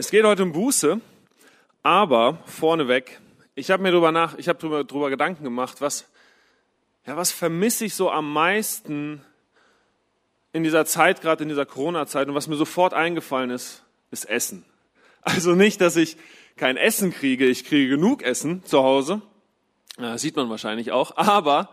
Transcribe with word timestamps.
Es 0.00 0.12
geht 0.12 0.24
heute 0.24 0.44
um 0.44 0.52
Buße, 0.52 1.00
aber 1.82 2.38
vorneweg, 2.46 3.18
ich 3.56 3.72
habe 3.72 3.82
mir 3.82 3.90
darüber 3.90 4.12
nach, 4.12 4.38
ich 4.38 4.48
habe 4.48 4.56
darüber, 4.60 4.84
darüber 4.84 5.10
Gedanken 5.10 5.42
gemacht, 5.42 5.80
was, 5.80 6.08
ja, 7.04 7.16
was 7.16 7.32
vermisse 7.32 7.84
ich 7.84 7.94
so 7.94 8.08
am 8.08 8.32
meisten 8.32 9.22
in 10.52 10.62
dieser 10.62 10.86
Zeit, 10.86 11.20
gerade 11.20 11.42
in 11.42 11.48
dieser 11.48 11.66
Corona-Zeit, 11.66 12.28
und 12.28 12.36
was 12.36 12.46
mir 12.46 12.54
sofort 12.54 12.94
eingefallen 12.94 13.50
ist, 13.50 13.82
ist 14.12 14.26
Essen. 14.26 14.64
Also 15.22 15.56
nicht, 15.56 15.80
dass 15.80 15.96
ich 15.96 16.16
kein 16.54 16.76
Essen 16.76 17.12
kriege, 17.12 17.46
ich 17.46 17.64
kriege 17.64 17.88
genug 17.88 18.22
Essen 18.22 18.62
zu 18.64 18.84
Hause, 18.84 19.20
das 19.96 20.22
sieht 20.22 20.36
man 20.36 20.48
wahrscheinlich 20.48 20.92
auch, 20.92 21.16
aber 21.16 21.70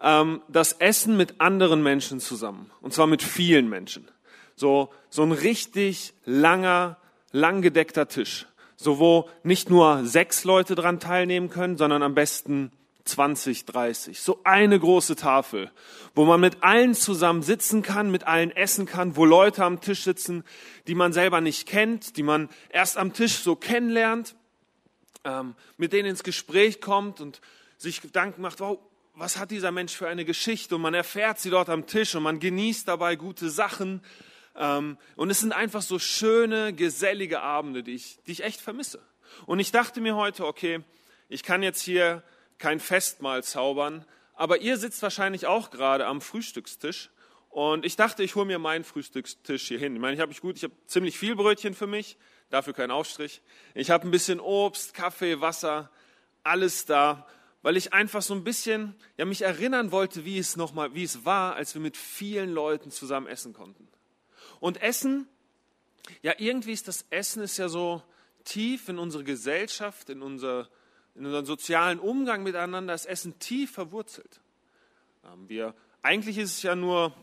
ähm, 0.00 0.40
das 0.46 0.74
Essen 0.74 1.16
mit 1.16 1.40
anderen 1.40 1.82
Menschen 1.82 2.20
zusammen, 2.20 2.70
und 2.80 2.94
zwar 2.94 3.08
mit 3.08 3.24
vielen 3.24 3.68
Menschen. 3.68 4.06
So, 4.54 4.92
so 5.10 5.24
ein 5.24 5.32
richtig 5.32 6.14
langer, 6.24 6.96
langgedeckter 7.32 8.08
Tisch. 8.08 8.46
So, 8.76 8.98
wo 8.98 9.28
nicht 9.42 9.70
nur 9.70 10.04
sechs 10.04 10.44
Leute 10.44 10.74
dran 10.74 11.00
teilnehmen 11.00 11.48
können, 11.48 11.78
sondern 11.78 12.02
am 12.02 12.14
besten 12.14 12.72
20, 13.06 13.64
30. 13.64 14.20
So 14.20 14.40
eine 14.44 14.78
große 14.78 15.16
Tafel, 15.16 15.70
wo 16.14 16.24
man 16.24 16.40
mit 16.40 16.62
allen 16.62 16.94
zusammen 16.94 17.42
sitzen 17.42 17.82
kann, 17.82 18.10
mit 18.10 18.26
allen 18.26 18.50
essen 18.50 18.84
kann, 18.84 19.16
wo 19.16 19.24
Leute 19.24 19.64
am 19.64 19.80
Tisch 19.80 20.02
sitzen, 20.02 20.44
die 20.86 20.94
man 20.94 21.12
selber 21.12 21.40
nicht 21.40 21.66
kennt, 21.66 22.16
die 22.16 22.22
man 22.22 22.48
erst 22.68 22.98
am 22.98 23.12
Tisch 23.12 23.36
so 23.36 23.56
kennenlernt, 23.56 24.34
ähm, 25.24 25.54
mit 25.76 25.92
denen 25.92 26.10
ins 26.10 26.22
Gespräch 26.22 26.80
kommt 26.80 27.20
und 27.20 27.40
sich 27.78 28.02
Gedanken 28.02 28.42
macht, 28.42 28.60
wow, 28.60 28.78
was 29.14 29.38
hat 29.38 29.50
dieser 29.50 29.72
Mensch 29.72 29.94
für 29.94 30.08
eine 30.08 30.24
Geschichte? 30.24 30.76
Und 30.76 30.82
man 30.82 30.94
erfährt 30.94 31.38
sie 31.38 31.50
dort 31.50 31.70
am 31.70 31.86
Tisch 31.86 32.14
und 32.14 32.22
man 32.22 32.38
genießt 32.38 32.86
dabei 32.86 33.16
gute 33.16 33.48
Sachen. 33.48 34.02
Ähm, 34.58 34.98
und 35.16 35.30
es 35.30 35.40
sind 35.40 35.52
einfach 35.52 35.82
so 35.82 35.98
schöne, 35.98 36.72
gesellige 36.72 37.40
Abende, 37.40 37.82
die 37.82 37.94
ich, 37.94 38.18
die 38.26 38.32
ich 38.32 38.42
echt 38.42 38.60
vermisse. 38.60 39.00
Und 39.46 39.58
ich 39.60 39.72
dachte 39.72 40.00
mir 40.00 40.16
heute, 40.16 40.46
okay, 40.46 40.82
ich 41.28 41.42
kann 41.42 41.62
jetzt 41.62 41.82
hier 41.82 42.22
kein 42.58 42.80
Festmahl 42.80 43.42
zaubern, 43.42 44.04
aber 44.34 44.60
ihr 44.60 44.76
sitzt 44.76 45.02
wahrscheinlich 45.02 45.46
auch 45.46 45.70
gerade 45.70 46.06
am 46.06 46.20
Frühstückstisch. 46.20 47.10
Und 47.48 47.86
ich 47.86 47.96
dachte, 47.96 48.22
ich 48.22 48.34
hole 48.34 48.46
mir 48.46 48.58
meinen 48.58 48.84
Frühstückstisch 48.84 49.68
hier 49.68 49.78
hin. 49.78 49.94
Ich 49.94 50.00
meine, 50.00 50.14
ich 50.14 50.20
habe 50.20 50.34
gut, 50.34 50.56
ich 50.56 50.64
habe 50.64 50.74
ziemlich 50.86 51.18
viel 51.18 51.36
Brötchen 51.36 51.74
für 51.74 51.86
mich, 51.86 52.18
dafür 52.50 52.74
kein 52.74 52.90
Aufstrich. 52.90 53.40
Ich 53.74 53.90
habe 53.90 54.06
ein 54.06 54.10
bisschen 54.10 54.40
Obst, 54.40 54.92
Kaffee, 54.94 55.40
Wasser, 55.40 55.90
alles 56.42 56.84
da, 56.84 57.26
weil 57.62 57.76
ich 57.76 57.92
einfach 57.92 58.22
so 58.22 58.34
ein 58.34 58.44
bisschen, 58.44 58.94
ja, 59.16 59.24
mich 59.24 59.42
erinnern 59.42 59.90
wollte, 59.90 60.24
wie 60.24 60.38
es 60.38 60.56
noch 60.56 60.72
mal, 60.72 60.94
wie 60.94 61.02
es 61.02 61.24
war, 61.24 61.56
als 61.56 61.74
wir 61.74 61.80
mit 61.80 61.96
vielen 61.96 62.52
Leuten 62.52 62.90
zusammen 62.90 63.26
essen 63.26 63.54
konnten. 63.54 63.88
Und 64.66 64.82
Essen, 64.82 65.28
ja, 66.22 66.34
irgendwie 66.38 66.72
ist 66.72 66.88
das 66.88 67.06
Essen 67.10 67.40
ist 67.40 67.56
ja 67.56 67.68
so 67.68 68.02
tief 68.42 68.88
in 68.88 68.98
unsere 68.98 69.22
Gesellschaft, 69.22 70.10
in, 70.10 70.22
unser, 70.22 70.68
in 71.14 71.24
unseren 71.24 71.46
sozialen 71.46 72.00
Umgang 72.00 72.42
miteinander, 72.42 72.92
das 72.92 73.06
Essen 73.06 73.38
tief 73.38 73.70
verwurzelt. 73.70 74.40
Ähm, 75.24 75.48
wir, 75.48 75.72
eigentlich 76.02 76.36
ist 76.36 76.50
es 76.50 76.62
ja 76.64 76.74
nur 76.74 77.14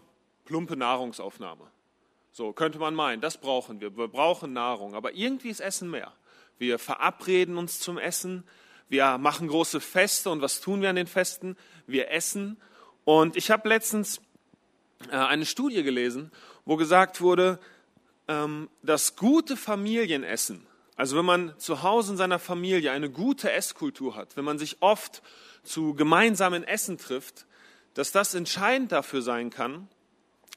plumpe 0.45 0.77
Nahrungsaufnahme. 0.77 1.69
So 2.31 2.53
könnte 2.53 2.79
man 2.79 2.95
meinen, 2.95 3.19
das 3.19 3.37
brauchen 3.37 3.81
wir. 3.81 3.97
Wir 3.97 4.07
brauchen 4.07 4.53
Nahrung, 4.53 4.95
aber 4.95 5.13
irgendwie 5.13 5.49
ist 5.49 5.59
Essen 5.59 5.91
mehr. 5.91 6.13
Wir 6.59 6.79
verabreden 6.79 7.57
uns 7.57 7.77
zum 7.81 7.97
Essen, 7.97 8.45
wir 8.87 9.17
machen 9.17 9.49
große 9.49 9.81
Feste 9.81 10.29
und 10.29 10.41
was 10.41 10.61
tun 10.61 10.81
wir 10.81 10.89
an 10.89 10.95
den 10.95 11.07
Festen? 11.07 11.57
Wir 11.87 12.09
essen. 12.09 12.55
Und 13.03 13.35
ich 13.35 13.51
habe 13.51 13.67
letztens 13.67 14.21
äh, 15.11 15.17
eine 15.17 15.45
Studie 15.45 15.83
gelesen 15.83 16.31
wo 16.65 16.77
gesagt 16.77 17.21
wurde, 17.21 17.59
ähm, 18.27 18.69
das 18.81 19.15
gute 19.15 19.57
Familienessen, 19.57 20.65
also 20.95 21.17
wenn 21.17 21.25
man 21.25 21.57
zu 21.57 21.83
Hause 21.83 22.11
in 22.11 22.17
seiner 22.17 22.39
Familie 22.39 22.91
eine 22.91 23.09
gute 23.09 23.51
Esskultur 23.51 24.15
hat, 24.15 24.37
wenn 24.37 24.45
man 24.45 24.59
sich 24.59 24.77
oft 24.81 25.21
zu 25.63 25.95
gemeinsamen 25.95 26.63
Essen 26.63 26.97
trifft, 26.97 27.45
dass 27.93 28.11
das 28.11 28.33
entscheidend 28.33 28.91
dafür 28.91 29.21
sein 29.21 29.49
kann, 29.49 29.87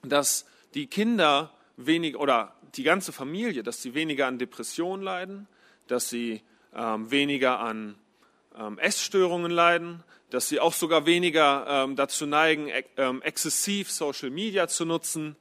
dass 0.03 0.47
die 0.75 0.87
Kinder 0.87 1.53
wenig 1.77 2.17
oder 2.17 2.55
die 2.75 2.83
ganze 2.83 3.13
Familie, 3.13 3.63
dass 3.63 3.83
sie 3.83 3.95
weniger 3.95 4.27
an 4.27 4.39
Depressionen 4.39 5.03
leiden, 5.03 5.49
dass 5.87 6.09
sie 6.09 6.43
ähm, 6.75 7.11
weniger 7.11 7.61
an 7.61 7.97
ähm, 8.59 8.79
Essstörungen 8.79 9.51
leiden, 9.51 10.03
dass 10.31 10.49
sie 10.49 10.61
auch 10.61 10.73
sogar 10.73 11.07
weniger 11.07 11.67
ähm, 11.69 11.97
dazu 11.97 12.27
neigen, 12.27 12.71
ähm, 12.97 13.23
exzessiv 13.23 13.91
Social 13.91 14.31
Media 14.31 14.69
zu 14.69 14.85
nutzen, 14.85 15.37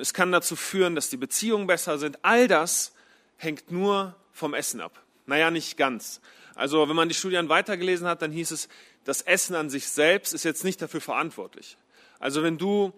es 0.00 0.14
kann 0.14 0.32
dazu 0.32 0.56
führen, 0.56 0.94
dass 0.94 1.10
die 1.10 1.16
Beziehungen 1.16 1.66
besser 1.66 1.98
sind. 1.98 2.18
All 2.22 2.48
das 2.48 2.92
hängt 3.36 3.70
nur 3.70 4.16
vom 4.32 4.54
Essen 4.54 4.80
ab. 4.80 5.00
Naja, 5.26 5.50
nicht 5.50 5.76
ganz. 5.76 6.20
Also 6.54 6.88
wenn 6.88 6.96
man 6.96 7.08
die 7.08 7.14
Studien 7.14 7.48
weitergelesen 7.48 8.06
hat, 8.06 8.22
dann 8.22 8.32
hieß 8.32 8.50
es, 8.50 8.68
das 9.04 9.22
Essen 9.22 9.54
an 9.54 9.70
sich 9.70 9.88
selbst 9.88 10.34
ist 10.34 10.44
jetzt 10.44 10.64
nicht 10.64 10.82
dafür 10.82 11.00
verantwortlich. 11.00 11.76
Also 12.18 12.42
wenn 12.42 12.58
du 12.58 12.92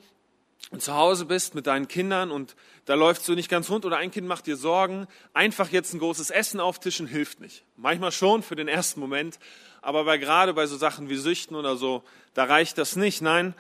zu 0.79 0.95
Hause 0.95 1.27
bist 1.27 1.55
mit 1.55 1.67
deinen 1.67 1.87
Kindern 1.87 2.31
und 2.31 2.57
da 2.87 2.95
läuft 2.95 3.23
so 3.25 3.35
nicht 3.35 3.49
ganz 3.49 3.69
rund 3.71 3.85
oder 3.85 3.99
ein 3.99 4.11
Kind 4.11 4.27
macht 4.27 4.47
dir 4.47 4.57
Sorgen, 4.57 5.07
einfach 5.35 5.71
jetzt 5.71 5.93
ein 5.93 5.99
großes 5.99 6.31
Essen 6.31 6.61
auftischen 6.61 7.07
hilft 7.07 7.41
nicht. 7.41 7.65
Manchmal 7.77 8.13
schon 8.13 8.43
für 8.43 8.57
den 8.57 8.69
ersten 8.69 8.99
Moment, 8.99 9.39
aber 9.83 10.05
bei, 10.05 10.19
gerade 10.19 10.55
bei 10.55 10.67
so 10.67 10.77
Sachen 10.77 11.09
wie 11.09 11.17
Süchten 11.17 11.57
oder 11.57 11.77
so, 11.77 12.03
da 12.35 12.45
reicht 12.45 12.79
das 12.79 12.97
nicht. 12.97 13.21
Nein, 13.21 13.55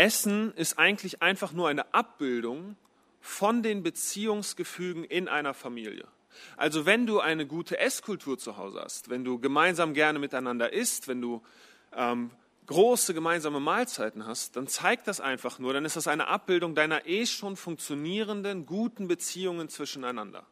Essen 0.00 0.54
ist 0.54 0.78
eigentlich 0.78 1.20
einfach 1.20 1.52
nur 1.52 1.68
eine 1.68 1.92
Abbildung 1.92 2.76
von 3.20 3.62
den 3.62 3.82
Beziehungsgefügen 3.82 5.04
in 5.04 5.28
einer 5.28 5.52
Familie. 5.52 6.08
Also 6.56 6.86
wenn 6.86 7.06
du 7.06 7.20
eine 7.20 7.46
gute 7.46 7.78
Esskultur 7.78 8.38
zu 8.38 8.56
Hause 8.56 8.80
hast, 8.82 9.10
wenn 9.10 9.24
du 9.24 9.38
gemeinsam 9.38 9.92
gerne 9.92 10.18
miteinander 10.18 10.72
isst, 10.72 11.06
wenn 11.06 11.20
du 11.20 11.42
ähm, 11.94 12.30
große 12.64 13.12
gemeinsame 13.12 13.60
Mahlzeiten 13.60 14.26
hast, 14.26 14.56
dann 14.56 14.68
zeigt 14.68 15.06
das 15.06 15.20
einfach 15.20 15.58
nur, 15.58 15.74
dann 15.74 15.84
ist 15.84 15.96
das 15.96 16.08
eine 16.08 16.28
Abbildung 16.28 16.74
deiner 16.74 17.06
eh 17.06 17.26
schon 17.26 17.54
funktionierenden, 17.56 18.64
guten 18.64 19.06
Beziehungen 19.06 19.68
zwischeneinander. 19.68 20.46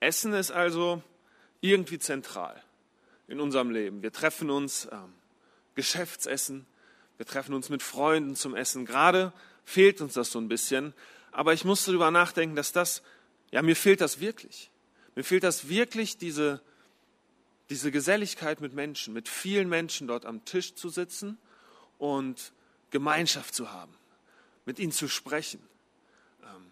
Essen 0.00 0.32
ist 0.32 0.50
also 0.50 1.02
irgendwie 1.60 1.98
zentral 1.98 2.62
in 3.28 3.38
unserem 3.38 3.70
Leben. 3.70 4.02
Wir 4.02 4.12
treffen 4.12 4.48
uns, 4.48 4.88
ähm, 4.90 5.12
Geschäftsessen, 5.74 6.64
wir 7.16 7.26
treffen 7.26 7.54
uns 7.54 7.68
mit 7.68 7.82
Freunden 7.82 8.36
zum 8.36 8.54
Essen. 8.54 8.84
Gerade 8.84 9.32
fehlt 9.64 10.00
uns 10.00 10.14
das 10.14 10.30
so 10.30 10.38
ein 10.38 10.48
bisschen. 10.48 10.94
Aber 11.32 11.52
ich 11.52 11.64
musste 11.64 11.90
darüber 11.90 12.10
nachdenken, 12.10 12.56
dass 12.56 12.72
das, 12.72 13.02
ja, 13.50 13.62
mir 13.62 13.76
fehlt 13.76 14.00
das 14.00 14.20
wirklich. 14.20 14.70
Mir 15.14 15.24
fehlt 15.24 15.44
das 15.44 15.68
wirklich, 15.68 16.18
diese, 16.18 16.60
diese 17.70 17.90
Geselligkeit 17.90 18.60
mit 18.60 18.74
Menschen, 18.74 19.14
mit 19.14 19.28
vielen 19.28 19.68
Menschen 19.68 20.06
dort 20.06 20.26
am 20.26 20.44
Tisch 20.44 20.74
zu 20.74 20.88
sitzen 20.88 21.38
und 21.98 22.52
Gemeinschaft 22.90 23.54
zu 23.54 23.72
haben, 23.72 23.94
mit 24.66 24.78
ihnen 24.78 24.92
zu 24.92 25.08
sprechen. 25.08 25.60
Ähm, 26.42 26.70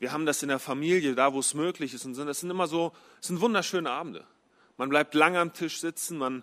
wir 0.00 0.12
haben 0.12 0.26
das 0.26 0.42
in 0.42 0.48
der 0.48 0.58
Familie, 0.58 1.14
da 1.14 1.32
wo 1.32 1.38
es 1.38 1.54
möglich 1.54 1.94
ist. 1.94 2.04
Und 2.04 2.16
das 2.16 2.40
sind 2.40 2.50
immer 2.50 2.66
so, 2.66 2.92
es 3.20 3.28
sind 3.28 3.40
wunderschöne 3.40 3.90
Abende. 3.90 4.26
Man 4.78 4.88
bleibt 4.88 5.14
lange 5.14 5.38
am 5.38 5.52
Tisch 5.52 5.80
sitzen, 5.80 6.18
man 6.18 6.42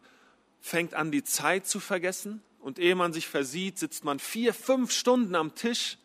fängt 0.61 0.93
an, 0.93 1.11
die 1.11 1.23
Zeit 1.23 1.67
zu 1.67 1.81
vergessen 1.81 2.41
und 2.63 2.79
ehe 2.79 2.95
man 2.95 3.11
sich 3.11 3.27
versieht, 3.27 3.77
sitzt 3.77 4.05
man 4.05 4.19
vier, 4.19 4.53
fünf 4.53 4.91
Stunden 4.91 5.35
am 5.35 5.53
Tisch 5.53 5.97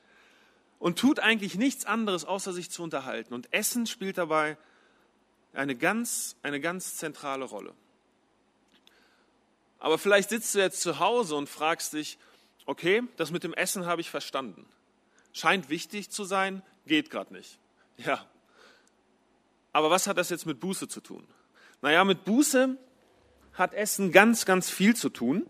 und 0.81 0.99
tut 0.99 1.21
eigentlich 1.21 1.55
nichts 1.55 1.85
anderes, 1.85 2.25
außer 2.25 2.53
sich 2.53 2.71
zu 2.71 2.83
unterhalten. 2.83 3.33
Und 3.33 3.53
Essen 3.53 3.87
spielt 3.87 4.19
dabei 4.19 4.59
eine 5.53 5.77
ganz, 5.77 6.37
eine 6.43 6.61
ganz 6.61 6.97
zentrale 6.97 7.45
Rolle. 7.45 7.75
Aber 9.79 9.99
vielleicht 9.99 10.31
sitzt 10.31 10.53
du 10.55 10.59
jetzt 10.59 10.81
zu 10.81 10.99
Hause 10.99 11.37
und 11.37 11.49
fragst 11.49 11.93
dich, 11.93 12.19
okay, 12.67 13.05
das 13.17 13.31
mit 13.31 13.45
dem 13.45 13.55
Essen 13.55 13.87
habe 13.87 14.01
ich 14.01 14.11
verstanden. 14.11 14.67
Scheint 15.33 15.69
wichtig 15.69 16.11
zu 16.11 16.25
sein, 16.25 16.63
geht 16.87 17.09
gerade 17.09 17.33
nicht. 17.33 17.61
Ja. 17.99 18.27
Aber 19.73 19.91
was 19.91 20.09
hat 20.09 20.19
das 20.19 20.31
jetzt 20.31 20.47
mit 20.47 20.59
Buße 20.59 20.89
zu 20.89 21.01
tun? 21.01 21.25
Naja, 21.83 22.05
mit 22.05 22.25
Buße 22.25 22.77
hat 23.53 23.75
Essen 23.75 24.11
ganz, 24.11 24.45
ganz 24.45 24.71
viel 24.71 24.97
zu 24.97 25.09
tun. 25.09 25.47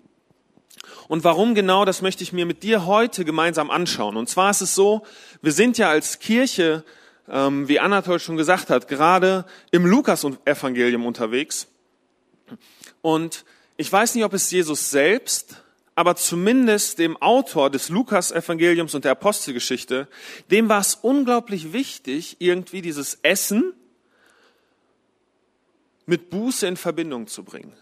Und 1.09 1.25
warum 1.25 1.55
genau, 1.55 1.85
das 1.85 2.03
möchte 2.03 2.23
ich 2.23 2.32
mir 2.32 2.47
mit 2.47 2.62
dir 2.62 2.87
heute 2.87 3.25
gemeinsam 3.25 3.70
anschauen. 3.70 4.17
Und 4.17 4.29
zwar 4.29 4.50
ist 4.50 4.61
es 4.61 4.75
so, 4.75 5.03
wir 5.43 5.53
sind 5.53 5.79
ja 5.79 5.88
als 5.88 6.19
Kirche, 6.19 6.85
ähm, 7.29 7.69
wie 7.69 7.81
Anatol 7.81 8.20
schon 8.20 8.37
gesagt 8.37 8.70
hat, 8.70 8.88
gerade 8.88 9.44
im 9.70 9.87
Lukas-Evangelium 9.87 11.06
unterwegs. 11.06 11.69
Und 13.00 13.44
ich 13.76 13.91
weiß 13.91 14.15
nicht, 14.15 14.25
ob 14.25 14.35
es 14.35 14.50
Jesus 14.50 14.91
selbst, 14.91 15.62
aber 15.94 16.15
zumindest 16.15 16.99
dem 16.99 17.17
Autor 17.17 17.71
des 17.71 17.88
Lukas-Evangeliums 17.88 18.94
und 18.94 19.05
der 19.05 19.12
Apostelgeschichte, 19.12 20.09
dem 20.50 20.69
war 20.69 20.81
es 20.81 20.94
unglaublich 20.94 21.73
wichtig, 21.73 22.37
irgendwie 22.38 22.82
dieses 22.82 23.19
Essen 23.23 23.73
mit 26.06 26.31
Buße 26.31 26.67
in 26.67 26.76
Verbindung 26.76 27.26
zu 27.26 27.44
bringen 27.44 27.73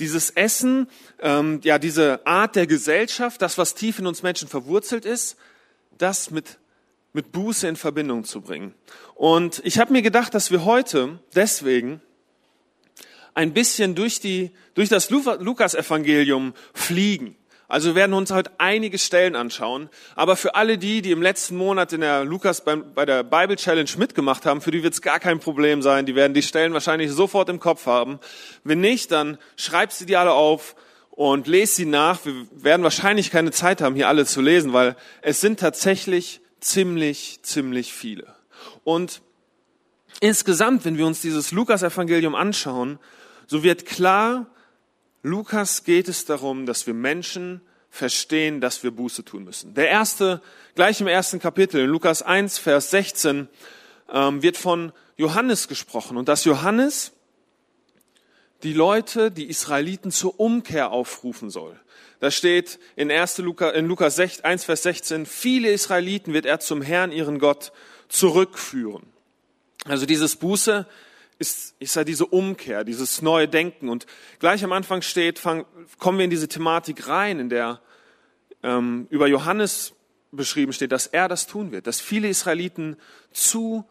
dieses 0.00 0.30
Essen, 0.30 0.88
ähm, 1.20 1.60
ja, 1.62 1.78
diese 1.78 2.26
Art 2.26 2.56
der 2.56 2.66
Gesellschaft, 2.66 3.40
das, 3.42 3.58
was 3.58 3.74
tief 3.74 3.98
in 3.98 4.06
uns 4.06 4.22
Menschen 4.22 4.48
verwurzelt 4.48 5.04
ist, 5.04 5.36
das 5.96 6.30
mit 6.30 6.58
mit 7.12 7.32
Buße 7.32 7.66
in 7.66 7.76
Verbindung 7.76 8.24
zu 8.24 8.40
bringen. 8.40 8.74
Und 9.14 9.60
ich 9.64 9.78
habe 9.78 9.92
mir 9.92 10.02
gedacht, 10.02 10.34
dass 10.34 10.50
wir 10.50 10.64
heute 10.64 11.18
deswegen 11.34 12.00
ein 13.34 13.52
bisschen 13.52 13.94
durch, 13.94 14.20
die, 14.20 14.50
durch 14.74 14.88
das 14.88 15.10
Lukas-Evangelium 15.10 16.54
fliegen. 16.74 17.36
Also 17.70 17.90
wir 17.90 17.94
werden 17.94 18.14
uns 18.14 18.32
heute 18.32 18.50
einige 18.58 18.98
Stellen 18.98 19.36
anschauen. 19.36 19.88
Aber 20.16 20.34
für 20.34 20.56
alle 20.56 20.76
die, 20.76 21.02
die 21.02 21.12
im 21.12 21.22
letzten 21.22 21.56
Monat 21.56 21.92
in 21.92 22.00
der 22.00 22.24
Lukas 22.24 22.64
bei 22.64 23.06
der 23.06 23.22
Bible 23.22 23.54
Challenge 23.54 23.90
mitgemacht 23.96 24.44
haben, 24.44 24.60
für 24.60 24.72
die 24.72 24.82
wird 24.82 24.94
es 24.94 25.02
gar 25.02 25.20
kein 25.20 25.38
Problem 25.38 25.80
sein. 25.80 26.04
Die 26.04 26.16
werden 26.16 26.34
die 26.34 26.42
Stellen 26.42 26.72
wahrscheinlich 26.72 27.12
sofort 27.12 27.48
im 27.48 27.60
Kopf 27.60 27.86
haben. 27.86 28.18
Wenn 28.64 28.80
nicht, 28.80 29.12
dann 29.12 29.38
schreib 29.54 29.92
sie 29.92 30.04
dir 30.04 30.18
alle 30.18 30.32
auf 30.32 30.74
und 31.10 31.46
lese 31.46 31.76
sie 31.76 31.86
nach. 31.86 32.24
Wir 32.24 32.34
werden 32.50 32.82
wahrscheinlich 32.82 33.30
keine 33.30 33.52
Zeit 33.52 33.80
haben, 33.80 33.94
hier 33.94 34.08
alle 34.08 34.26
zu 34.26 34.40
lesen, 34.40 34.72
weil 34.72 34.96
es 35.22 35.40
sind 35.40 35.60
tatsächlich 35.60 36.40
ziemlich, 36.58 37.38
ziemlich 37.42 37.92
viele. 37.92 38.34
Und 38.82 39.22
insgesamt, 40.18 40.84
wenn 40.84 40.98
wir 40.98 41.06
uns 41.06 41.20
dieses 41.20 41.52
Lukas-Evangelium 41.52 42.34
anschauen, 42.34 42.98
so 43.46 43.62
wird 43.62 43.86
klar, 43.86 44.46
Lukas 45.22 45.84
geht 45.84 46.08
es 46.08 46.24
darum, 46.24 46.66
dass 46.66 46.86
wir 46.86 46.94
Menschen 46.94 47.60
verstehen, 47.90 48.60
dass 48.60 48.82
wir 48.82 48.90
Buße 48.90 49.24
tun 49.24 49.44
müssen. 49.44 49.74
Der 49.74 49.88
erste, 49.88 50.40
gleich 50.74 51.00
im 51.00 51.08
ersten 51.08 51.40
Kapitel, 51.40 51.82
in 51.82 51.90
Lukas 51.90 52.22
1, 52.22 52.58
Vers 52.58 52.90
16, 52.90 53.48
ähm, 54.12 54.42
wird 54.42 54.56
von 54.56 54.92
Johannes 55.16 55.68
gesprochen 55.68 56.16
und 56.16 56.28
dass 56.28 56.44
Johannes 56.44 57.12
die 58.62 58.72
Leute, 58.72 59.30
die 59.30 59.48
Israeliten 59.48 60.10
zur 60.10 60.38
Umkehr 60.38 60.90
aufrufen 60.90 61.50
soll. 61.50 61.78
Da 62.20 62.30
steht 62.30 62.78
in, 62.96 63.10
1. 63.10 63.38
Lukas, 63.38 63.74
in 63.74 63.86
Lukas 63.86 64.18
1, 64.18 64.64
Vers 64.64 64.82
16, 64.82 65.26
viele 65.26 65.70
Israeliten 65.70 66.32
wird 66.32 66.46
er 66.46 66.60
zum 66.60 66.82
Herrn, 66.82 67.12
ihren 67.12 67.38
Gott, 67.38 67.72
zurückführen. 68.08 69.06
Also 69.84 70.04
dieses 70.04 70.36
Buße 70.36 70.86
ist, 71.40 71.74
ist 71.78 71.96
ja 71.96 72.04
diese 72.04 72.26
Umkehr, 72.26 72.84
dieses 72.84 73.22
neue 73.22 73.48
Denken. 73.48 73.88
Und 73.88 74.06
gleich 74.38 74.62
am 74.62 74.72
Anfang 74.72 75.00
steht, 75.00 75.38
fang, 75.38 75.64
kommen 75.98 76.18
wir 76.18 76.24
in 76.24 76.30
diese 76.30 76.48
Thematik 76.48 77.08
rein, 77.08 77.40
in 77.40 77.48
der 77.48 77.80
ähm, 78.62 79.06
über 79.08 79.26
Johannes 79.26 79.94
beschrieben 80.32 80.72
steht, 80.74 80.92
dass 80.92 81.06
er 81.06 81.28
das 81.28 81.46
tun 81.46 81.72
wird, 81.72 81.86
dass 81.86 82.00
viele 82.00 82.28
Israeliten 82.28 82.96
zu 83.32 83.84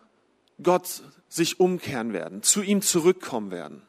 Gott 0.61 1.01
sich 1.27 1.59
umkehren 1.59 2.13
werden, 2.13 2.43
zu 2.43 2.61
ihm 2.61 2.83
zurückkommen 2.83 3.49
werden. 3.49 3.81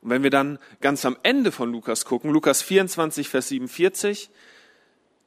Und 0.00 0.10
wenn 0.10 0.24
wir 0.24 0.30
dann 0.30 0.58
ganz 0.80 1.04
am 1.04 1.16
Ende 1.22 1.52
von 1.52 1.70
Lukas 1.70 2.04
gucken, 2.04 2.32
Lukas 2.32 2.62
24, 2.62 3.28
Vers 3.28 3.48
47, 3.48 4.28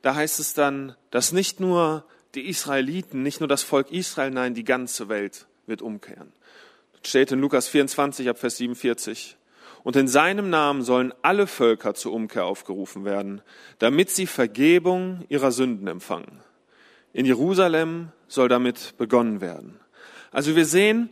da 0.01 0.15
heißt 0.15 0.41
es 0.41 0.53
dann, 0.53 0.95
dass 1.09 1.31
nicht 1.31 1.61
nur 1.61 2.05
die 2.35 2.49
Israeliten, 2.49 3.23
nicht 3.23 3.39
nur 3.39 3.47
das 3.47 3.63
Volk 3.63 3.91
Israel, 3.91 4.31
nein, 4.31 4.53
die 4.53 4.65
ganze 4.65 5.07
Welt 5.07 5.47
wird 5.67 5.81
umkehren 5.81 6.33
steht 7.03 7.31
in 7.31 7.39
Lukas 7.39 7.67
24 7.67 8.29
ab 8.29 8.37
Vers 8.37 8.57
47. 8.57 9.37
Und 9.83 9.95
in 9.95 10.07
seinem 10.07 10.49
Namen 10.49 10.83
sollen 10.83 11.13
alle 11.23 11.47
Völker 11.47 11.95
zur 11.95 12.13
Umkehr 12.13 12.45
aufgerufen 12.45 13.03
werden, 13.03 13.41
damit 13.79 14.11
sie 14.11 14.27
Vergebung 14.27 15.25
ihrer 15.27 15.51
Sünden 15.51 15.87
empfangen. 15.87 16.41
In 17.13 17.25
Jerusalem 17.25 18.11
soll 18.27 18.47
damit 18.47 18.95
begonnen 18.97 19.41
werden. 19.41 19.79
Also 20.31 20.55
wir 20.55 20.65
sehen, 20.65 21.09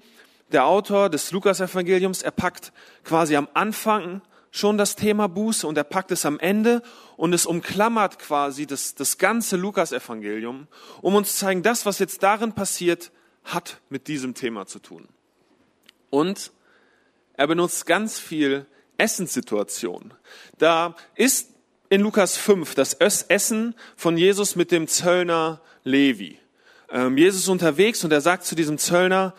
der 0.51 0.65
Autor 0.65 1.09
des 1.09 1.31
Lukas-Evangeliums, 1.31 2.21
er 2.21 2.31
packt 2.31 2.71
quasi 3.03 3.35
am 3.35 3.47
Anfang 3.53 4.21
schon 4.51 4.77
das 4.77 4.95
Thema 4.95 5.27
Buße 5.27 5.67
und 5.67 5.77
er 5.77 5.83
packt 5.83 6.11
es 6.11 6.25
am 6.25 6.39
Ende 6.39 6.81
und 7.17 7.33
es 7.33 7.45
umklammert 7.45 8.17
quasi 8.19 8.65
das, 8.65 8.95
das 8.95 9.17
ganze 9.17 9.57
Lukas-Evangelium, 9.57 10.67
um 11.01 11.15
uns 11.15 11.33
zu 11.33 11.39
zeigen, 11.41 11.63
das, 11.63 11.85
was 11.85 11.99
jetzt 11.99 12.23
darin 12.23 12.53
passiert, 12.53 13.11
hat 13.43 13.81
mit 13.89 14.07
diesem 14.07 14.33
Thema 14.33 14.65
zu 14.65 14.79
tun. 14.79 15.07
Und 16.09 16.51
er 17.33 17.47
benutzt 17.47 17.85
ganz 17.85 18.19
viel 18.19 18.65
Essenssituationen. 18.97 20.13
Da 20.57 20.95
ist 21.15 21.49
in 21.89 22.01
Lukas 22.01 22.37
5 22.37 22.75
das 22.75 22.93
Essen 22.93 23.75
von 23.95 24.17
Jesus 24.17 24.55
mit 24.55 24.71
dem 24.71 24.87
Zöllner 24.87 25.61
Levi. 25.83 26.37
Ähm, 26.91 27.17
Jesus 27.17 27.41
ist 27.41 27.47
unterwegs 27.47 28.03
und 28.03 28.11
er 28.11 28.21
sagt 28.21 28.45
zu 28.45 28.55
diesem 28.55 28.77
Zöllner, 28.77 29.33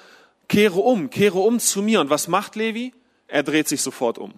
kehre 0.49 0.81
um, 0.81 1.11
kehre 1.11 1.38
um 1.38 1.61
zu 1.61 1.82
mir. 1.82 2.00
Und 2.00 2.11
was 2.11 2.28
macht 2.28 2.56
Levi? 2.56 2.93
Er 3.28 3.43
dreht 3.43 3.69
sich 3.69 3.82
sofort 3.82 4.19
um. 4.19 4.34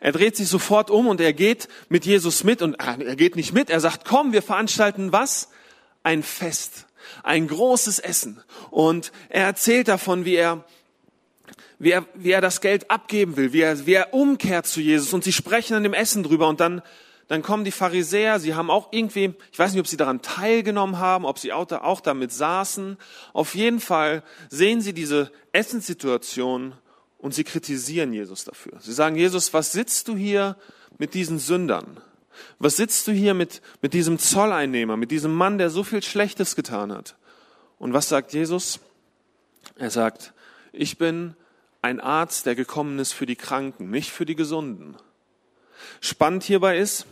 Er 0.00 0.12
dreht 0.12 0.36
sich 0.36 0.48
sofort 0.48 0.90
um 0.90 1.08
und 1.08 1.20
er 1.20 1.32
geht 1.32 1.68
mit 1.88 2.06
Jesus 2.06 2.44
mit 2.44 2.62
und 2.62 2.74
äh, 2.74 3.02
er 3.04 3.16
geht 3.16 3.34
nicht 3.34 3.52
mit. 3.52 3.68
Er 3.70 3.80
sagt, 3.80 4.04
komm, 4.04 4.32
wir 4.32 4.42
veranstalten 4.42 5.12
was? 5.12 5.48
Ein 6.04 6.22
Fest. 6.22 6.86
Ein 7.22 7.48
großes 7.48 7.98
Essen. 7.98 8.42
Und 8.70 9.12
er 9.28 9.44
erzählt 9.44 9.88
davon, 9.88 10.24
wie 10.24 10.36
er 10.36 10.64
wie 11.78 11.92
er, 11.92 12.04
wie 12.14 12.30
er 12.30 12.40
das 12.40 12.60
Geld 12.60 12.90
abgeben 12.90 13.36
will, 13.36 13.52
wie 13.52 13.60
er, 13.60 13.86
wie 13.86 13.94
er 13.94 14.12
umkehrt 14.14 14.66
zu 14.66 14.80
Jesus 14.80 15.12
und 15.12 15.24
sie 15.24 15.32
sprechen 15.32 15.74
an 15.74 15.82
dem 15.82 15.94
Essen 15.94 16.22
drüber 16.22 16.48
und 16.48 16.60
dann, 16.60 16.82
dann 17.28 17.42
kommen 17.42 17.64
die 17.64 17.70
Pharisäer, 17.70 18.40
sie 18.40 18.54
haben 18.54 18.70
auch 18.70 18.88
irgendwie, 18.90 19.34
ich 19.52 19.58
weiß 19.58 19.72
nicht, 19.72 19.80
ob 19.80 19.86
sie 19.86 19.96
daran 19.96 20.22
teilgenommen 20.22 20.98
haben, 20.98 21.24
ob 21.24 21.38
sie 21.38 21.52
auch, 21.52 21.70
auch 21.70 22.00
damit 22.00 22.32
saßen. 22.32 22.96
Auf 23.32 23.54
jeden 23.54 23.80
Fall 23.80 24.22
sehen 24.48 24.80
sie 24.80 24.92
diese 24.92 25.30
Essenssituation 25.52 26.74
und 27.18 27.34
sie 27.34 27.44
kritisieren 27.44 28.12
Jesus 28.12 28.44
dafür. 28.44 28.78
Sie 28.80 28.92
sagen, 28.92 29.16
Jesus, 29.16 29.52
was 29.52 29.72
sitzt 29.72 30.08
du 30.08 30.16
hier 30.16 30.56
mit 30.98 31.14
diesen 31.14 31.38
Sündern? 31.38 32.00
Was 32.58 32.76
sitzt 32.76 33.06
du 33.06 33.12
hier 33.12 33.34
mit, 33.34 33.62
mit 33.82 33.94
diesem 33.94 34.18
Zolleinnehmer, 34.18 34.96
mit 34.96 35.10
diesem 35.10 35.34
Mann, 35.34 35.58
der 35.58 35.70
so 35.70 35.84
viel 35.84 36.02
Schlechtes 36.02 36.56
getan 36.56 36.92
hat? 36.92 37.16
Und 37.78 37.92
was 37.92 38.08
sagt 38.08 38.32
Jesus? 38.32 38.80
Er 39.76 39.90
sagt, 39.90 40.32
ich 40.72 40.98
bin 40.98 41.34
ein 41.82 42.00
Arzt, 42.00 42.46
der 42.46 42.54
gekommen 42.54 42.98
ist 42.98 43.12
für 43.12 43.26
die 43.26 43.36
Kranken, 43.36 43.90
nicht 43.90 44.10
für 44.10 44.26
die 44.26 44.36
Gesunden. 44.36 44.96
Spannend 46.00 46.44
hierbei 46.44 46.78
ist, 46.78 47.06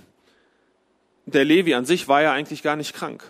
der 1.25 1.45
Levi 1.45 1.75
an 1.75 1.85
sich 1.85 2.09
war 2.09 2.23
ja 2.23 2.33
eigentlich 2.33 2.63
gar 2.63 2.77
nicht 2.77 2.95
krank. 2.95 3.25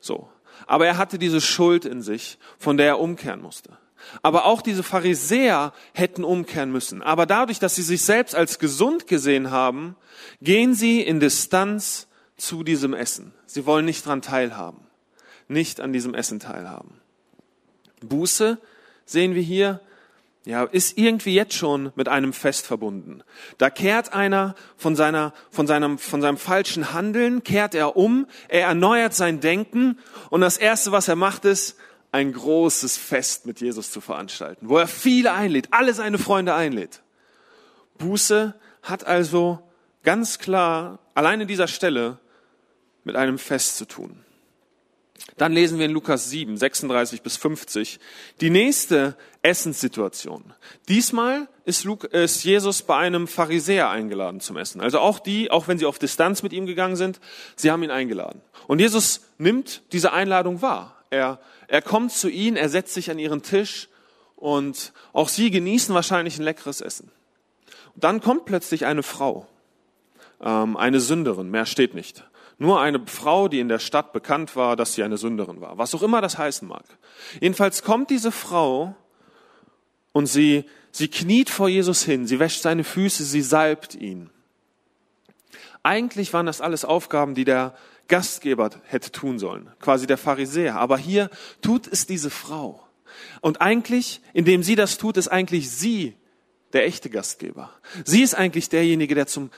So. 0.00 0.28
Aber 0.66 0.86
er 0.86 0.96
hatte 0.96 1.18
diese 1.18 1.40
Schuld 1.40 1.84
in 1.84 2.02
sich, 2.02 2.38
von 2.58 2.76
der 2.76 2.86
er 2.86 3.00
umkehren 3.00 3.40
musste. 3.40 3.78
Aber 4.22 4.44
auch 4.44 4.62
diese 4.62 4.82
Pharisäer 4.82 5.72
hätten 5.92 6.24
umkehren 6.24 6.70
müssen. 6.70 7.02
Aber 7.02 7.26
dadurch, 7.26 7.58
dass 7.58 7.74
sie 7.74 7.82
sich 7.82 8.02
selbst 8.02 8.34
als 8.34 8.58
gesund 8.58 9.06
gesehen 9.06 9.50
haben, 9.50 9.96
gehen 10.40 10.74
sie 10.74 11.00
in 11.00 11.20
Distanz 11.20 12.06
zu 12.36 12.62
diesem 12.62 12.94
Essen. 12.94 13.34
Sie 13.46 13.66
wollen 13.66 13.84
nicht 13.84 14.06
dran 14.06 14.22
teilhaben. 14.22 14.86
Nicht 15.48 15.80
an 15.80 15.92
diesem 15.92 16.14
Essen 16.14 16.40
teilhaben. 16.40 17.00
Buße 18.00 18.58
sehen 19.04 19.34
wir 19.34 19.42
hier 19.42 19.80
ja, 20.44 20.64
ist 20.64 20.96
irgendwie 20.96 21.34
jetzt 21.34 21.54
schon 21.54 21.92
mit 21.94 22.08
einem 22.08 22.32
Fest 22.32 22.66
verbunden. 22.66 23.22
Da 23.58 23.70
kehrt 23.70 24.12
einer 24.14 24.54
von 24.76 24.96
seiner, 24.96 25.34
von 25.50 25.66
seinem, 25.66 25.98
von 25.98 26.22
seinem 26.22 26.38
falschen 26.38 26.92
Handeln, 26.92 27.44
kehrt 27.44 27.74
er 27.74 27.96
um, 27.96 28.26
er 28.48 28.62
erneuert 28.62 29.14
sein 29.14 29.40
Denken 29.40 29.98
und 30.30 30.40
das 30.40 30.56
erste, 30.56 30.92
was 30.92 31.08
er 31.08 31.16
macht, 31.16 31.44
ist, 31.44 31.76
ein 32.12 32.32
großes 32.32 32.96
Fest 32.96 33.44
mit 33.44 33.60
Jesus 33.60 33.92
zu 33.92 34.00
veranstalten, 34.00 34.68
wo 34.68 34.78
er 34.78 34.86
viele 34.86 35.32
einlädt, 35.32 35.68
alle 35.72 35.92
seine 35.92 36.18
Freunde 36.18 36.54
einlädt. 36.54 37.02
Buße 37.98 38.54
hat 38.82 39.06
also 39.06 39.58
ganz 40.02 40.38
klar 40.38 41.00
allein 41.14 41.42
in 41.42 41.48
dieser 41.48 41.68
Stelle 41.68 42.18
mit 43.04 43.16
einem 43.16 43.38
Fest 43.38 43.76
zu 43.76 43.84
tun. 43.84 44.24
Dann 45.36 45.52
lesen 45.52 45.78
wir 45.78 45.86
in 45.86 45.92
Lukas 45.92 46.30
7, 46.30 46.56
36 46.56 47.22
bis 47.22 47.36
50 47.36 48.00
die 48.40 48.50
nächste 48.50 49.16
Essenssituation. 49.42 50.52
Diesmal 50.88 51.48
ist, 51.64 51.84
ist 51.84 52.44
Jesus 52.44 52.82
bei 52.82 52.96
einem 52.96 53.28
Pharisäer 53.28 53.90
eingeladen 53.90 54.40
zum 54.40 54.56
Essen. 54.56 54.80
Also 54.80 54.98
auch 54.98 55.18
die, 55.18 55.50
auch 55.50 55.68
wenn 55.68 55.78
sie 55.78 55.86
auf 55.86 55.98
Distanz 55.98 56.42
mit 56.42 56.52
ihm 56.52 56.66
gegangen 56.66 56.96
sind, 56.96 57.20
sie 57.56 57.70
haben 57.70 57.82
ihn 57.82 57.90
eingeladen. 57.90 58.40
Und 58.66 58.80
Jesus 58.80 59.20
nimmt 59.38 59.82
diese 59.92 60.12
Einladung 60.12 60.62
wahr. 60.62 60.96
Er, 61.10 61.40
er 61.68 61.82
kommt 61.82 62.12
zu 62.12 62.28
ihnen, 62.28 62.56
er 62.56 62.68
setzt 62.68 62.94
sich 62.94 63.10
an 63.10 63.18
ihren 63.18 63.42
Tisch 63.42 63.88
und 64.36 64.92
auch 65.12 65.28
sie 65.28 65.50
genießen 65.50 65.94
wahrscheinlich 65.94 66.38
ein 66.38 66.44
leckeres 66.44 66.80
Essen. 66.80 67.10
Und 67.94 68.04
dann 68.04 68.20
kommt 68.20 68.44
plötzlich 68.44 68.86
eine 68.86 69.02
Frau, 69.02 69.46
ähm, 70.40 70.76
eine 70.76 71.00
Sünderin, 71.00 71.50
mehr 71.50 71.66
steht 71.66 71.94
nicht. 71.94 72.24
Nur 72.58 72.80
eine 72.80 73.00
Frau, 73.06 73.46
die 73.46 73.60
in 73.60 73.68
der 73.68 73.78
Stadt 73.78 74.12
bekannt 74.12 74.56
war, 74.56 74.74
dass 74.74 74.94
sie 74.94 75.04
eine 75.04 75.16
Sünderin 75.16 75.60
war. 75.60 75.78
Was 75.78 75.94
auch 75.94 76.02
immer 76.02 76.20
das 76.20 76.38
heißen 76.38 76.66
mag. 76.66 76.84
Jedenfalls 77.40 77.84
kommt 77.84 78.10
diese 78.10 78.32
Frau 78.32 78.96
und 80.12 80.26
sie, 80.26 80.64
sie 80.90 81.08
kniet 81.08 81.50
vor 81.50 81.68
Jesus 81.68 82.02
hin, 82.02 82.26
sie 82.26 82.40
wäscht 82.40 82.62
seine 82.62 82.82
Füße, 82.82 83.24
sie 83.24 83.42
salbt 83.42 83.94
ihn. 83.94 84.30
Eigentlich 85.84 86.32
waren 86.32 86.46
das 86.46 86.60
alles 86.60 86.84
Aufgaben, 86.84 87.36
die 87.36 87.44
der 87.44 87.74
Gastgeber 88.08 88.70
hätte 88.84 89.12
tun 89.12 89.38
sollen, 89.38 89.70
quasi 89.80 90.08
der 90.08 90.18
Pharisäer. 90.18 90.80
Aber 90.80 90.98
hier 90.98 91.30
tut 91.62 91.86
es 91.86 92.06
diese 92.06 92.30
Frau. 92.30 92.82
Und 93.40 93.60
eigentlich, 93.60 94.20
indem 94.32 94.64
sie 94.64 94.74
das 94.74 94.98
tut, 94.98 95.16
ist 95.16 95.28
eigentlich 95.28 95.70
sie 95.70 96.16
der 96.72 96.86
echte 96.86 97.08
Gastgeber. 97.08 97.70
Sie 98.04 98.22
ist 98.22 98.34
eigentlich 98.34 98.68
derjenige, 98.68 99.14
der 99.14 99.26
zum 99.26 99.50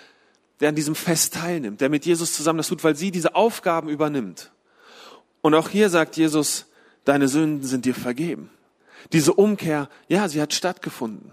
der 0.61 0.69
an 0.69 0.75
diesem 0.75 0.95
Fest 0.95 1.35
teilnimmt, 1.35 1.81
der 1.81 1.89
mit 1.89 2.07
Jesus 2.07 2.35
zusammen 2.35 2.59
das 2.59 2.69
tut, 2.69 2.85
weil 2.85 2.97
sie 2.97 3.11
diese 3.11 3.35
Aufgaben 3.35 3.89
übernimmt. 3.89 4.53
Und 5.41 5.55
auch 5.55 5.69
hier 5.69 5.89
sagt 5.89 6.17
Jesus, 6.17 6.67
deine 7.05 7.29
Sünden 7.29 7.67
sind 7.67 7.85
dir 7.85 7.95
vergeben. 7.95 8.51
Diese 9.13 9.33
Umkehr, 9.33 9.89
ja, 10.09 10.29
sie 10.29 10.41
hat 10.41 10.53
stattgefunden. 10.53 11.33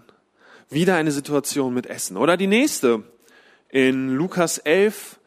Wieder 0.70 0.96
eine 0.96 1.12
Situation 1.12 1.74
mit 1.74 1.86
Essen. 1.86 2.16
Oder 2.16 2.36
die 2.36 2.46
nächste 2.46 3.02
in 3.68 4.14
Lukas 4.14 4.58
11, 4.58 5.18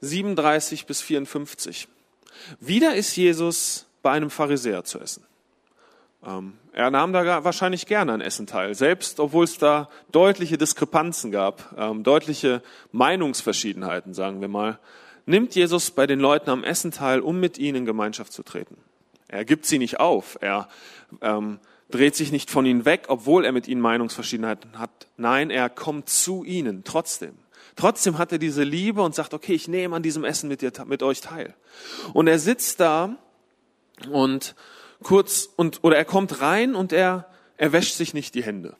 37 0.00 0.86
bis 0.86 1.00
54. 1.02 1.88
Wieder 2.60 2.94
ist 2.94 3.16
Jesus 3.16 3.86
bei 4.02 4.12
einem 4.12 4.30
Pharisäer 4.30 4.84
zu 4.84 5.00
essen. 5.00 5.24
Ähm, 6.26 6.54
er 6.72 6.90
nahm 6.90 7.12
da 7.12 7.44
wahrscheinlich 7.44 7.86
gerne 7.86 8.12
an 8.12 8.20
Essen 8.20 8.46
teil, 8.46 8.74
selbst 8.74 9.20
obwohl 9.20 9.44
es 9.44 9.58
da 9.58 9.88
deutliche 10.10 10.58
Diskrepanzen 10.58 11.30
gab, 11.30 11.74
ähm, 11.76 12.02
deutliche 12.02 12.62
Meinungsverschiedenheiten, 12.92 14.14
sagen 14.14 14.40
wir 14.40 14.48
mal, 14.48 14.78
nimmt 15.26 15.54
Jesus 15.54 15.90
bei 15.90 16.06
den 16.06 16.20
Leuten 16.20 16.50
am 16.50 16.64
Essen 16.64 16.90
teil, 16.90 17.20
um 17.20 17.38
mit 17.38 17.58
ihnen 17.58 17.78
in 17.78 17.84
Gemeinschaft 17.84 18.32
zu 18.32 18.42
treten. 18.42 18.76
Er 19.28 19.44
gibt 19.44 19.66
sie 19.66 19.78
nicht 19.78 20.00
auf, 20.00 20.38
er 20.40 20.68
ähm, 21.20 21.60
dreht 21.90 22.16
sich 22.16 22.32
nicht 22.32 22.50
von 22.50 22.66
ihnen 22.66 22.84
weg, 22.84 23.04
obwohl 23.08 23.44
er 23.44 23.52
mit 23.52 23.68
ihnen 23.68 23.80
Meinungsverschiedenheiten 23.80 24.78
hat. 24.78 24.90
Nein, 25.16 25.50
er 25.50 25.68
kommt 25.68 26.08
zu 26.08 26.44
ihnen 26.44 26.82
trotzdem. 26.84 27.34
Trotzdem 27.76 28.18
hat 28.18 28.32
er 28.32 28.38
diese 28.38 28.64
Liebe 28.64 29.02
und 29.02 29.14
sagt, 29.14 29.34
okay, 29.34 29.54
ich 29.54 29.68
nehme 29.68 29.94
an 29.94 30.02
diesem 30.02 30.24
Essen 30.24 30.48
mit, 30.48 30.62
dir, 30.62 30.72
mit 30.86 31.02
euch 31.02 31.20
teil. 31.20 31.54
Und 32.12 32.26
er 32.26 32.38
sitzt 32.38 32.80
da 32.80 33.16
und 34.10 34.54
kurz 35.02 35.48
und 35.56 35.80
oder 35.82 35.96
er 35.96 36.04
kommt 36.04 36.40
rein 36.40 36.74
und 36.74 36.92
er 36.92 37.26
er 37.56 37.72
wäscht 37.72 37.94
sich 37.94 38.14
nicht 38.14 38.34
die 38.34 38.42
Hände. 38.42 38.76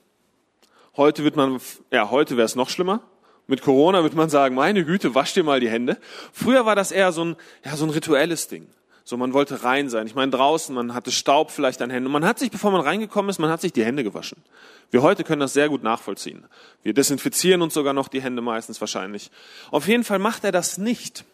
Heute 0.97 1.25
wird 1.25 1.37
man 1.37 1.61
ja 1.93 2.11
heute 2.11 2.37
wäre 2.37 2.47
es 2.47 2.57
noch 2.57 2.71
schlimmer. 2.71 3.03
Mit 3.47 3.63
Corona 3.63 4.03
wird 4.03 4.15
man 4.15 4.29
sagen, 4.29 4.55
meine 4.55 4.85
Güte, 4.85 5.15
wasch 5.15 5.33
dir 5.33 5.43
mal 5.43 5.59
die 5.59 5.71
Hände. 5.71 5.97
Früher 6.33 6.67
war 6.67 6.77
das 6.77 6.93
eher 6.93 7.13
so 7.13 7.25
ein 7.25 7.37
ja 7.65 7.77
so 7.77 7.85
ein 7.85 7.91
rituelles 7.91 8.49
Ding. 8.49 8.67
So 9.05 9.17
man 9.17 9.33
wollte 9.33 9.65
rein 9.65 9.89
sein. 9.89 10.07
Ich 10.07 10.15
meine 10.15 10.31
draußen, 10.31 10.75
man 10.75 10.93
hatte 10.93 11.11
Staub 11.11 11.51
vielleicht 11.51 11.81
an 11.81 11.89
Händen. 11.89 12.11
Man 12.11 12.27
hat 12.27 12.39
sich, 12.39 12.51
bevor 12.51 12.71
man 12.71 12.83
reingekommen 12.83 13.31
ist, 13.31 13.39
man 13.39 13.49
hat 13.49 13.63
sich 13.63 13.73
die 13.73 13.83
Hände 13.83 14.05
gewaschen. 14.05 14.43
Wir 14.91 15.01
heute 15.01 15.25
können 15.25 15.41
das 15.41 15.55
sehr 15.55 15.71
gut 15.71 15.83
nachvollziehen. 15.83 16.45
Wir 16.83 16.93
desinfizieren 16.93 17.63
uns 17.63 17.73
sogar 17.73 17.95
noch 17.95 18.09
die 18.09 18.21
Hände 18.21 18.43
meistens 18.43 18.81
wahrscheinlich. 18.83 19.31
Auf 19.71 19.89
jeden 19.89 20.05
Fall 20.05 20.19
macht 20.19 20.45
er 20.45 20.53
das 20.53 20.77
nicht. 20.77 21.25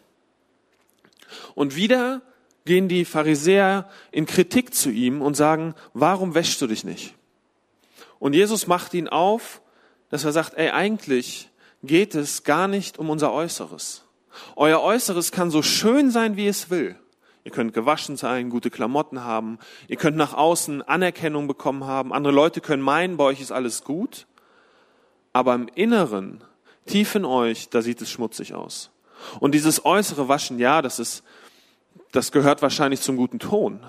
Und 1.53 1.75
wieder 1.75 2.21
gehen 2.65 2.87
die 2.87 3.05
Pharisäer 3.05 3.89
in 4.11 4.25
Kritik 4.25 4.73
zu 4.73 4.89
ihm 4.89 5.21
und 5.21 5.35
sagen, 5.35 5.75
warum 5.93 6.33
wäschst 6.33 6.61
du 6.61 6.67
dich 6.67 6.83
nicht? 6.83 7.13
Und 8.19 8.33
Jesus 8.33 8.67
macht 8.67 8.93
ihn 8.93 9.07
auf, 9.07 9.61
dass 10.09 10.25
er 10.25 10.31
sagt, 10.31 10.55
ey, 10.55 10.69
eigentlich 10.69 11.49
geht 11.83 12.15
es 12.15 12.43
gar 12.43 12.67
nicht 12.67 12.97
um 12.97 13.09
unser 13.09 13.31
Äußeres. 13.31 14.03
Euer 14.55 14.81
Äußeres 14.81 15.31
kann 15.31 15.51
so 15.51 15.61
schön 15.61 16.11
sein, 16.11 16.35
wie 16.35 16.47
es 16.47 16.69
will. 16.69 16.95
Ihr 17.43 17.51
könnt 17.51 17.73
gewaschen 17.73 18.17
sein, 18.17 18.49
gute 18.49 18.71
Klamotten 18.71 19.23
haben. 19.23 19.59
Ihr 19.87 19.97
könnt 19.97 20.17
nach 20.17 20.33
außen 20.33 20.81
Anerkennung 20.81 21.47
bekommen 21.47 21.85
haben. 21.85 22.11
Andere 22.11 22.33
Leute 22.33 22.59
können 22.59 22.81
meinen, 22.81 23.17
bei 23.17 23.25
euch 23.25 23.39
ist 23.39 23.51
alles 23.51 23.83
gut. 23.83 24.25
Aber 25.31 25.53
im 25.53 25.67
Inneren, 25.75 26.43
tief 26.87 27.13
in 27.13 27.23
euch, 27.23 27.69
da 27.69 27.83
sieht 27.83 28.01
es 28.01 28.09
schmutzig 28.09 28.55
aus. 28.55 28.89
Und 29.39 29.53
dieses 29.53 29.85
äußere 29.85 30.27
Waschen, 30.27 30.57
ja, 30.57 30.81
das 30.81 30.97
ist 30.97 31.23
das 32.15 32.31
gehört 32.31 32.61
wahrscheinlich 32.61 33.01
zum 33.01 33.17
guten 33.17 33.39
Ton. 33.39 33.79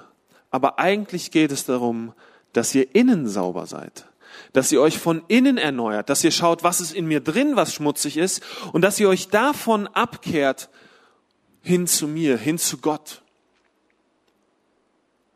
Aber 0.50 0.78
eigentlich 0.78 1.30
geht 1.30 1.52
es 1.52 1.64
darum, 1.64 2.12
dass 2.52 2.74
ihr 2.74 2.94
innen 2.94 3.28
sauber 3.28 3.66
seid. 3.66 4.06
Dass 4.52 4.72
ihr 4.72 4.80
euch 4.80 4.98
von 4.98 5.22
innen 5.28 5.58
erneuert, 5.58 6.08
dass 6.08 6.24
ihr 6.24 6.30
schaut, 6.30 6.62
was 6.62 6.80
ist 6.80 6.92
in 6.92 7.06
mir 7.06 7.20
drin, 7.20 7.56
was 7.56 7.74
schmutzig 7.74 8.16
ist, 8.16 8.42
und 8.72 8.82
dass 8.82 8.98
ihr 9.00 9.08
euch 9.08 9.28
davon 9.28 9.86
abkehrt 9.88 10.68
hin 11.62 11.86
zu 11.86 12.06
mir, 12.06 12.36
hin 12.36 12.58
zu 12.58 12.78
Gott. 12.78 13.22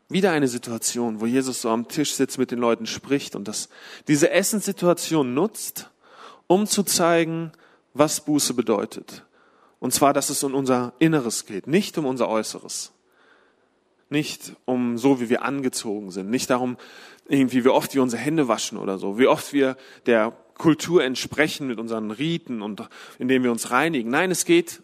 Wieder 0.09 0.31
eine 0.31 0.47
Situation, 0.47 1.21
wo 1.21 1.25
Jesus 1.25 1.61
so 1.61 1.69
am 1.69 1.87
Tisch 1.87 2.13
sitzt, 2.13 2.37
mit 2.37 2.51
den 2.51 2.59
Leuten 2.59 2.85
spricht 2.85 3.35
und 3.35 3.47
das, 3.47 3.69
diese 4.07 4.31
Essenssituation 4.31 5.33
nutzt, 5.33 5.89
um 6.47 6.67
zu 6.67 6.83
zeigen, 6.83 7.51
was 7.93 8.25
Buße 8.25 8.53
bedeutet. 8.53 9.23
Und 9.81 9.95
zwar, 9.95 10.13
dass 10.13 10.29
es 10.29 10.43
um 10.43 10.53
unser 10.53 10.93
Inneres 10.99 11.47
geht, 11.47 11.65
nicht 11.65 11.97
um 11.97 12.05
unser 12.05 12.29
Äußeres. 12.29 12.91
Nicht 14.11 14.55
um 14.65 14.99
so, 14.99 15.19
wie 15.19 15.29
wir 15.29 15.41
angezogen 15.43 16.11
sind. 16.11 16.29
Nicht 16.29 16.51
darum, 16.51 16.77
irgendwie, 17.27 17.65
wie 17.65 17.69
oft 17.69 17.95
wir 17.95 18.03
unsere 18.03 18.21
Hände 18.21 18.47
waschen 18.47 18.77
oder 18.77 18.99
so. 18.99 19.17
Wie 19.17 19.25
oft 19.25 19.53
wir 19.53 19.75
der 20.05 20.33
Kultur 20.53 21.03
entsprechen 21.03 21.65
mit 21.65 21.79
unseren 21.79 22.11
Riten 22.11 22.61
und 22.61 22.87
indem 23.17 23.41
wir 23.43 23.51
uns 23.51 23.71
reinigen. 23.71 24.11
Nein, 24.11 24.29
es 24.29 24.45
geht, 24.45 24.83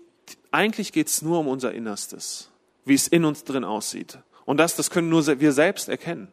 eigentlich 0.49 0.91
geht 0.93 1.09
es 1.09 1.21
nur 1.21 1.41
um 1.41 1.47
unser 1.47 1.73
Innerstes. 1.73 2.49
Wie 2.83 2.95
es 2.95 3.07
in 3.07 3.23
uns 3.23 3.43
drin 3.43 3.63
aussieht. 3.63 4.17
Und 4.45 4.57
das, 4.57 4.75
das 4.75 4.89
können 4.89 5.09
nur 5.09 5.27
wir 5.39 5.51
selbst 5.51 5.89
erkennen. 5.89 6.29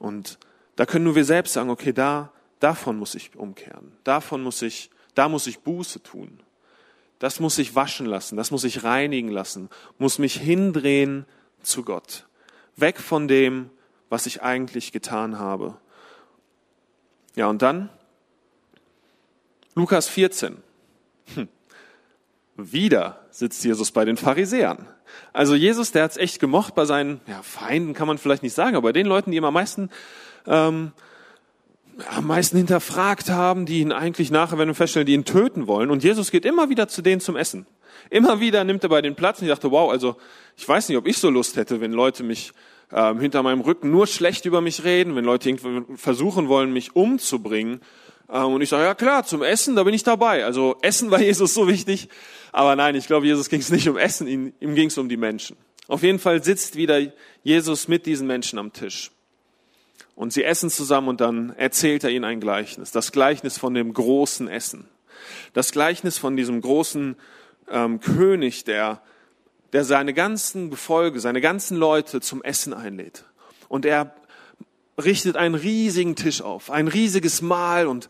Und 0.00 0.40
da 0.74 0.86
können 0.86 1.04
nur 1.04 1.14
wir 1.14 1.24
selbst 1.24 1.52
sagen, 1.52 1.70
okay, 1.70 1.92
da, 1.92 2.32
davon 2.58 2.98
muss 2.98 3.14
ich 3.14 3.36
umkehren. 3.36 3.92
Davon 4.02 4.42
muss 4.42 4.60
ich, 4.60 4.90
da 5.14 5.28
muss 5.28 5.46
ich 5.46 5.60
Buße 5.60 6.02
tun. 6.02 6.40
Das 7.18 7.40
muss 7.40 7.58
ich 7.58 7.74
waschen 7.74 8.06
lassen, 8.06 8.36
das 8.36 8.50
muss 8.50 8.64
ich 8.64 8.84
reinigen 8.84 9.28
lassen, 9.28 9.68
muss 9.98 10.18
mich 10.18 10.36
hindrehen 10.36 11.26
zu 11.62 11.82
Gott. 11.82 12.26
Weg 12.76 12.98
von 12.98 13.28
dem, 13.28 13.70
was 14.08 14.26
ich 14.26 14.42
eigentlich 14.42 14.92
getan 14.92 15.38
habe. 15.38 15.76
Ja, 17.36 17.46
und 17.48 17.62
dann 17.62 17.88
Lukas 19.74 20.08
14. 20.08 20.56
Hm. 21.34 21.48
Wieder 22.56 23.24
sitzt 23.30 23.64
Jesus 23.64 23.90
bei 23.90 24.04
den 24.04 24.16
Pharisäern. 24.16 24.86
Also 25.32 25.54
Jesus, 25.54 25.92
der 25.92 26.04
hat's 26.04 26.16
echt 26.16 26.38
gemocht 26.38 26.74
bei 26.74 26.84
seinen 26.84 27.20
ja, 27.26 27.42
Feinden, 27.42 27.94
kann 27.94 28.06
man 28.06 28.18
vielleicht 28.18 28.42
nicht 28.42 28.54
sagen, 28.54 28.76
aber 28.76 28.92
den 28.92 29.06
Leuten, 29.06 29.30
die 29.30 29.36
ihm 29.36 29.44
am 29.44 29.54
meisten 29.54 29.90
ähm, 30.46 30.92
am 32.10 32.26
meisten 32.26 32.56
hinterfragt 32.56 33.30
haben, 33.30 33.66
die 33.66 33.80
ihn 33.80 33.92
eigentlich 33.92 34.30
nachher, 34.30 34.58
wenn 34.58 34.68
wir 34.68 34.74
feststellen, 34.74 35.06
die 35.06 35.14
ihn 35.14 35.24
töten 35.24 35.66
wollen. 35.66 35.90
Und 35.90 36.02
Jesus 36.02 36.30
geht 36.30 36.44
immer 36.44 36.68
wieder 36.68 36.88
zu 36.88 37.02
denen 37.02 37.20
zum 37.20 37.36
Essen. 37.36 37.66
Immer 38.10 38.40
wieder 38.40 38.64
nimmt 38.64 38.82
er 38.82 38.88
bei 38.88 39.02
den 39.02 39.14
Platz 39.14 39.40
und 39.40 39.46
ich 39.46 39.52
dachte, 39.52 39.70
wow, 39.70 39.90
also 39.90 40.16
ich 40.56 40.68
weiß 40.68 40.88
nicht, 40.88 40.98
ob 40.98 41.06
ich 41.06 41.18
so 41.18 41.30
Lust 41.30 41.56
hätte, 41.56 41.80
wenn 41.80 41.92
Leute 41.92 42.22
mich 42.22 42.52
ähm, 42.92 43.20
hinter 43.20 43.42
meinem 43.42 43.60
Rücken 43.60 43.90
nur 43.90 44.06
schlecht 44.06 44.44
über 44.44 44.60
mich 44.60 44.84
reden, 44.84 45.16
wenn 45.16 45.24
Leute 45.24 45.56
versuchen 45.96 46.48
wollen, 46.48 46.72
mich 46.72 46.94
umzubringen. 46.94 47.80
Ähm, 48.30 48.52
und 48.52 48.60
ich 48.60 48.68
sage, 48.68 48.84
ja 48.84 48.94
klar, 48.94 49.24
zum 49.24 49.42
Essen, 49.42 49.76
da 49.76 49.84
bin 49.84 49.94
ich 49.94 50.02
dabei. 50.02 50.44
Also 50.44 50.76
Essen 50.82 51.10
war 51.10 51.20
Jesus 51.22 51.54
so 51.54 51.68
wichtig. 51.68 52.08
Aber 52.52 52.76
nein, 52.76 52.94
ich 52.94 53.06
glaube, 53.06 53.26
Jesus 53.26 53.48
ging 53.48 53.60
es 53.60 53.70
nicht 53.70 53.88
um 53.88 53.96
Essen, 53.96 54.26
ihm, 54.26 54.52
ihm 54.60 54.74
ging 54.74 54.88
es 54.88 54.98
um 54.98 55.08
die 55.08 55.16
Menschen. 55.16 55.56
Auf 55.88 56.02
jeden 56.02 56.18
Fall 56.18 56.42
sitzt 56.42 56.76
wieder 56.76 57.00
Jesus 57.42 57.88
mit 57.88 58.06
diesen 58.06 58.26
Menschen 58.26 58.58
am 58.58 58.72
Tisch. 58.72 59.10
Und 60.14 60.32
sie 60.32 60.44
essen 60.44 60.70
zusammen 60.70 61.08
und 61.08 61.20
dann 61.20 61.50
erzählt 61.56 62.04
er 62.04 62.10
ihnen 62.10 62.24
ein 62.24 62.40
Gleichnis. 62.40 62.90
Das 62.92 63.10
Gleichnis 63.10 63.58
von 63.58 63.74
dem 63.74 63.92
großen 63.92 64.48
Essen. 64.48 64.88
Das 65.52 65.72
Gleichnis 65.72 66.18
von 66.18 66.36
diesem 66.36 66.60
großen 66.60 67.16
ähm, 67.68 68.00
König, 68.00 68.64
der, 68.64 69.02
der 69.72 69.84
seine 69.84 70.14
ganzen 70.14 70.70
Gefolge, 70.70 71.20
seine 71.20 71.40
ganzen 71.40 71.76
Leute 71.76 72.20
zum 72.20 72.42
Essen 72.42 72.72
einlädt. 72.74 73.24
Und 73.68 73.84
er 73.84 74.14
richtet 75.02 75.36
einen 75.36 75.56
riesigen 75.56 76.14
Tisch 76.14 76.42
auf, 76.42 76.70
ein 76.70 76.86
riesiges 76.86 77.42
Mahl 77.42 77.86
und 77.86 78.08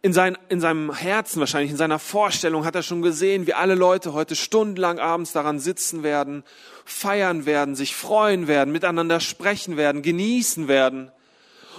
in, 0.00 0.12
sein, 0.12 0.38
in 0.48 0.60
seinem 0.60 0.94
Herzen 0.94 1.40
wahrscheinlich, 1.40 1.72
in 1.72 1.76
seiner 1.76 1.98
Vorstellung 1.98 2.64
hat 2.64 2.76
er 2.76 2.84
schon 2.84 3.02
gesehen, 3.02 3.48
wie 3.48 3.54
alle 3.54 3.74
Leute 3.74 4.12
heute 4.12 4.36
stundenlang 4.36 5.00
abends 5.00 5.32
daran 5.32 5.58
sitzen 5.58 6.04
werden, 6.04 6.44
feiern 6.90 7.46
werden, 7.46 7.74
sich 7.74 7.94
freuen 7.94 8.46
werden, 8.46 8.72
miteinander 8.72 9.20
sprechen 9.20 9.76
werden, 9.76 10.02
genießen 10.02 10.68
werden. 10.68 11.10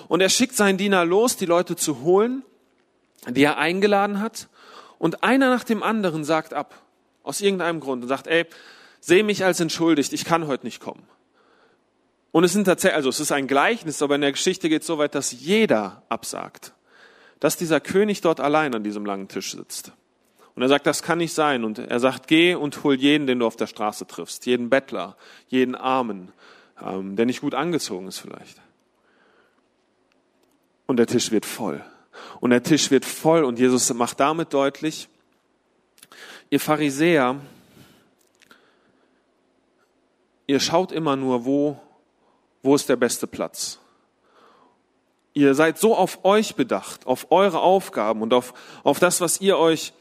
Und 0.08 0.22
er 0.22 0.30
schickt 0.30 0.56
seinen 0.56 0.78
Diener 0.78 1.06
los, 1.06 1.38
die 1.38 1.46
Leute 1.46 1.76
zu 1.76 2.02
holen, 2.02 2.44
die 3.28 3.44
er 3.44 3.58
eingeladen 3.58 4.20
hat. 4.20 4.48
Und 4.98 5.24
einer 5.24 5.50
nach 5.50 5.64
dem 5.64 5.84
anderen 5.84 6.24
sagt 6.24 6.54
ab, 6.54 6.82
aus 7.24 7.42
irgendeinem 7.42 7.80
Grund, 7.80 8.04
und 8.04 8.10
sagt, 8.10 8.28
ey, 8.28 8.46
sehe 9.00 9.24
mich 9.24 9.44
als 9.44 9.60
entschuldigt, 9.60 10.14
ich 10.14 10.26
kann 10.26 10.48
heute 10.48 10.66
nicht 10.66 10.80
kommen. 10.80 11.04
Und 12.32 12.44
es 12.44 12.54
sind 12.54 12.66
tatsächlich, 12.66 12.96
also 12.96 13.10
es 13.10 13.20
ist 13.20 13.32
ein 13.32 13.48
Gleichnis, 13.48 14.02
aber 14.02 14.16
in 14.16 14.22
der 14.22 14.32
Geschichte 14.32 14.70
geht 14.70 14.82
es 14.82 14.88
so 14.88 14.98
weit, 14.98 15.16
dass 15.16 15.32
jeder 15.32 16.04
absagt 16.10 16.74
dass 17.40 17.58
dieser 17.58 17.80
König 17.80 18.22
dort 18.22 18.40
allein 18.40 18.76
an 18.76 18.84
diesem 18.84 19.06
langen 19.06 19.28
Tisch 19.28 19.52
sitzt. 19.52 19.94
Und 20.60 20.64
er 20.64 20.68
sagt, 20.68 20.88
das 20.88 21.04
kann 21.04 21.20
nicht 21.20 21.34
sein. 21.34 21.64
Und 21.64 21.80
er 21.80 22.02
sagt, 22.02 22.28
geh 22.28 22.54
und 22.54 22.84
hol 22.84 22.94
jeden, 22.94 23.28
den 23.28 23.40
du 23.40 23.46
auf 23.46 23.56
der 23.56 23.66
Straße 23.66 24.06
triffst, 24.08 24.46
jeden 24.46 24.70
Bettler, 24.70 25.16
jeden 25.48 25.74
Armen, 25.74 26.34
ähm, 26.82 27.16
der 27.16 27.26
nicht 27.26 27.40
gut 27.40 27.56
angezogen 27.56 28.10
ist 28.10 28.18
vielleicht. 28.18 28.60
Und 30.86 30.98
der 30.98 31.08
Tisch 31.08 31.32
wird 31.32 31.46
voll. 31.46 31.82
Und 32.42 32.50
der 32.50 32.62
Tisch 32.62 32.92
wird 32.92 33.06
voll 33.06 33.46
und 33.46 33.58
Jesus 33.58 33.94
macht 33.94 34.20
damit 34.20 34.54
deutlich, 34.54 35.08
ihr 36.50 36.60
Pharisäer, 36.60 37.38
ihr 40.46 40.60
schaut 40.60 40.92
immer 40.92 41.16
nur, 41.16 41.46
wo, 41.46 41.80
wo 42.64 42.76
ist 42.76 42.90
der 42.90 42.98
beste 42.98 43.28
Platz. 43.28 43.80
Ihr 45.34 45.56
seid 45.56 45.78
so 45.78 45.96
auf 45.96 46.26
euch 46.26 46.56
bedacht, 46.56 47.08
auf 47.08 47.28
eure 47.32 47.62
Aufgaben 47.62 48.22
und 48.22 48.34
auf, 48.34 48.54
auf 48.84 49.00
das, 49.00 49.22
was 49.22 49.40
ihr 49.40 49.58
euch 49.58 49.94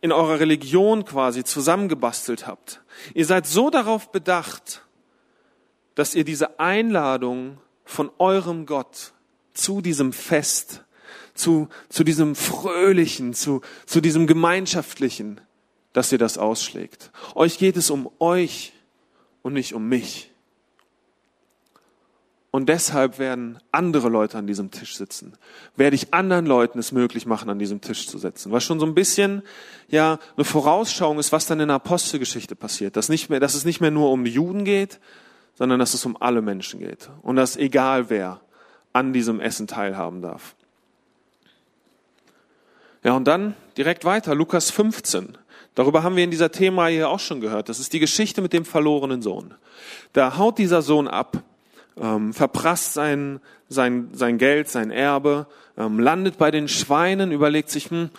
in 0.00 0.12
eurer 0.12 0.40
Religion 0.40 1.04
quasi 1.04 1.44
zusammengebastelt 1.44 2.46
habt. 2.46 2.82
Ihr 3.14 3.24
seid 3.24 3.46
so 3.46 3.70
darauf 3.70 4.12
bedacht, 4.12 4.82
dass 5.94 6.14
ihr 6.14 6.24
diese 6.24 6.60
Einladung 6.60 7.58
von 7.84 8.10
eurem 8.18 8.66
Gott 8.66 9.12
zu 9.54 9.80
diesem 9.80 10.12
Fest, 10.12 10.84
zu, 11.34 11.68
zu 11.88 12.04
diesem 12.04 12.34
Fröhlichen, 12.34 13.34
zu, 13.34 13.60
zu 13.86 14.00
diesem 14.00 14.26
Gemeinschaftlichen, 14.26 15.40
dass 15.92 16.12
ihr 16.12 16.18
das 16.18 16.38
ausschlägt. 16.38 17.10
Euch 17.34 17.58
geht 17.58 17.76
es 17.76 17.90
um 17.90 18.10
euch 18.18 18.72
und 19.42 19.54
nicht 19.54 19.74
um 19.74 19.88
mich. 19.88 20.33
Und 22.54 22.68
deshalb 22.68 23.18
werden 23.18 23.58
andere 23.72 24.08
Leute 24.08 24.38
an 24.38 24.46
diesem 24.46 24.70
Tisch 24.70 24.94
sitzen. 24.94 25.32
Werde 25.74 25.96
ich 25.96 26.14
anderen 26.14 26.46
Leuten 26.46 26.78
es 26.78 26.92
möglich 26.92 27.26
machen, 27.26 27.50
an 27.50 27.58
diesem 27.58 27.80
Tisch 27.80 28.06
zu 28.06 28.16
sitzen. 28.16 28.52
Was 28.52 28.62
schon 28.62 28.78
so 28.78 28.86
ein 28.86 28.94
bisschen, 28.94 29.42
ja, 29.88 30.20
eine 30.36 30.44
Vorausschauung 30.44 31.18
ist, 31.18 31.32
was 31.32 31.46
dann 31.46 31.58
in 31.58 31.66
der 31.66 31.74
Apostelgeschichte 31.74 32.54
passiert. 32.54 32.94
Dass, 32.94 33.08
nicht 33.08 33.28
mehr, 33.28 33.40
dass 33.40 33.54
es 33.54 33.64
nicht 33.64 33.80
mehr 33.80 33.90
nur 33.90 34.12
um 34.12 34.24
Juden 34.24 34.64
geht, 34.64 35.00
sondern 35.56 35.80
dass 35.80 35.94
es 35.94 36.06
um 36.06 36.16
alle 36.20 36.42
Menschen 36.42 36.78
geht. 36.78 37.10
Und 37.22 37.34
dass 37.34 37.56
egal 37.56 38.08
wer 38.08 38.40
an 38.92 39.12
diesem 39.12 39.40
Essen 39.40 39.66
teilhaben 39.66 40.22
darf. 40.22 40.54
Ja, 43.02 43.16
und 43.16 43.24
dann 43.24 43.56
direkt 43.76 44.04
weiter, 44.04 44.36
Lukas 44.36 44.70
15. 44.70 45.36
Darüber 45.74 46.04
haben 46.04 46.14
wir 46.14 46.22
in 46.22 46.30
dieser 46.30 46.52
Thema 46.52 46.86
hier 46.86 47.08
auch 47.08 47.18
schon 47.18 47.40
gehört. 47.40 47.68
Das 47.68 47.80
ist 47.80 47.92
die 47.92 47.98
Geschichte 47.98 48.42
mit 48.42 48.52
dem 48.52 48.64
verlorenen 48.64 49.22
Sohn. 49.22 49.54
Da 50.12 50.38
haut 50.38 50.58
dieser 50.58 50.82
Sohn 50.82 51.08
ab 51.08 51.42
ähm, 52.00 52.32
verprasst 52.32 52.94
sein, 52.94 53.40
sein, 53.68 54.10
sein 54.12 54.38
Geld, 54.38 54.68
sein 54.68 54.90
Erbe, 54.90 55.46
ähm, 55.76 55.98
landet 55.98 56.38
bei 56.38 56.50
den 56.50 56.68
Schweinen, 56.68 57.32
überlegt 57.32 57.70
sich, 57.70 57.90
hm, 57.90 58.10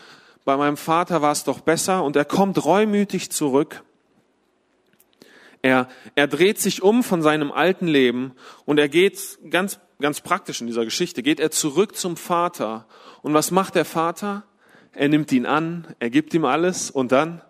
bei 0.44 0.58
meinem 0.58 0.78
Vater 0.78 1.22
war 1.22 1.32
es 1.32 1.44
doch 1.44 1.60
besser 1.60 2.04
und 2.04 2.16
er 2.16 2.26
kommt 2.26 2.64
reumütig 2.64 3.32
zurück. 3.32 3.84
Er, 5.62 5.90
er 6.14 6.28
dreht 6.28 6.60
sich 6.60 6.84
um 6.84 7.04
von 7.04 7.24
seinem 7.24 7.52
alten 7.52 7.88
Leben 7.88 8.34
und 8.66 8.78
er 8.78 8.88
geht 8.88 9.40
ganz, 9.50 9.80
ganz 10.00 10.22
praktisch 10.22 10.62
in 10.62 10.68
dieser 10.68 10.86
Geschichte, 10.86 11.24
geht 11.24 11.40
er 11.40 11.50
zurück 11.50 11.96
zum 11.96 12.18
Vater. 12.18 12.86
Und 13.24 13.34
was 13.34 13.50
macht 13.50 13.74
der 13.74 13.86
Vater? 13.86 14.44
Er 14.94 15.10
nimmt 15.10 15.32
ihn 15.32 15.48
an, 15.48 15.88
er 15.98 16.12
gibt 16.12 16.36
ihm 16.36 16.46
alles 16.46 16.92
und 16.92 17.12
dann 17.12 17.42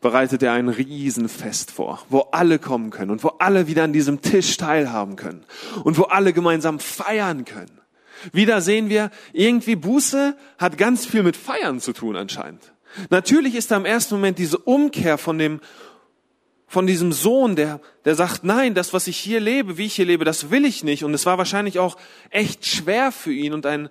bereitet 0.00 0.42
er 0.42 0.52
ein 0.52 0.68
Riesenfest 0.68 1.70
vor, 1.70 2.04
wo 2.08 2.20
alle 2.32 2.58
kommen 2.58 2.90
können 2.90 3.10
und 3.10 3.24
wo 3.24 3.28
alle 3.38 3.66
wieder 3.66 3.84
an 3.84 3.92
diesem 3.92 4.20
Tisch 4.20 4.56
teilhaben 4.56 5.16
können 5.16 5.44
und 5.84 5.98
wo 5.98 6.04
alle 6.04 6.32
gemeinsam 6.32 6.78
feiern 6.78 7.44
können. 7.44 7.80
Wieder 8.32 8.60
sehen 8.60 8.88
wir, 8.88 9.10
irgendwie 9.32 9.76
Buße 9.76 10.36
hat 10.58 10.78
ganz 10.78 11.06
viel 11.06 11.22
mit 11.22 11.36
Feiern 11.36 11.80
zu 11.80 11.92
tun 11.92 12.16
anscheinend. 12.16 12.72
Natürlich 13.10 13.54
ist 13.54 13.70
da 13.70 13.76
im 13.76 13.84
ersten 13.84 14.14
Moment 14.14 14.38
diese 14.38 14.58
Umkehr 14.58 15.18
von 15.18 15.38
dem, 15.38 15.60
von 16.66 16.86
diesem 16.86 17.12
Sohn, 17.12 17.56
der, 17.56 17.80
der 18.04 18.14
sagt, 18.14 18.42
nein, 18.42 18.74
das, 18.74 18.92
was 18.92 19.06
ich 19.06 19.18
hier 19.18 19.40
lebe, 19.40 19.76
wie 19.76 19.86
ich 19.86 19.96
hier 19.96 20.06
lebe, 20.06 20.24
das 20.24 20.50
will 20.50 20.64
ich 20.64 20.82
nicht. 20.82 21.04
Und 21.04 21.12
es 21.14 21.26
war 21.26 21.36
wahrscheinlich 21.36 21.78
auch 21.78 21.96
echt 22.30 22.64
schwer 22.64 23.12
für 23.12 23.32
ihn 23.32 23.52
und 23.52 23.66
ein, 23.66 23.90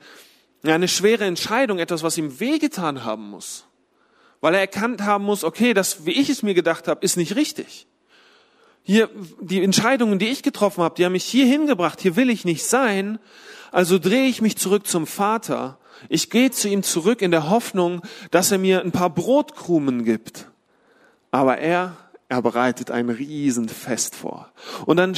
eine 0.64 0.88
schwere 0.88 1.26
Entscheidung, 1.26 1.78
etwas, 1.78 2.02
was 2.02 2.18
ihm 2.18 2.40
wehgetan 2.40 3.04
haben 3.04 3.30
muss 3.30 3.66
weil 4.46 4.54
er 4.54 4.60
erkannt 4.60 5.02
haben 5.02 5.24
muss, 5.24 5.44
okay, 5.44 5.74
das, 5.74 6.06
wie 6.06 6.12
ich 6.12 6.30
es 6.30 6.44
mir 6.44 6.54
gedacht 6.54 6.88
habe, 6.88 7.04
ist 7.04 7.18
nicht 7.18 7.36
richtig. 7.36 7.88
Hier, 8.84 9.10
die 9.42 9.64
Entscheidungen, 9.64 10.20
die 10.20 10.28
ich 10.28 10.44
getroffen 10.44 10.84
habe, 10.84 10.94
die 10.94 11.04
haben 11.04 11.14
mich 11.14 11.26
hier 11.26 11.48
hingebracht, 11.48 12.00
hier 12.00 12.16
will 12.16 12.30
ich 12.30 12.46
nicht 12.46 12.64
sein, 12.64 13.18
also 13.72 13.98
drehe 13.98 14.28
ich 14.28 14.44
mich 14.44 14.56
zurück 14.56 14.86
zum 14.86 15.08
Vater. 15.08 15.80
Ich 16.10 16.30
gehe 16.30 16.52
zu 16.52 16.70
ihm 16.70 16.84
zurück 16.84 17.24
in 17.24 17.32
der 17.32 17.50
Hoffnung, 17.50 18.04
dass 18.30 18.52
er 18.52 18.60
mir 18.60 18.82
ein 18.82 18.92
paar 18.92 19.10
Brotkrumen 19.10 20.06
gibt. 20.06 20.48
Aber 21.32 21.58
er, 21.58 21.98
er 22.30 22.44
bereitet 22.44 22.92
ein 22.92 23.10
Riesenfest 23.10 24.14
vor. 24.14 24.52
Und 24.86 24.98
dann 24.98 25.18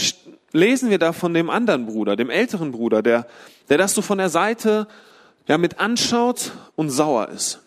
lesen 0.53 0.89
wir 0.89 0.99
da 0.99 1.11
von 1.11 1.33
dem 1.33 1.49
anderen 1.49 1.85
Bruder, 1.85 2.15
dem 2.15 2.29
älteren 2.29 2.71
Bruder, 2.71 3.01
der, 3.01 3.27
der 3.67 3.77
das 3.77 3.93
so 3.93 4.01
von 4.01 4.19
der 4.19 4.29
Seite 4.29 4.87
ja, 5.49 5.57
mit 5.57 5.81
anschaut 5.81 6.53
und 6.77 6.91
sauer 6.91 7.27
ist 7.27 7.66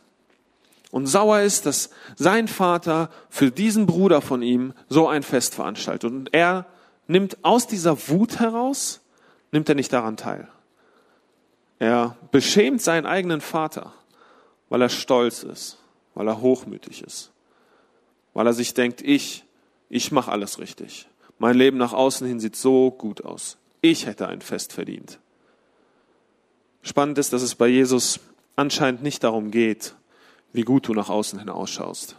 und 0.90 1.06
sauer 1.06 1.40
ist, 1.40 1.66
dass 1.66 1.90
sein 2.16 2.48
Vater 2.48 3.10
für 3.28 3.50
diesen 3.50 3.86
Bruder 3.86 4.20
von 4.20 4.42
ihm 4.42 4.72
so 4.88 5.08
ein 5.08 5.22
Fest 5.22 5.54
veranstaltet. 5.54 6.10
Und 6.10 6.34
er 6.34 6.66
nimmt 7.06 7.38
aus 7.42 7.66
dieser 7.66 8.08
Wut 8.08 8.40
heraus, 8.40 9.00
nimmt 9.52 9.68
er 9.68 9.74
nicht 9.74 9.92
daran 9.92 10.16
teil. 10.16 10.48
Er 11.78 12.16
beschämt 12.30 12.82
seinen 12.82 13.06
eigenen 13.06 13.40
Vater, 13.40 13.92
weil 14.68 14.82
er 14.82 14.88
stolz 14.88 15.42
ist, 15.42 15.78
weil 16.14 16.28
er 16.28 16.40
hochmütig 16.40 17.02
ist, 17.02 17.30
weil 18.34 18.46
er 18.46 18.52
sich 18.52 18.74
denkt, 18.74 19.00
ich, 19.00 19.44
ich 19.88 20.12
mache 20.12 20.30
alles 20.30 20.58
richtig. 20.58 21.08
Mein 21.38 21.56
Leben 21.56 21.78
nach 21.78 21.94
außen 21.94 22.26
hin 22.26 22.38
sieht 22.38 22.54
so 22.54 22.90
gut 22.90 23.24
aus. 23.24 23.56
Ich 23.80 24.06
hätte 24.06 24.28
ein 24.28 24.42
Fest 24.42 24.74
verdient. 24.74 25.18
Spannend 26.82 27.16
ist, 27.18 27.32
dass 27.32 27.42
es 27.42 27.54
bei 27.54 27.66
Jesus 27.66 28.20
anscheinend 28.56 29.02
nicht 29.02 29.24
darum 29.24 29.50
geht, 29.50 29.94
wie 30.52 30.62
gut 30.62 30.88
du 30.88 30.94
nach 30.94 31.08
außen 31.08 31.38
hin 31.38 31.48
ausschaust. 31.48 32.16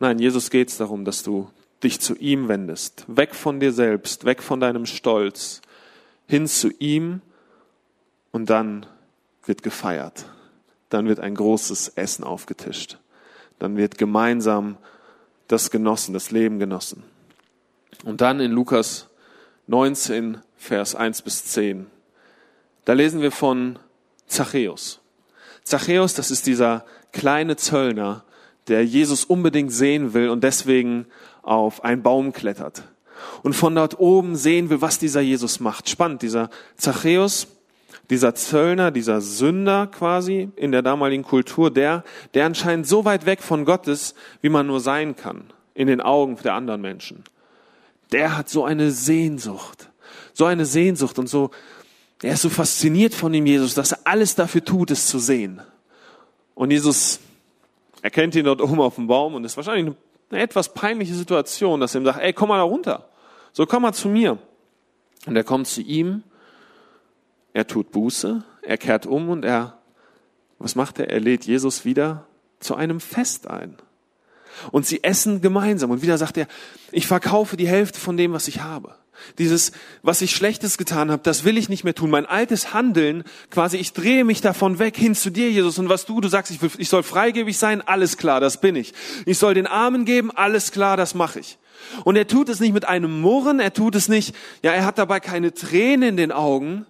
Nein, 0.00 0.18
Jesus 0.18 0.50
geht 0.50 0.68
es 0.68 0.76
darum, 0.76 1.04
dass 1.04 1.22
du 1.22 1.50
dich 1.82 2.00
zu 2.00 2.14
ihm 2.16 2.48
wendest, 2.48 3.04
weg 3.08 3.34
von 3.34 3.60
dir 3.60 3.72
selbst, 3.72 4.24
weg 4.24 4.42
von 4.42 4.60
deinem 4.60 4.86
Stolz, 4.86 5.60
hin 6.26 6.46
zu 6.46 6.70
ihm 6.78 7.20
und 8.32 8.50
dann 8.50 8.86
wird 9.44 9.62
gefeiert. 9.62 10.26
Dann 10.90 11.06
wird 11.06 11.20
ein 11.20 11.34
großes 11.34 11.88
Essen 11.90 12.24
aufgetischt. 12.24 12.98
Dann 13.58 13.76
wird 13.76 13.98
gemeinsam 13.98 14.76
das 15.48 15.70
genossen, 15.70 16.12
das 16.12 16.30
Leben 16.30 16.58
genossen. 16.58 17.02
Und 18.04 18.20
dann 18.20 18.40
in 18.40 18.52
Lukas 18.52 19.08
19, 19.66 20.38
Vers 20.56 20.94
1 20.94 21.22
bis 21.22 21.44
10, 21.46 21.86
da 22.84 22.92
lesen 22.92 23.20
wir 23.20 23.32
von 23.32 23.78
Zachäus. 24.26 25.00
Zachäus, 25.68 26.14
das 26.14 26.30
ist 26.30 26.46
dieser 26.46 26.84
kleine 27.12 27.56
Zöllner, 27.56 28.24
der 28.68 28.84
Jesus 28.84 29.24
unbedingt 29.24 29.72
sehen 29.72 30.14
will 30.14 30.28
und 30.28 30.44
deswegen 30.44 31.06
auf 31.42 31.84
einen 31.84 32.02
Baum 32.02 32.32
klettert. 32.32 32.82
Und 33.42 33.54
von 33.54 33.74
dort 33.74 33.98
oben 33.98 34.36
sehen 34.36 34.70
wir, 34.70 34.80
was 34.80 34.98
dieser 34.98 35.20
Jesus 35.20 35.60
macht. 35.60 35.88
Spannend, 35.88 36.22
dieser 36.22 36.50
Zachäus, 36.76 37.48
dieser 38.10 38.34
Zöllner, 38.34 38.90
dieser 38.90 39.20
Sünder 39.20 39.86
quasi 39.86 40.50
in 40.56 40.72
der 40.72 40.82
damaligen 40.82 41.22
Kultur, 41.22 41.70
der, 41.70 42.04
der 42.34 42.46
anscheinend 42.46 42.86
so 42.86 43.04
weit 43.04 43.26
weg 43.26 43.42
von 43.42 43.64
Gott 43.64 43.86
ist, 43.86 44.16
wie 44.40 44.48
man 44.48 44.66
nur 44.66 44.80
sein 44.80 45.16
kann, 45.16 45.44
in 45.74 45.88
den 45.88 46.00
Augen 46.00 46.36
der 46.42 46.54
anderen 46.54 46.80
Menschen. 46.80 47.24
Der 48.12 48.36
hat 48.36 48.48
so 48.48 48.64
eine 48.64 48.90
Sehnsucht, 48.90 49.90
so 50.32 50.46
eine 50.46 50.64
Sehnsucht 50.64 51.18
und 51.18 51.28
so, 51.28 51.50
er 52.22 52.34
ist 52.34 52.42
so 52.42 52.50
fasziniert 52.50 53.14
von 53.14 53.32
dem 53.32 53.46
Jesus, 53.46 53.74
dass 53.74 53.92
er 53.92 54.00
alles 54.04 54.34
dafür 54.34 54.64
tut, 54.64 54.90
es 54.90 55.06
zu 55.06 55.18
sehen. 55.18 55.60
Und 56.54 56.70
Jesus 56.72 57.20
erkennt 58.02 58.34
ihn 58.34 58.44
dort 58.44 58.60
oben 58.60 58.80
auf 58.80 58.96
dem 58.96 59.06
Baum 59.06 59.34
und 59.34 59.44
es 59.44 59.52
ist 59.52 59.56
wahrscheinlich 59.56 59.94
eine 60.30 60.40
etwas 60.40 60.74
peinliche 60.74 61.14
Situation, 61.14 61.80
dass 61.80 61.94
er 61.94 62.00
ihm 62.00 62.04
sagt, 62.04 62.20
ey, 62.20 62.32
komm 62.32 62.48
mal 62.48 62.58
da 62.58 62.64
runter. 62.64 63.08
So, 63.52 63.66
komm 63.66 63.82
mal 63.82 63.92
zu 63.92 64.08
mir. 64.08 64.38
Und 65.26 65.36
er 65.36 65.44
kommt 65.44 65.68
zu 65.68 65.80
ihm, 65.80 66.22
er 67.52 67.66
tut 67.66 67.90
Buße, 67.92 68.42
er 68.62 68.78
kehrt 68.78 69.06
um 69.06 69.30
und 69.30 69.44
er, 69.44 69.78
was 70.58 70.74
macht 70.74 70.98
er? 70.98 71.10
Er 71.10 71.20
lädt 71.20 71.44
Jesus 71.44 71.84
wieder 71.84 72.26
zu 72.60 72.74
einem 72.74 73.00
Fest 73.00 73.46
ein. 73.46 73.76
Und 74.72 74.86
sie 74.86 75.04
essen 75.04 75.40
gemeinsam. 75.40 75.90
Und 75.90 76.02
wieder 76.02 76.18
sagt 76.18 76.36
er, 76.36 76.48
ich 76.90 77.06
verkaufe 77.06 77.56
die 77.56 77.68
Hälfte 77.68 78.00
von 78.00 78.16
dem, 78.16 78.32
was 78.32 78.48
ich 78.48 78.60
habe. 78.60 78.94
Dieses, 79.38 79.72
was 80.02 80.20
ich 80.20 80.34
Schlechtes 80.34 80.78
getan 80.78 81.10
habe, 81.10 81.22
das 81.22 81.44
will 81.44 81.58
ich 81.58 81.68
nicht 81.68 81.84
mehr 81.84 81.94
tun. 81.94 82.10
Mein 82.10 82.26
altes 82.26 82.72
Handeln, 82.72 83.24
quasi, 83.50 83.76
ich 83.76 83.92
drehe 83.92 84.24
mich 84.24 84.40
davon 84.40 84.78
weg 84.78 84.96
hin 84.96 85.14
zu 85.14 85.30
dir, 85.30 85.50
Jesus. 85.50 85.78
Und 85.78 85.88
was 85.88 86.06
du, 86.06 86.20
du 86.20 86.28
sagst, 86.28 86.50
ich, 86.52 86.62
will, 86.62 86.70
ich 86.78 86.88
soll 86.88 87.02
freigebig 87.02 87.58
sein, 87.58 87.82
alles 87.82 88.16
klar, 88.16 88.40
das 88.40 88.60
bin 88.60 88.76
ich. 88.76 88.94
Ich 89.26 89.38
soll 89.38 89.54
den 89.54 89.66
Armen 89.66 90.04
geben, 90.04 90.30
alles 90.30 90.72
klar, 90.72 90.96
das 90.96 91.14
mache 91.14 91.40
ich. 91.40 91.58
Und 92.04 92.16
er 92.16 92.26
tut 92.26 92.48
es 92.48 92.60
nicht 92.60 92.72
mit 92.72 92.86
einem 92.86 93.20
Murren, 93.20 93.60
er 93.60 93.72
tut 93.72 93.94
es 93.94 94.08
nicht, 94.08 94.34
ja, 94.62 94.72
er 94.72 94.84
hat 94.84 94.98
dabei 94.98 95.20
keine 95.20 95.54
Tränen 95.54 96.10
in 96.10 96.16
den 96.16 96.32
Augen. 96.32 96.86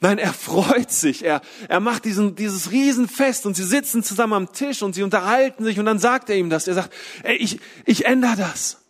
Nein, 0.00 0.18
er 0.18 0.34
freut 0.34 0.90
sich, 0.90 1.24
er, 1.24 1.40
er 1.68 1.80
macht 1.80 2.04
diesen, 2.04 2.34
dieses 2.34 2.70
Riesenfest 2.70 3.46
und 3.46 3.54
sie 3.54 3.62
sitzen 3.62 4.02
zusammen 4.02 4.34
am 4.34 4.52
Tisch 4.52 4.82
und 4.82 4.94
sie 4.94 5.02
unterhalten 5.02 5.64
sich 5.64 5.78
und 5.78 5.86
dann 5.86 5.98
sagt 5.98 6.28
er 6.28 6.36
ihm 6.36 6.50
das. 6.50 6.68
Er 6.68 6.74
sagt, 6.74 6.92
ey, 7.22 7.36
ich, 7.36 7.58
ich 7.86 8.04
ändere 8.04 8.36
das. 8.36 8.83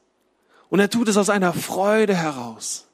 Und 0.74 0.80
er 0.80 0.90
tut 0.90 1.06
es 1.06 1.16
aus 1.16 1.30
einer 1.30 1.52
Freude 1.52 2.16
heraus. 2.16 2.88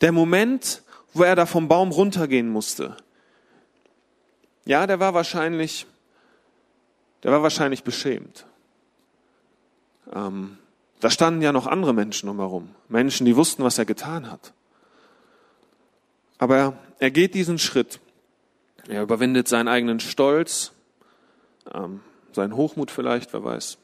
Der 0.00 0.12
Moment, 0.12 0.82
wo 1.12 1.24
er 1.24 1.36
da 1.36 1.44
vom 1.44 1.68
Baum 1.68 1.90
runtergehen 1.90 2.48
musste, 2.48 2.96
ja, 4.64 4.86
der 4.86 4.98
war 4.98 5.12
wahrscheinlich, 5.12 5.86
der 7.22 7.32
war 7.32 7.42
wahrscheinlich 7.42 7.84
beschämt. 7.84 8.46
Ähm, 10.10 10.56
da 11.00 11.10
standen 11.10 11.42
ja 11.42 11.52
noch 11.52 11.66
andere 11.66 11.92
Menschen 11.92 12.30
umherum, 12.30 12.70
Menschen, 12.88 13.26
die 13.26 13.36
wussten, 13.36 13.62
was 13.62 13.76
er 13.76 13.84
getan 13.84 14.30
hat. 14.30 14.54
Aber 16.38 16.78
er, 16.98 17.10
geht 17.10 17.34
diesen 17.34 17.58
Schritt 17.58 18.00
Er 18.88 19.02
überwindet 19.02 19.48
seinen 19.48 19.68
eigenen 19.68 20.00
Stolz, 20.00 20.72
ähm, 21.74 22.00
seinen 22.32 22.56
Hochmut 22.56 22.90
vielleicht, 22.90 23.34
wer 23.34 23.44
weiß. 23.44 23.76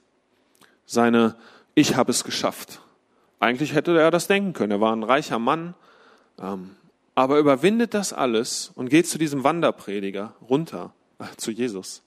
Seine 0.87 1.37
Ich 1.79 1.95
habe 1.95 2.11
es 2.11 2.25
geschafft. 2.25 2.81
Eigentlich 3.39 3.73
hätte 3.73 3.97
er 3.97 4.11
das 4.11 4.27
denken 4.27 4.53
können. 4.53 4.73
Er 4.73 4.81
war 4.81 4.93
ein 4.93 5.05
reicher 5.05 5.39
Mann, 5.39 5.75
ähm, 6.37 6.75
aber 7.15 7.39
überwindet 7.39 7.95
das 7.95 8.13
alles 8.13 8.73
und 8.75 8.89
geht 8.89 9.07
zu 9.07 9.17
diesem 9.17 9.45
Wanderprediger 9.45 10.35
runter, 10.43 10.93
äh, 11.21 11.27
zu 11.37 11.53
Jesus. 11.53 12.03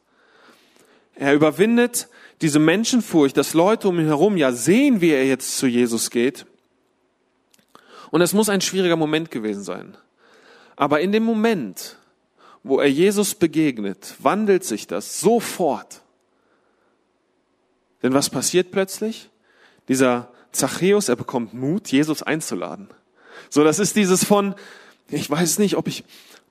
Er 1.15 1.33
überwindet 1.33 2.09
diese 2.41 2.59
Menschenfurcht, 2.59 3.37
dass 3.37 3.53
Leute 3.53 3.87
um 3.87 3.97
ihn 3.97 4.07
herum 4.07 4.35
ja 4.35 4.51
sehen, 4.51 4.99
wie 4.99 5.11
er 5.11 5.25
jetzt 5.25 5.57
zu 5.57 5.67
Jesus 5.67 6.09
geht. 6.09 6.45
Und 8.09 8.19
es 8.19 8.33
muss 8.33 8.49
ein 8.49 8.59
schwieriger 8.59 8.97
Moment 8.97 9.31
gewesen 9.31 9.63
sein. 9.63 9.95
Aber 10.75 10.99
in 10.99 11.13
dem 11.13 11.23
Moment, 11.23 11.95
wo 12.61 12.81
er 12.81 12.89
Jesus 12.89 13.35
begegnet, 13.35 14.15
wandelt 14.19 14.65
sich 14.65 14.85
das 14.85 15.21
sofort. 15.21 16.01
Denn 18.03 18.13
was 18.13 18.29
passiert 18.29 18.71
plötzlich? 18.71 19.29
Dieser 19.87 20.29
Zachäus, 20.51 21.09
er 21.09 21.15
bekommt 21.15 21.53
Mut, 21.53 21.87
Jesus 21.89 22.23
einzuladen. 22.23 22.89
So, 23.49 23.63
das 23.63 23.79
ist 23.79 23.95
dieses 23.95 24.23
von, 24.23 24.55
ich 25.09 25.29
weiß 25.29 25.59
nicht, 25.59 25.75
ob 25.75 25.87
ich, 25.87 26.03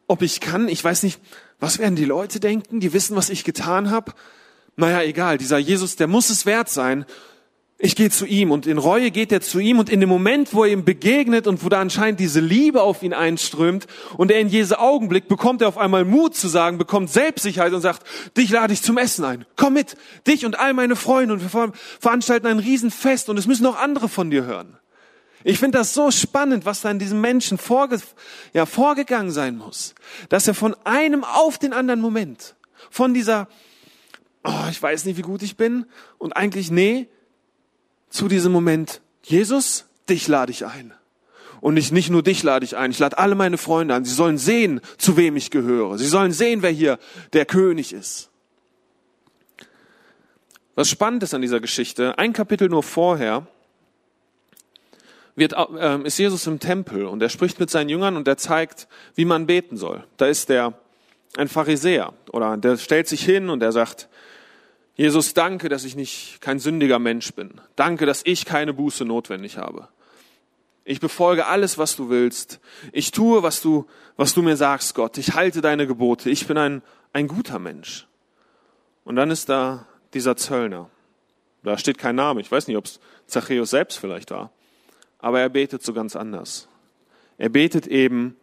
ob 0.07 0.23
ich 0.23 0.41
kann, 0.41 0.69
ich 0.69 0.83
weiß 0.83 1.03
nicht, 1.03 1.21
was 1.59 1.79
werden 1.79 1.97
die 1.97 2.05
Leute 2.05 2.41
denken, 2.41 2.81
die 2.81 2.93
wissen, 2.93 3.17
was 3.17 3.31
ich 3.31 3.45
getan 3.45 3.91
habe. 3.91 4.13
Naja, 4.77 5.03
egal, 5.03 5.39
dieser 5.39 5.59
Jesus, 5.59 5.97
der 5.97 6.07
muss 6.07 6.31
es 6.31 6.47
wert 6.47 6.69
sein. 6.69 7.05
Ich 7.83 7.97
gehe 7.97 8.11
zu 8.11 8.27
ihm 8.27 8.51
und 8.51 8.67
in 8.67 8.77
Reue 8.77 9.11
geht 9.11 9.33
er 9.33 9.41
zu 9.41 9.59
ihm 9.59 9.79
und 9.79 9.89
in 9.89 10.01
dem 10.01 10.09
Moment, 10.11 10.53
wo 10.53 10.65
er 10.65 10.71
ihm 10.71 10.85
begegnet 10.85 11.47
und 11.47 11.65
wo 11.65 11.71
da 11.71 11.81
anscheinend 11.81 12.21
diese 12.21 12.39
Liebe 12.39 12.83
auf 12.83 13.03
ihn 13.03 13.15
einströmt 13.15 13.87
und 14.19 14.31
er 14.31 14.39
in 14.39 14.49
Jesu 14.49 14.75
Augenblick 14.75 15.29
bekommt 15.29 15.63
er 15.63 15.69
auf 15.69 15.79
einmal 15.79 16.05
Mut 16.05 16.37
zu 16.37 16.49
sagen, 16.49 16.77
bekommt 16.77 17.09
Selbstsicherheit 17.09 17.73
und 17.73 17.81
sagt, 17.81 18.07
dich 18.37 18.51
lade 18.51 18.75
ich 18.75 18.83
zum 18.83 18.99
Essen 18.99 19.25
ein. 19.25 19.47
Komm 19.57 19.73
mit, 19.73 19.97
dich 20.27 20.45
und 20.45 20.59
all 20.59 20.75
meine 20.75 20.95
Freunde 20.95 21.33
und 21.33 21.41
wir 21.41 21.73
veranstalten 22.01 22.49
ein 22.49 22.59
Riesenfest 22.59 23.31
und 23.31 23.39
es 23.39 23.47
müssen 23.47 23.65
auch 23.65 23.77
andere 23.77 24.11
von 24.11 24.31
dir 24.31 24.45
hören. 24.45 24.77
Ich 25.43 25.59
finde 25.59 25.79
das 25.79 25.95
so 25.95 26.11
spannend, 26.11 26.67
was 26.67 26.83
da 26.83 26.91
in 26.91 26.99
diesem 26.99 27.23
Menschen 27.23 27.57
vorge 27.57 27.99
ja, 28.53 28.67
vorgegangen 28.67 29.31
sein 29.31 29.57
muss, 29.57 29.95
dass 30.29 30.47
er 30.47 30.53
von 30.53 30.77
einem 30.85 31.25
auf 31.25 31.57
den 31.57 31.73
anderen 31.73 32.03
Moment, 32.03 32.57
von 32.91 33.15
dieser, 33.15 33.49
oh, 34.45 34.69
ich 34.71 34.83
weiß 34.83 35.07
nicht, 35.07 35.17
wie 35.17 35.23
gut 35.23 35.43
ich 35.43 35.57
bin 35.57 35.87
und 36.19 36.37
eigentlich, 36.37 36.71
nee, 36.71 37.09
zu 38.11 38.29
diesem 38.29 38.53
Moment, 38.53 39.01
Jesus, 39.23 39.87
dich 40.09 40.29
lade 40.29 40.53
ich 40.53 40.67
ein. 40.67 40.93
Und 41.61 41.75
nicht, 41.75 41.93
nicht 41.93 42.11
nur 42.11 42.23
dich 42.23 42.43
lade 42.43 42.65
ich 42.65 42.77
ein, 42.77 42.91
ich 42.91 42.99
lade 42.99 43.19
alle 43.19 43.35
meine 43.35 43.59
Freunde 43.59 43.95
ein. 43.95 44.05
Sie 44.05 44.15
sollen 44.15 44.39
sehen, 44.39 44.81
zu 44.99 45.17
wem 45.17 45.37
ich 45.37 45.51
gehöre. 45.51 45.99
Sie 45.99 46.07
sollen 46.07 46.33
sehen, 46.33 46.63
wer 46.63 46.71
hier 46.71 46.99
der 47.33 47.47
König 47.47 47.93
ist. 47.93 48.31
Was 50.75 50.89
spannend 50.89 51.23
ist 51.23 51.35
an 51.35 51.43
dieser 51.43 51.61
Geschichte, 51.61 52.19
ein 52.19 52.33
Kapitel 52.33 52.69
nur 52.69 52.83
vorher, 52.83 53.47
wird, 55.37 55.53
äh, 55.53 56.03
ist 56.03 56.19
Jesus 56.19 56.47
im 56.47 56.59
Tempel 56.59 57.07
und 57.07 57.23
er 57.23 57.29
spricht 57.29 57.61
mit 57.61 57.71
seinen 57.71 57.89
Jüngern 57.89 58.17
und 58.17 58.27
er 58.27 58.37
zeigt, 58.37 58.89
wie 59.15 59.25
man 59.25 59.47
beten 59.47 59.77
soll. 59.77 60.05
Da 60.17 60.27
ist 60.27 60.49
der, 60.49 60.75
ein 61.37 61.49
Pharisäer 61.49 62.13
oder 62.33 62.57
der 62.57 62.77
stellt 62.77 63.09
sich 63.09 63.25
hin 63.25 63.51
und 63.51 63.63
er 63.63 63.73
sagt, 63.73 64.09
Jesus, 65.01 65.33
danke, 65.33 65.71
dass 65.71 65.85
ich 65.85 65.97
nicht 65.97 66.43
kein 66.43 66.59
sündiger 66.59 66.99
Mensch 66.99 67.33
bin. 67.33 67.59
Danke, 67.75 68.05
dass 68.05 68.21
ich 68.23 68.45
keine 68.45 68.75
Buße 68.75 69.07
notwendig 69.07 69.57
habe. 69.57 69.89
Ich 70.85 71.01
befolge 71.01 71.47
alles, 71.47 71.79
was 71.79 71.97
du 71.97 72.11
willst. 72.11 72.61
Ich 72.93 73.11
tue, 73.11 73.43
was 73.43 73.63
du, 73.63 73.87
was 74.19 74.35
du 74.35 74.43
mir 74.43 74.59
sagst, 74.59 74.95
Gott. 74.95 75.17
Ich 75.17 75.33
halte 75.33 75.63
deine 75.63 75.87
Gebote. 75.87 76.29
Ich 76.29 76.47
bin 76.47 76.59
ein, 76.59 76.83
ein 77.15 77.29
guter 77.29 77.59
Mensch. 77.59 78.09
Und 79.05 79.17
dann 79.17 79.31
ist 79.31 79.49
da 79.49 79.87
dieser 80.13 80.37
Zöllner. 80.37 80.91
Da 81.63 81.79
steht 81.79 81.97
kein 81.97 82.17
Name. 82.17 82.43
Ich 82.43 82.53
weiß 82.53 82.69
nicht, 82.69 82.77
ob 82.77 82.85
es 82.85 83.01
Zachäus 83.25 83.71
selbst 83.71 83.97
vielleicht 83.99 84.31
war. 84.31 84.53
Aber 85.19 85.41
er 85.41 85.49
betet 85.49 85.83
so 85.83 85.95
ganz 85.95 86.15
anders. 86.15 86.69
Er 87.39 87.49
betet 87.49 87.87
eben 87.87 88.37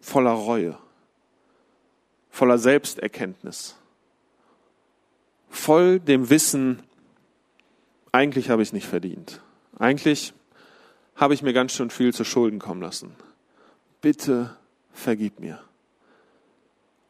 voller 0.00 0.32
Reue, 0.32 0.76
voller 2.30 2.58
Selbsterkenntnis 2.58 3.76
voll 5.48 6.00
dem 6.00 6.30
Wissen, 6.30 6.82
eigentlich 8.12 8.50
habe 8.50 8.62
ich 8.62 8.68
es 8.68 8.72
nicht 8.72 8.86
verdient. 8.86 9.40
Eigentlich 9.78 10.32
habe 11.14 11.34
ich 11.34 11.42
mir 11.42 11.52
ganz 11.52 11.72
schön 11.72 11.90
viel 11.90 12.14
zu 12.14 12.24
Schulden 12.24 12.58
kommen 12.58 12.80
lassen. 12.80 13.14
Bitte 14.00 14.56
vergib 14.92 15.40
mir. 15.40 15.60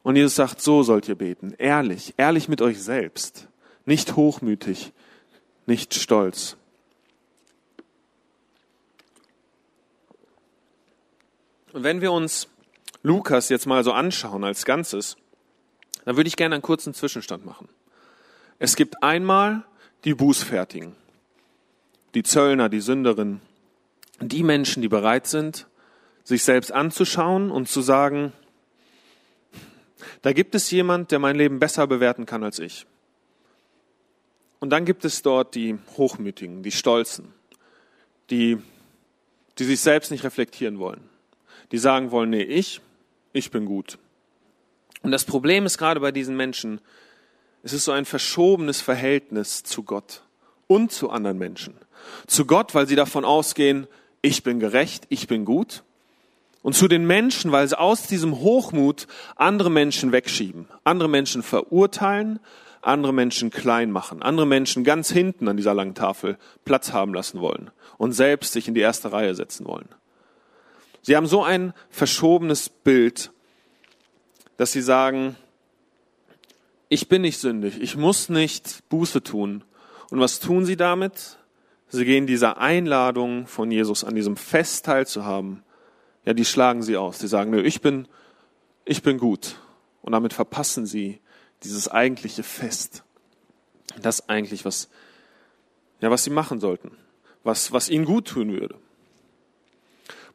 Und 0.03 0.17
Jesus 0.17 0.37
sagt, 0.37 0.61
so 0.61 0.83
sollt 0.83 1.09
ihr 1.09 1.17
beten. 1.17 1.55
Ehrlich, 1.59 2.15
ehrlich 2.17 2.49
mit 2.49 2.63
euch 2.63 2.81
selbst. 2.81 3.49
Nicht 3.85 4.17
hochmütig, 4.17 4.93
nicht 5.67 5.95
stolz. 5.95 6.57
Und 11.73 11.83
wenn 11.83 12.01
wir 12.01 12.13
uns 12.13 12.49
Lukas 13.03 13.49
jetzt 13.49 13.67
mal 13.67 13.85
so 13.85 13.93
anschauen 13.93 14.45
als 14.45 14.65
Ganzes, 14.65 15.17
dann 16.05 16.17
würde 16.17 16.29
ich 16.29 16.37
gerne 16.37 16.55
einen 16.55 16.63
kurzen 16.63 16.95
Zwischenstand 16.95 17.45
machen. 17.45 17.69
Es 18.59 18.77
gibt 18.77 19.03
einmal 19.03 19.65
die 20.05 20.15
Bußfertigen, 20.15 20.95
die 22.15 22.23
Zöllner, 22.23 22.69
die 22.69 22.81
Sünderinnen, 22.81 23.41
die 24.21 24.43
Menschen, 24.43 24.81
die 24.81 24.89
bereit 24.89 25.27
sind, 25.27 25.67
sich 26.25 26.43
selbst 26.43 26.73
anzuschauen 26.73 27.51
und 27.51 27.69
zu 27.69 27.83
sagen, 27.83 28.33
da 30.23 30.33
gibt 30.33 30.55
es 30.55 30.71
jemand, 30.71 31.11
der 31.11 31.19
mein 31.19 31.37
Leben 31.37 31.59
besser 31.59 31.87
bewerten 31.87 32.27
kann 32.27 32.43
als 32.43 32.59
ich. 32.59 32.87
Und 34.59 34.71
dann 34.71 34.85
gibt 34.85 35.05
es 35.05 35.23
dort 35.23 35.55
die 35.55 35.79
Hochmütigen, 35.97 36.63
die 36.63 36.73
Stolzen, 36.73 37.33
die, 38.31 38.59
die 39.59 39.65
sich 39.65 39.81
selbst 39.81 40.11
nicht 40.11 40.25
reflektieren 40.25 40.79
wollen, 40.79 41.09
die 41.73 41.79
sagen 41.79 42.11
wollen, 42.11 42.31
nee, 42.31 42.43
ich, 42.43 42.81
ich 43.33 43.51
bin 43.51 43.67
gut. 43.67 43.99
Und 45.03 45.11
das 45.11 45.25
Problem 45.25 45.67
ist 45.67 45.77
gerade 45.77 46.01
bei 46.01 46.11
diesen 46.11 46.37
Menschen, 46.37 46.81
es 47.67 47.73
ist 47.73 47.85
so 47.87 47.91
ein 47.91 48.05
verschobenes 48.05 48.81
Verhältnis 48.81 49.65
zu 49.65 49.83
Gott 49.83 50.23
und 50.69 50.93
zu 50.93 51.11
anderen 51.11 51.37
Menschen. 51.37 51.75
Zu 52.29 52.47
Gott, 52.47 52.77
weil 52.77 52.87
sie 52.87 52.95
davon 52.95 53.25
ausgehen, 53.25 53.89
ich 54.23 54.45
bin 54.45 54.61
gerecht, 54.61 55.07
ich 55.09 55.27
bin 55.27 55.45
gut. 55.45 55.83
Und 56.63 56.75
zu 56.75 56.87
den 56.87 57.09
Menschen, 57.09 57.51
weil 57.51 57.67
sie 57.67 57.77
aus 57.77 58.07
diesem 58.07 58.39
Hochmut 58.39 59.09
andere 59.35 59.69
Menschen 59.69 60.13
wegschieben, 60.13 60.69
andere 60.85 61.09
Menschen 61.09 61.43
verurteilen, 61.43 62.39
andere 62.83 63.13
Menschen 63.13 63.51
klein 63.51 63.91
machen, 63.91 64.23
andere 64.23 64.47
Menschen 64.47 64.85
ganz 64.85 65.11
hinten 65.11 65.49
an 65.49 65.57
dieser 65.57 65.75
langen 65.75 65.97
Tafel 65.97 66.39
Platz 66.65 66.93
haben 66.93 67.15
lassen 67.15 67.41
wollen 67.41 67.73
und 67.99 68.13
selbst 68.13 68.53
sich 68.53 68.69
in 68.69 68.75
die 68.75 68.81
erste 68.81 69.11
Reihe 69.11 69.35
setzen 69.35 69.67
wollen. 69.67 69.89
Sie 71.03 71.17
haben 71.17 71.27
so 71.27 71.43
ein 71.43 71.75
verschobenes 71.91 72.69
Bild, 72.69 73.33
dass 74.57 74.71
sie 74.71 74.83
sagen, 74.83 75.35
ich 76.97 77.09
bin 77.09 77.21
nicht 77.21 77.39
sündig, 77.39 77.79
ich 77.83 77.95
muss 77.95 78.31
nicht 78.31 78.89
Buße 78.89 79.23
tun. 79.23 79.65
Und 80.09 80.19
was 80.19 80.41
tun 80.41 80.65
sie 80.65 80.79
damit? 80.79 81.37
Sie 81.91 82.07
gehen 82.07 82.27
dieser 82.27 82.57
Einladung 82.57 83.47
von 83.47 83.71
Jesus 83.71 84.03
an 84.03 84.15
diesem 84.15 84.39
Fest 84.39 84.87
teilzuhaben. 84.87 85.63
Ja, 86.25 86.33
die 86.33 86.47
schlagen 86.47 86.83
sie 86.83 86.97
aus. 86.97 87.19
Sie 87.19 87.29
sagen, 87.29 87.51
nö, 87.51 87.61
ich 87.61 87.83
bin, 87.83 88.09
ich 88.87 89.03
bin 89.03 89.19
gut. 89.19 89.57
Und 90.01 90.13
damit 90.13 90.33
verpassen 90.33 90.87
sie 90.87 91.21
dieses 91.65 91.87
eigentliche 91.87 92.43
Fest. 92.43 93.05
Das 94.01 94.31
eigentlich, 94.31 94.65
was, 94.65 94.89
ja, 96.01 96.11
was 96.11 96.25
sie 96.25 96.31
machen 96.31 96.61
sollten. 96.61 96.93
Was, 97.45 97.73
was 97.73 97.91
ihnen 97.91 98.07
gut 98.07 98.29
tun 98.29 98.51
würde. 98.51 98.75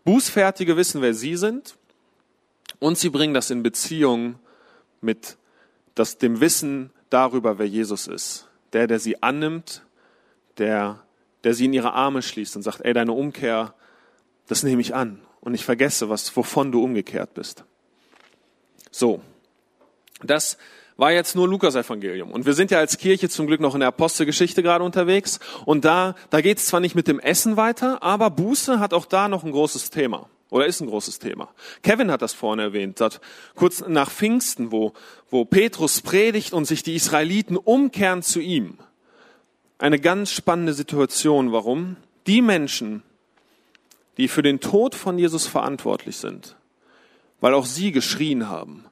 Bußfertige 0.04 0.78
wissen, 0.78 1.02
wer 1.02 1.16
sie 1.16 1.38
sind. 1.38 1.76
Und 2.78 3.00
sie 3.00 3.10
bringen 3.10 3.34
das 3.34 3.50
in 3.50 3.64
Beziehung 3.64 4.36
mit 5.02 5.38
das 5.96 6.18
dem 6.18 6.40
Wissen 6.40 6.92
darüber, 7.10 7.60
wer 7.60 7.68
Jesus 7.68 8.08
ist, 8.08 8.48
der, 8.74 8.88
der 8.88 9.00
sie 9.00 9.22
annimmt, 9.22 9.84
der, 10.58 11.04
der 11.44 11.54
sie 11.54 11.66
in 11.66 11.74
ihre 11.74 11.94
Arme 11.94 12.22
schließt 12.22 12.56
und 12.56 12.62
sagt, 12.62 12.82
ey, 12.82 12.94
deine 12.94 13.12
Umkehr, 13.12 13.74
das 14.48 14.64
nehme 14.64 14.82
ich 14.82 14.96
an 14.96 15.22
und 15.42 15.54
ich 15.54 15.66
vergesse, 15.66 16.10
was, 16.10 16.36
wovon 16.36 16.72
du 16.72 16.84
umgekehrt 16.84 17.34
bist. 17.34 17.66
So. 18.92 19.22
Das 20.24 20.58
war 20.98 21.12
jetzt 21.12 21.36
nur 21.36 21.48
Lukas 21.48 21.76
Evangelium. 21.76 22.32
Und 22.32 22.46
wir 22.46 22.54
sind 22.54 22.70
ja 22.70 22.78
als 22.78 22.98
Kirche 22.98 23.28
zum 23.28 23.48
Glück 23.48 23.60
noch 23.60 23.74
in 23.74 23.80
der 23.80 23.88
Apostelgeschichte 23.88 24.62
gerade 24.62 24.84
unterwegs. 24.84 25.40
Und 25.66 25.84
da, 25.84 26.16
da 26.30 26.42
geht 26.42 26.60
es 26.60 26.68
zwar 26.68 26.80
nicht 26.80 26.94
mit 26.94 27.08
dem 27.08 27.20
Essen 27.20 27.58
weiter, 27.58 28.04
aber 28.04 28.30
Buße 28.30 28.80
hat 28.80 28.94
auch 28.94 29.06
da 29.06 29.28
noch 29.28 29.44
ein 29.44 29.52
großes 29.52 29.90
Thema. 29.90 30.30
Oder 30.52 30.66
ist 30.66 30.82
ein 30.82 30.88
großes 30.88 31.18
Thema. 31.20 31.50
Kevin 31.82 32.12
hat 32.12 32.22
das 32.22 32.34
vorne 32.34 32.62
erwähnt, 32.62 33.00
dass 33.00 33.22
kurz 33.56 33.84
nach 33.88 34.12
Pfingsten, 34.12 34.72
wo, 34.72 34.92
wo 35.30 35.46
Petrus 35.46 36.02
predigt 36.02 36.52
und 36.54 36.66
sich 36.66 36.84
die 36.84 36.96
Israeliten 36.96 37.56
umkehren 37.56 38.22
zu 38.22 38.42
ihm. 38.42 38.78
Eine 39.78 39.98
ganz 39.98 40.30
spannende 40.32 40.74
Situation. 40.74 41.54
Warum? 41.54 41.96
Die 42.28 42.42
Menschen, 42.42 43.02
die 44.18 44.28
für 44.28 44.42
den 44.42 44.60
Tod 44.60 44.94
von 44.94 45.18
Jesus 45.18 45.48
verantwortlich 45.48 46.18
sind, 46.18 46.58
weil 47.40 47.54
auch 47.54 47.66
sie 47.66 47.94
geschrien 47.94 48.50
haben, 48.50 48.86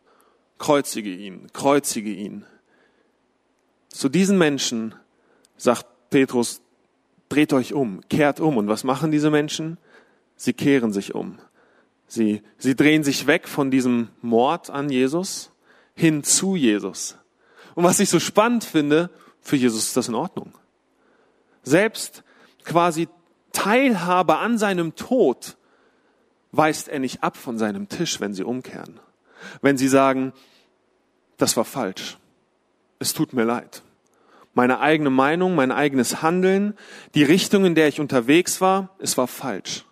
kreuzige 0.59 1.13
ihn, 1.13 1.47
kreuzige 1.51 2.13
ihn. 2.13 2.45
Zu 3.89 4.07
diesen 4.07 4.37
Menschen 4.37 4.95
sagt 5.57 5.85
Petrus, 6.09 6.61
dreht 7.27 7.51
euch 7.51 7.73
um, 7.73 7.99
kehrt 8.07 8.39
um. 8.39 8.55
Und 8.55 8.69
was 8.69 8.85
machen 8.85 9.11
diese 9.11 9.29
Menschen? 9.29 9.77
Sie 10.37 10.53
kehren 10.53 10.93
sich 10.93 11.13
um. 11.13 11.37
Sie, 12.09 12.41
sie 12.57 12.75
drehen 12.75 13.03
sich 13.03 13.27
weg 13.27 13.47
von 13.47 13.69
diesem 13.69 14.09
Mord 14.21 14.71
an 14.71 14.89
Jesus 14.89 15.51
hin 15.93 16.23
zu 16.23 16.55
Jesus. 16.55 17.15
Und 17.75 17.83
was 17.83 17.99
ich 17.99 18.09
so 18.09 18.19
spannend 18.19 18.63
finde, 18.63 19.11
für 19.41 19.55
Jesus 19.55 19.83
ist 19.85 19.95
das 19.95 20.07
in 20.07 20.15
Ordnung. 20.15 20.53
Selbst 21.61 22.23
quasi 22.65 23.07
Teilhabe 23.53 24.37
an 24.37 24.57
seinem 24.57 24.95
Tod 24.95 25.55
weist 26.51 26.87
er 26.87 26.99
nicht 26.99 27.23
ab 27.23 27.37
von 27.37 27.59
seinem 27.59 27.89
Tisch, 27.89 28.19
wenn 28.19 28.33
sie 28.33 28.43
umkehren. 28.43 28.99
Wenn 29.61 29.77
sie 29.77 29.87
sagen, 29.87 30.33
das 31.37 31.57
war 31.57 31.65
falsch. 31.65 32.17
Es 32.97 33.13
tut 33.13 33.33
mir 33.33 33.43
leid. 33.43 33.83
Meine 34.55 34.79
eigene 34.79 35.11
Meinung, 35.11 35.53
mein 35.53 35.71
eigenes 35.71 36.23
Handeln, 36.23 36.75
die 37.13 37.23
Richtung, 37.23 37.65
in 37.65 37.75
der 37.75 37.87
ich 37.87 37.99
unterwegs 37.99 38.61
war, 38.61 38.95
es 38.97 39.15
war 39.15 39.27
falsch. 39.27 39.85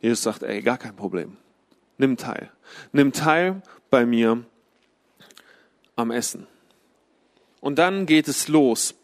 Jesus 0.00 0.22
sagt, 0.22 0.42
ey, 0.42 0.62
gar 0.62 0.78
kein 0.78 0.96
Problem. 0.96 1.36
Nimm 1.96 2.16
teil. 2.16 2.50
Nimm 2.92 3.12
teil 3.12 3.62
bei 3.90 4.06
mir 4.06 4.44
am 5.96 6.10
Essen. 6.10 6.46
Und 7.60 7.78
dann 7.78 8.06
geht 8.06 8.28
es 8.28 8.48
los. 8.48 8.94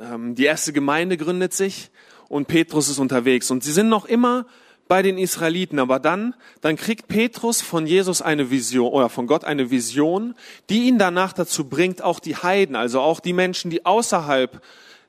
Ähm, 0.00 0.34
die 0.34 0.44
erste 0.44 0.72
Gemeinde 0.72 1.16
gründet 1.16 1.52
sich 1.52 1.90
und 2.28 2.48
Petrus 2.48 2.88
ist 2.88 2.98
unterwegs. 2.98 3.50
Und 3.50 3.62
sie 3.62 3.72
sind 3.72 3.88
noch 3.88 4.06
immer 4.06 4.46
bei 4.88 5.02
den 5.02 5.18
Israeliten. 5.18 5.78
Aber 5.78 6.00
dann, 6.00 6.34
dann 6.60 6.76
kriegt 6.76 7.08
Petrus 7.08 7.62
von 7.62 7.86
Jesus 7.86 8.20
eine 8.20 8.50
Vision 8.50 8.92
oder 8.92 9.08
von 9.08 9.26
Gott 9.26 9.44
eine 9.44 9.70
Vision, 9.70 10.34
die 10.68 10.88
ihn 10.88 10.98
danach 10.98 11.32
dazu 11.32 11.68
bringt, 11.68 12.02
auch 12.02 12.20
die 12.20 12.36
Heiden, 12.36 12.76
also 12.76 13.00
auch 13.00 13.20
die 13.20 13.32
Menschen, 13.32 13.70
die 13.70 13.86
außerhalb 13.86 14.60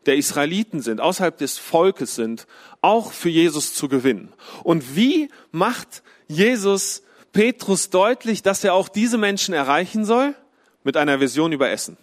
der 0.05 0.15
Israeliten 0.15 0.81
sind, 0.81 1.01
außerhalb 1.01 1.37
des 1.37 1.57
Volkes 1.57 2.15
sind, 2.15 2.47
auch 2.81 3.11
für 3.11 3.29
Jesus 3.29 3.73
zu 3.73 3.87
gewinnen. 3.87 4.33
Und 4.63 4.95
wie 4.95 5.29
macht 5.51 6.03
Jesus 6.27 7.03
Petrus 7.31 7.89
deutlich, 7.89 8.43
dass 8.43 8.63
er 8.63 8.73
auch 8.73 8.89
diese 8.89 9.17
Menschen 9.17 9.53
erreichen 9.53 10.05
soll? 10.05 10.35
Mit 10.83 10.97
einer 10.97 11.19
Vision 11.19 11.53
über 11.53 11.69
Essen. 11.69 11.97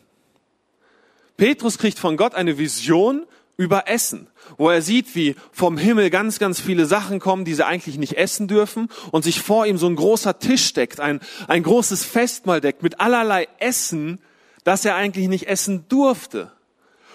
Petrus 1.36 1.78
kriegt 1.78 1.98
von 1.98 2.16
Gott 2.16 2.34
eine 2.34 2.58
Vision 2.58 3.26
über 3.60 3.88
Essen, 3.88 4.26
wo 4.56 4.70
er 4.70 4.80
sieht, 4.80 5.14
wie 5.14 5.36
vom 5.52 5.76
Himmel 5.76 6.08
ganz, 6.08 6.38
ganz 6.38 6.60
viele 6.60 6.86
Sachen 6.86 7.20
kommen, 7.20 7.44
die 7.44 7.52
sie 7.52 7.66
eigentlich 7.66 7.98
nicht 7.98 8.14
essen 8.14 8.48
dürfen 8.48 8.88
und 9.10 9.22
sich 9.22 9.42
vor 9.42 9.66
ihm 9.66 9.76
so 9.76 9.86
ein 9.86 9.96
großer 9.96 10.38
Tisch 10.38 10.72
deckt, 10.72 10.98
ein, 10.98 11.20
ein 11.46 11.62
großes 11.62 12.04
Festmahl 12.04 12.62
deckt 12.62 12.82
mit 12.82 13.00
allerlei 13.00 13.48
Essen, 13.58 14.18
das 14.64 14.86
er 14.86 14.94
eigentlich 14.94 15.28
nicht 15.28 15.46
essen 15.46 15.84
durfte. 15.90 16.52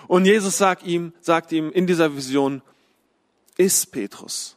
Und 0.08 0.26
Jesus 0.26 0.58
sagt 0.58 0.86
ihm, 0.86 1.14
sagt 1.22 1.52
ihm 1.52 1.72
in 1.72 1.88
dieser 1.88 2.16
Vision, 2.16 2.62
iss 3.58 3.86
Petrus, 3.86 4.56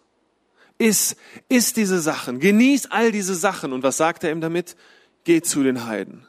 iss, 0.78 1.16
iss 1.48 1.72
diese 1.72 2.00
Sachen, 2.00 2.40
genieß 2.40 2.86
all 2.90 3.12
diese 3.12 3.34
Sachen. 3.34 3.72
Und 3.72 3.82
was 3.82 3.96
sagt 3.96 4.24
er 4.24 4.30
ihm 4.30 4.40
damit? 4.40 4.76
Geh 5.24 5.42
zu 5.42 5.62
den 5.62 5.86
Heiden. 5.86 6.26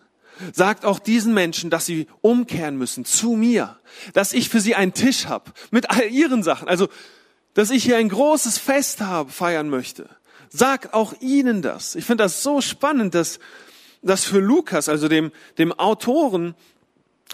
Sagt 0.54 0.86
auch 0.86 1.00
diesen 1.00 1.34
Menschen, 1.34 1.70
dass 1.70 1.86
sie 1.86 2.08
umkehren 2.22 2.78
müssen 2.78 3.04
zu 3.04 3.32
mir, 3.32 3.78
dass 4.14 4.32
ich 4.34 4.50
für 4.50 4.62
sie 4.62 4.76
einen 4.76 4.94
Tisch 4.94 5.26
habe 5.26 5.52
mit 5.72 5.90
all 5.90 6.10
ihren 6.10 6.44
Sachen, 6.44 6.70
also 6.70 6.88
dass 7.54 7.72
ich 7.72 7.84
hier 7.84 7.98
ein 7.98 8.10
großes 8.10 8.58
Fest 8.58 9.02
habe, 9.02 9.32
feiern 9.32 9.70
möchte. 9.70 10.10
Sag 10.50 10.94
auch 10.94 11.14
ihnen 11.20 11.62
das. 11.62 11.96
Ich 11.96 12.06
finde 12.06 12.24
das 12.24 12.42
so 12.42 12.62
spannend, 12.62 13.16
dass 13.16 13.40
dass 14.02 14.24
für 14.24 14.40
Lukas, 14.40 14.88
also 14.88 15.10
dem 15.10 15.32
dem 15.58 15.74
Autoren 15.74 16.56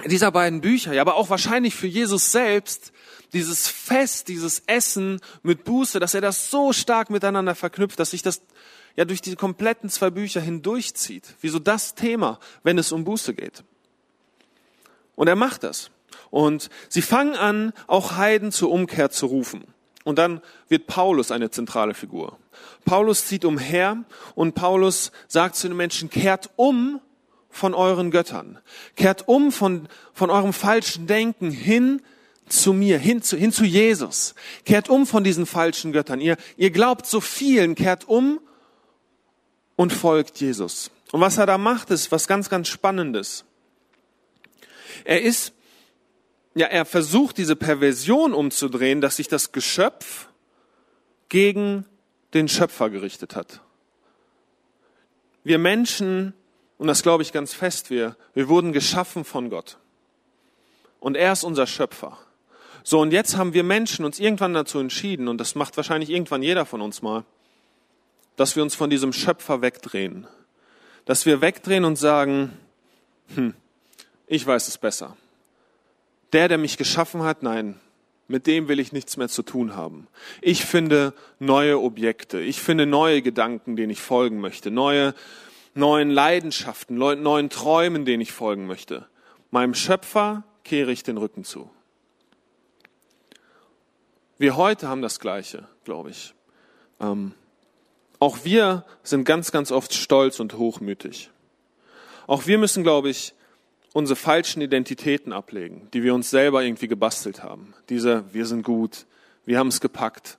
dieser 0.04 0.32
beiden 0.32 0.62
Bücher, 0.62 0.94
ja, 0.94 1.02
aber 1.02 1.16
auch 1.16 1.30
wahrscheinlich 1.30 1.76
für 1.76 1.88
Jesus 1.88 2.32
selbst, 2.32 2.92
dieses 3.34 3.68
Fest, 3.68 4.28
dieses 4.28 4.64
Essen 4.68 5.20
mit 5.44 5.64
Buße, 5.64 6.00
dass 6.00 6.14
er 6.14 6.22
das 6.22 6.50
so 6.50 6.74
stark 6.74 7.10
miteinander 7.10 7.56
verknüpft, 7.56 8.00
dass 8.00 8.12
sich 8.12 8.22
das 8.22 8.42
ja 8.96 9.06
durch 9.06 9.22
die 9.22 9.36
kompletten 9.36 9.90
zwei 9.90 10.10
Bücher 10.10 10.42
hindurchzieht. 10.42 11.36
Wieso 11.42 11.60
das 11.60 11.96
Thema, 11.96 12.40
wenn 12.64 12.78
es 12.78 12.92
um 12.92 13.04
Buße 13.04 13.34
geht. 13.34 13.64
Und 15.16 15.28
er 15.28 15.36
macht 15.36 15.64
das. 15.64 15.92
Und 16.30 16.70
sie 16.90 17.02
fangen 17.02 17.36
an, 17.36 17.74
auch 17.88 18.18
Heiden 18.18 18.52
zur 18.52 18.72
Umkehr 18.72 19.10
zu 19.10 19.26
rufen. 19.28 19.66
Und 20.04 20.20
dann 20.20 20.42
wird 20.68 20.88
Paulus 20.88 21.32
eine 21.32 21.50
zentrale 21.50 21.94
Figur. 21.94 22.38
Paulus 22.86 23.26
zieht 23.26 23.44
umher 23.44 24.04
und 24.36 24.54
Paulus 24.54 25.12
sagt 25.28 25.56
zu 25.56 25.68
den 25.68 25.78
Menschen, 25.78 26.10
kehrt 26.10 26.52
um 26.58 27.02
von 27.56 27.74
euren 27.74 28.12
Göttern. 28.12 28.60
Kehrt 28.96 29.28
um 29.28 29.52
von, 29.52 29.88
von 30.14 30.30
eurem 30.30 30.52
falschen 30.52 31.08
Denken 31.08 31.52
hin 31.52 32.02
zu 32.50 32.74
mir, 32.74 33.00
hin 33.00 33.22
zu, 33.22 33.38
hin 33.38 33.52
zu 33.52 33.64
Jesus. 33.64 34.36
Kehrt 34.66 34.90
um 34.90 35.08
von 35.08 35.24
diesen 35.24 35.46
falschen 35.46 35.94
Göttern. 35.94 36.20
Ihr, 36.20 36.38
ihr 36.58 36.70
glaubt 36.70 37.06
so 37.06 37.22
vielen, 37.22 37.76
kehrt 37.76 38.08
um 38.08 38.40
und 39.78 39.94
folgt 39.94 40.42
Jesus. 40.42 40.92
Und 41.12 41.22
was 41.22 41.38
er 41.38 41.46
da 41.46 41.58
macht, 41.58 41.92
ist 41.92 42.12
was 42.12 42.28
ganz, 42.28 42.50
ganz 42.50 42.68
Spannendes. 42.68 43.46
Er 45.06 45.22
ist, 45.22 45.54
ja, 46.56 46.68
er 46.68 46.86
versucht 46.86 47.38
diese 47.38 47.56
Perversion 47.56 48.34
umzudrehen, 48.34 49.00
dass 49.00 49.16
sich 49.16 49.30
das 49.30 49.54
Geschöpf 49.54 50.28
gegen 51.30 51.86
den 52.34 52.50
Schöpfer 52.50 52.90
gerichtet 52.90 53.36
hat. 53.36 53.62
Wir 55.44 55.58
Menschen, 55.58 56.34
und 56.86 56.90
das 56.90 57.02
glaube 57.02 57.24
ich 57.24 57.34
ganz 57.34 57.52
fest, 57.52 57.90
wir, 57.90 58.16
wir 58.36 58.48
wurden 58.48 58.72
geschaffen 58.72 59.26
von 59.26 59.50
Gott. 59.50 59.80
Und 61.00 61.18
er 61.18 61.32
ist 61.32 61.44
unser 61.44 61.66
Schöpfer. 61.66 62.16
So, 62.84 63.02
und 63.02 63.12
jetzt 63.12 63.38
haben 63.38 63.56
wir 63.56 63.64
Menschen 63.64 64.06
uns 64.06 64.20
irgendwann 64.20 64.54
dazu 64.54 64.78
entschieden, 64.78 65.28
und 65.28 65.40
das 65.40 65.56
macht 65.56 65.78
wahrscheinlich 65.78 66.12
irgendwann 66.12 66.44
jeder 66.44 66.64
von 66.64 66.82
uns 66.82 67.02
mal, 67.02 67.26
dass 68.36 68.56
wir 68.56 68.62
uns 68.62 68.76
von 68.76 68.92
diesem 68.92 69.14
Schöpfer 69.14 69.64
wegdrehen. 69.64 70.28
Dass 71.06 71.26
wir 71.26 71.42
wegdrehen 71.42 71.86
und 71.86 71.96
sagen, 71.96 72.56
hm, 73.34 73.56
ich 74.28 74.46
weiß 74.46 74.68
es 74.68 74.78
besser. 74.78 75.18
Der, 76.34 76.50
der 76.50 76.60
mich 76.60 76.78
geschaffen 76.78 77.24
hat, 77.24 77.42
nein, 77.42 77.80
mit 78.28 78.46
dem 78.46 78.68
will 78.68 78.80
ich 78.80 78.92
nichts 78.92 79.18
mehr 79.18 79.28
zu 79.28 79.42
tun 79.42 79.76
haben. 79.76 80.06
Ich 80.40 80.66
finde 80.66 81.16
neue 81.40 81.80
Objekte, 81.80 82.42
ich 82.42 82.62
finde 82.62 82.86
neue 82.86 83.24
Gedanken, 83.24 83.76
denen 83.76 83.90
ich 83.90 84.02
folgen 84.02 84.40
möchte, 84.40 84.70
neue, 84.70 85.16
neuen 85.76 86.10
Leidenschaften, 86.10 86.98
neuen 86.98 87.50
Träumen, 87.50 88.06
denen 88.06 88.22
ich 88.22 88.32
folgen 88.32 88.66
möchte. 88.66 89.08
Meinem 89.52 89.76
Schöpfer 89.76 90.44
kehre 90.64 90.92
ich 90.92 91.04
den 91.04 91.18
Rücken 91.18 91.44
zu. 91.44 91.70
Wir 94.38 94.58
heute 94.58 94.88
haben 94.88 95.02
das 95.02 95.20
Gleiche, 95.20 95.68
glaube 95.84 96.10
ich. 96.10 96.34
Ähm, 97.00 97.34
auch 98.20 98.40
wir 98.44 98.86
sind 99.04 99.26
ganz, 99.26 99.52
ganz 99.52 99.72
oft 99.72 99.94
stolz 99.94 100.40
und 100.40 100.58
hochmütig. 100.58 101.30
Auch 102.28 102.48
wir 102.48 102.58
müssen, 102.58 102.84
glaube 102.84 103.10
ich, 103.10 103.34
unsere 103.94 104.16
falschen 104.16 104.62
Identitäten 104.62 105.32
ablegen, 105.32 105.90
die 105.94 106.04
wir 106.04 106.14
uns 106.14 106.30
selber 106.30 106.64
irgendwie 106.64 106.88
gebastelt 106.88 107.44
haben. 107.44 107.74
Diese, 107.90 108.24
wir 108.34 108.46
sind 108.46 108.64
gut, 108.64 109.06
wir 109.46 109.60
haben 109.60 109.68
es 109.68 109.80
gepackt. 109.80 110.38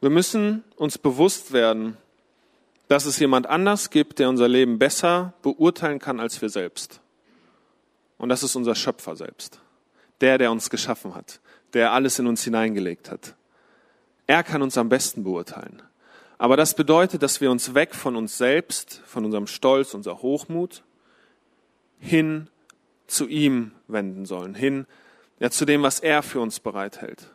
Wir 0.00 0.10
müssen 0.10 0.62
uns 0.76 0.98
bewusst 0.98 1.52
werden, 1.52 1.96
dass 2.88 3.06
es 3.06 3.18
jemand 3.18 3.46
anders 3.46 3.90
gibt, 3.90 4.18
der 4.18 4.28
unser 4.28 4.48
Leben 4.48 4.78
besser 4.78 5.34
beurteilen 5.42 5.98
kann 5.98 6.20
als 6.20 6.40
wir 6.40 6.48
selbst. 6.48 7.00
Und 8.18 8.28
das 8.28 8.42
ist 8.42 8.56
unser 8.56 8.74
Schöpfer 8.74 9.16
selbst. 9.16 9.60
Der, 10.20 10.38
der 10.38 10.50
uns 10.50 10.70
geschaffen 10.70 11.14
hat, 11.14 11.40
der 11.74 11.92
alles 11.92 12.18
in 12.18 12.26
uns 12.26 12.42
hineingelegt 12.42 13.10
hat. 13.10 13.34
Er 14.26 14.42
kann 14.42 14.62
uns 14.62 14.78
am 14.78 14.88
besten 14.88 15.24
beurteilen. 15.24 15.82
Aber 16.38 16.56
das 16.56 16.74
bedeutet, 16.74 17.22
dass 17.22 17.40
wir 17.40 17.50
uns 17.50 17.74
weg 17.74 17.94
von 17.94 18.16
uns 18.16 18.38
selbst, 18.38 19.02
von 19.06 19.24
unserem 19.24 19.46
Stolz, 19.46 19.94
unser 19.94 20.22
Hochmut, 20.22 20.82
hin 21.98 22.48
zu 23.06 23.26
ihm 23.26 23.72
wenden 23.88 24.26
sollen, 24.26 24.54
hin 24.54 24.86
ja, 25.38 25.50
zu 25.50 25.64
dem, 25.64 25.82
was 25.82 26.00
er 26.00 26.22
für 26.22 26.40
uns 26.40 26.60
bereithält. 26.60 27.30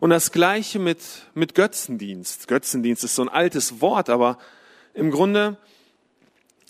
Und 0.00 0.10
das 0.10 0.32
Gleiche 0.32 0.78
mit, 0.78 1.00
mit 1.34 1.54
Götzendienst. 1.54 2.48
Götzendienst 2.48 3.04
ist 3.04 3.14
so 3.14 3.22
ein 3.22 3.28
altes 3.28 3.80
Wort, 3.80 4.10
aber 4.10 4.38
im 4.94 5.10
Grunde 5.10 5.56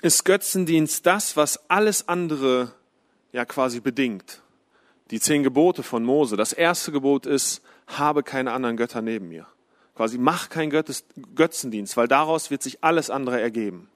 ist 0.02 0.24
Götzendienst 0.24 1.07
das, 1.07 1.37
was 1.37 1.68
alles 1.70 2.09
andere 2.09 2.72
ja 3.33 3.44
quasi 3.44 3.81
bedingt. 3.81 4.42
Die 5.11 5.20
zehn 5.20 5.42
Gebote 5.42 5.83
von 5.83 6.05
Mose. 6.05 6.37
Das 6.37 6.52
erste 6.52 6.92
Gebot 6.92 7.26
ist, 7.26 7.62
habe 7.87 8.22
keine 8.22 8.52
anderen 8.52 8.76
Götter 8.76 9.02
neben 9.02 9.29
mir. 9.29 9.46
Quasi 9.94 10.18
mach 10.18 10.48
kein 10.48 10.70
Götzendienst, 10.70 11.96
weil 11.96 12.09
daraus 12.09 12.50
wird 12.50 12.62
sich 12.62 12.83
alles 12.83 13.09
andere 13.09 13.40
ergeben. 13.40 13.88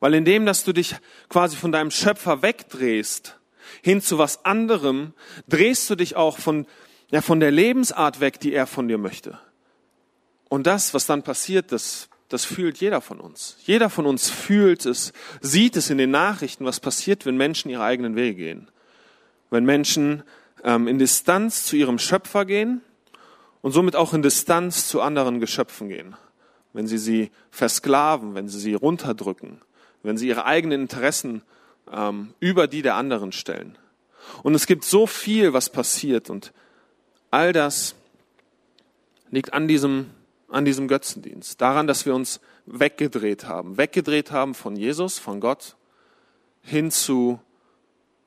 Weil 0.00 0.14
indem, 0.14 0.46
dass 0.46 0.64
du 0.64 0.72
dich 0.72 0.96
quasi 1.28 1.56
von 1.56 1.72
deinem 1.72 1.90
Schöpfer 1.90 2.42
wegdrehst, 2.42 3.38
hin 3.82 4.00
zu 4.00 4.18
was 4.18 4.44
anderem, 4.44 5.12
drehst 5.48 5.88
du 5.90 5.94
dich 5.94 6.16
auch 6.16 6.38
von, 6.38 6.66
ja, 7.10 7.20
von 7.20 7.40
der 7.40 7.50
Lebensart 7.50 8.20
weg, 8.20 8.40
die 8.40 8.52
er 8.52 8.66
von 8.66 8.88
dir 8.88 8.98
möchte. 8.98 9.38
Und 10.48 10.66
das, 10.66 10.94
was 10.94 11.06
dann 11.06 11.22
passiert, 11.22 11.72
das, 11.72 12.08
das 12.28 12.44
fühlt 12.44 12.78
jeder 12.78 13.00
von 13.00 13.20
uns. 13.20 13.56
Jeder 13.64 13.90
von 13.90 14.06
uns 14.06 14.30
fühlt 14.30 14.86
es, 14.86 15.12
sieht 15.40 15.76
es 15.76 15.90
in 15.90 15.98
den 15.98 16.10
Nachrichten, 16.10 16.64
was 16.64 16.80
passiert, 16.80 17.26
wenn 17.26 17.36
Menschen 17.36 17.70
ihre 17.70 17.84
eigenen 17.84 18.16
Wege 18.16 18.36
gehen. 18.36 18.70
Wenn 19.50 19.64
Menschen 19.64 20.22
ähm, 20.64 20.88
in 20.88 20.98
Distanz 20.98 21.64
zu 21.64 21.76
ihrem 21.76 21.98
Schöpfer 21.98 22.44
gehen 22.44 22.82
und 23.62 23.72
somit 23.72 23.96
auch 23.96 24.14
in 24.14 24.22
Distanz 24.22 24.88
zu 24.88 25.00
anderen 25.00 25.40
Geschöpfen 25.40 25.88
gehen. 25.88 26.16
Wenn 26.72 26.86
sie 26.86 26.98
sie 26.98 27.30
versklaven, 27.50 28.34
wenn 28.34 28.48
sie 28.48 28.58
sie 28.58 28.74
runterdrücken, 28.74 29.60
wenn 30.02 30.18
sie 30.18 30.28
ihre 30.28 30.44
eigenen 30.44 30.82
Interessen 30.82 31.42
ähm, 31.92 32.34
über 32.40 32.66
die 32.66 32.82
der 32.82 32.96
anderen 32.96 33.32
stellen. 33.32 33.78
Und 34.42 34.54
es 34.54 34.66
gibt 34.66 34.84
so 34.84 35.06
viel, 35.06 35.52
was 35.52 35.70
passiert 35.70 36.30
und 36.30 36.52
all 37.34 37.52
das 37.52 37.96
liegt 39.32 39.52
an 39.52 39.66
diesem, 39.66 40.10
an 40.48 40.64
diesem 40.64 40.86
Götzendienst, 40.86 41.60
daran, 41.60 41.88
dass 41.88 42.06
wir 42.06 42.14
uns 42.14 42.40
weggedreht 42.64 43.46
haben, 43.46 43.76
weggedreht 43.76 44.30
haben 44.30 44.54
von 44.54 44.76
Jesus, 44.76 45.18
von 45.18 45.40
Gott, 45.40 45.74
hin 46.62 46.92
zu 46.92 47.40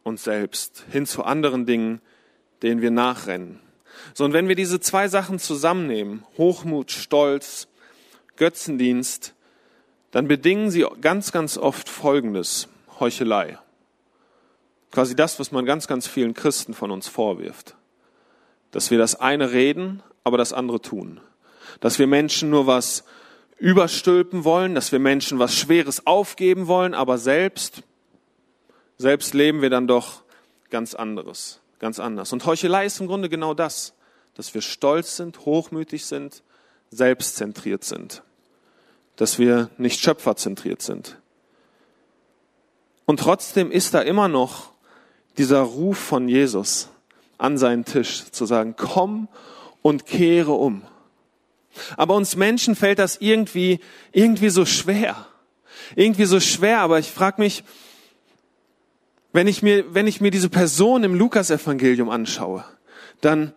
uns 0.03 0.25
selbst, 0.25 0.83
hin 0.91 1.05
zu 1.05 1.23
anderen 1.23 1.65
Dingen, 1.65 2.01
denen 2.61 2.81
wir 2.81 2.91
nachrennen. 2.91 3.61
So, 4.13 4.25
und 4.25 4.33
wenn 4.33 4.49
wir 4.49 4.55
diese 4.55 4.81
zwei 4.81 5.07
Sachen 5.07 5.39
zusammennehmen, 5.39 6.25
Hochmut, 6.37 6.91
Stolz, 6.91 7.69
Götzendienst, 8.35 9.35
dann 10.11 10.27
bedingen 10.27 10.69
sie 10.69 10.85
ganz, 10.99 11.31
ganz 11.31 11.57
oft 11.57 11.87
Folgendes, 11.87 12.67
Heuchelei. 12.99 13.57
Quasi 14.91 15.15
das, 15.15 15.39
was 15.39 15.53
man 15.53 15.65
ganz, 15.65 15.87
ganz 15.87 16.07
vielen 16.07 16.33
Christen 16.33 16.73
von 16.73 16.91
uns 16.91 17.07
vorwirft. 17.07 17.76
Dass 18.71 18.91
wir 18.91 18.97
das 18.97 19.15
eine 19.15 19.51
reden, 19.51 20.03
aber 20.23 20.37
das 20.37 20.53
andere 20.53 20.81
tun. 20.81 21.19
Dass 21.79 21.99
wir 21.99 22.07
Menschen 22.07 22.49
nur 22.49 22.67
was 22.67 23.03
überstülpen 23.57 24.43
wollen, 24.43 24.75
dass 24.75 24.91
wir 24.91 24.99
Menschen 24.99 25.39
was 25.39 25.55
Schweres 25.55 26.05
aufgeben 26.05 26.67
wollen, 26.67 26.93
aber 26.93 27.17
selbst, 27.17 27.81
selbst 28.97 29.33
leben 29.33 29.61
wir 29.61 29.69
dann 29.69 29.87
doch 29.87 30.21
ganz 30.69 30.93
anderes, 30.93 31.59
ganz 31.79 31.99
anders. 31.99 32.33
Und 32.33 32.45
Heuchelei 32.45 32.85
ist 32.85 32.99
im 32.99 33.07
Grunde 33.07 33.29
genau 33.29 33.53
das, 33.53 33.93
dass 34.35 34.53
wir 34.53 34.61
stolz 34.61 35.17
sind, 35.17 35.45
hochmütig 35.45 36.05
sind, 36.05 36.43
selbstzentriert 36.91 37.83
sind, 37.83 38.21
dass 39.15 39.39
wir 39.39 39.69
nicht 39.77 39.99
schöpferzentriert 40.01 40.81
sind. 40.81 41.17
Und 43.05 43.19
trotzdem 43.21 43.71
ist 43.71 43.93
da 43.93 44.01
immer 44.01 44.27
noch 44.27 44.71
dieser 45.37 45.61
Ruf 45.61 45.97
von 45.97 46.27
Jesus 46.27 46.89
an 47.37 47.57
seinen 47.57 47.85
Tisch, 47.85 48.31
zu 48.31 48.45
sagen, 48.45 48.75
komm 48.77 49.27
und 49.81 50.05
kehre 50.05 50.53
um. 50.53 50.83
Aber 51.95 52.15
uns 52.15 52.35
Menschen 52.35 52.75
fällt 52.75 52.99
das 52.99 53.17
irgendwie, 53.17 53.79
irgendwie 54.11 54.49
so 54.49 54.65
schwer. 54.65 55.27
Irgendwie 55.95 56.25
so 56.25 56.39
schwer, 56.39 56.79
aber 56.79 56.99
ich 56.99 57.11
frage 57.11 57.41
mich, 57.41 57.63
wenn 59.31 59.47
ich 59.47 59.61
mir, 59.61 59.93
wenn 59.93 60.07
ich 60.07 60.19
mir 60.19 60.31
diese 60.31 60.49
Person 60.49 61.03
im 61.03 61.13
Lukasevangelium 61.13 62.09
anschaue, 62.09 62.65
dann, 63.21 63.53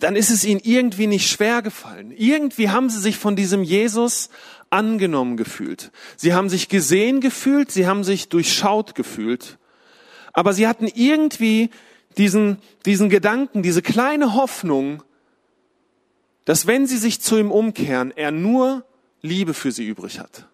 dann 0.00 0.16
ist 0.16 0.30
es 0.30 0.44
ihnen 0.44 0.60
irgendwie 0.62 1.06
nicht 1.06 1.28
schwer 1.30 1.60
gefallen. 1.62 2.12
Irgendwie 2.16 2.70
haben 2.70 2.88
sie 2.88 3.00
sich 3.00 3.18
von 3.18 3.36
diesem 3.36 3.62
Jesus 3.62 4.30
angenommen 4.70 5.36
gefühlt. 5.36 5.90
Sie 6.16 6.32
haben 6.34 6.48
sich 6.48 6.68
gesehen 6.68 7.20
gefühlt, 7.20 7.70
sie 7.70 7.86
haben 7.86 8.04
sich 8.04 8.28
durchschaut 8.28 8.94
gefühlt. 8.94 9.58
Aber 10.32 10.52
sie 10.52 10.66
hatten 10.66 10.86
irgendwie 10.86 11.70
diesen, 12.16 12.58
diesen 12.84 13.08
Gedanken, 13.08 13.62
diese 13.62 13.82
kleine 13.82 14.34
Hoffnung, 14.34 15.02
dass 16.44 16.66
wenn 16.66 16.86
sie 16.86 16.96
sich 16.96 17.20
zu 17.20 17.36
ihm 17.36 17.50
umkehren, 17.50 18.12
er 18.16 18.30
nur 18.30 18.84
Liebe 19.20 19.54
für 19.54 19.72
sie 19.72 19.86
übrig 19.86 20.18
hat. 20.18 20.46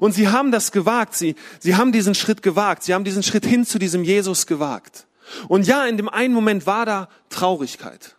Und 0.00 0.12
sie 0.12 0.28
haben 0.28 0.50
das 0.50 0.72
gewagt, 0.72 1.14
sie, 1.14 1.34
sie 1.60 1.76
haben 1.76 1.92
diesen 1.92 2.14
Schritt 2.14 2.42
gewagt, 2.42 2.82
sie 2.82 2.94
haben 2.94 3.04
diesen 3.04 3.22
Schritt 3.22 3.46
hin 3.46 3.64
zu 3.64 3.78
diesem 3.78 4.02
Jesus 4.02 4.46
gewagt. 4.46 5.06
Und 5.48 5.66
ja, 5.66 5.86
in 5.86 5.96
dem 5.96 6.08
einen 6.08 6.34
Moment 6.34 6.66
war 6.66 6.86
da 6.86 7.08
Traurigkeit. 7.28 8.16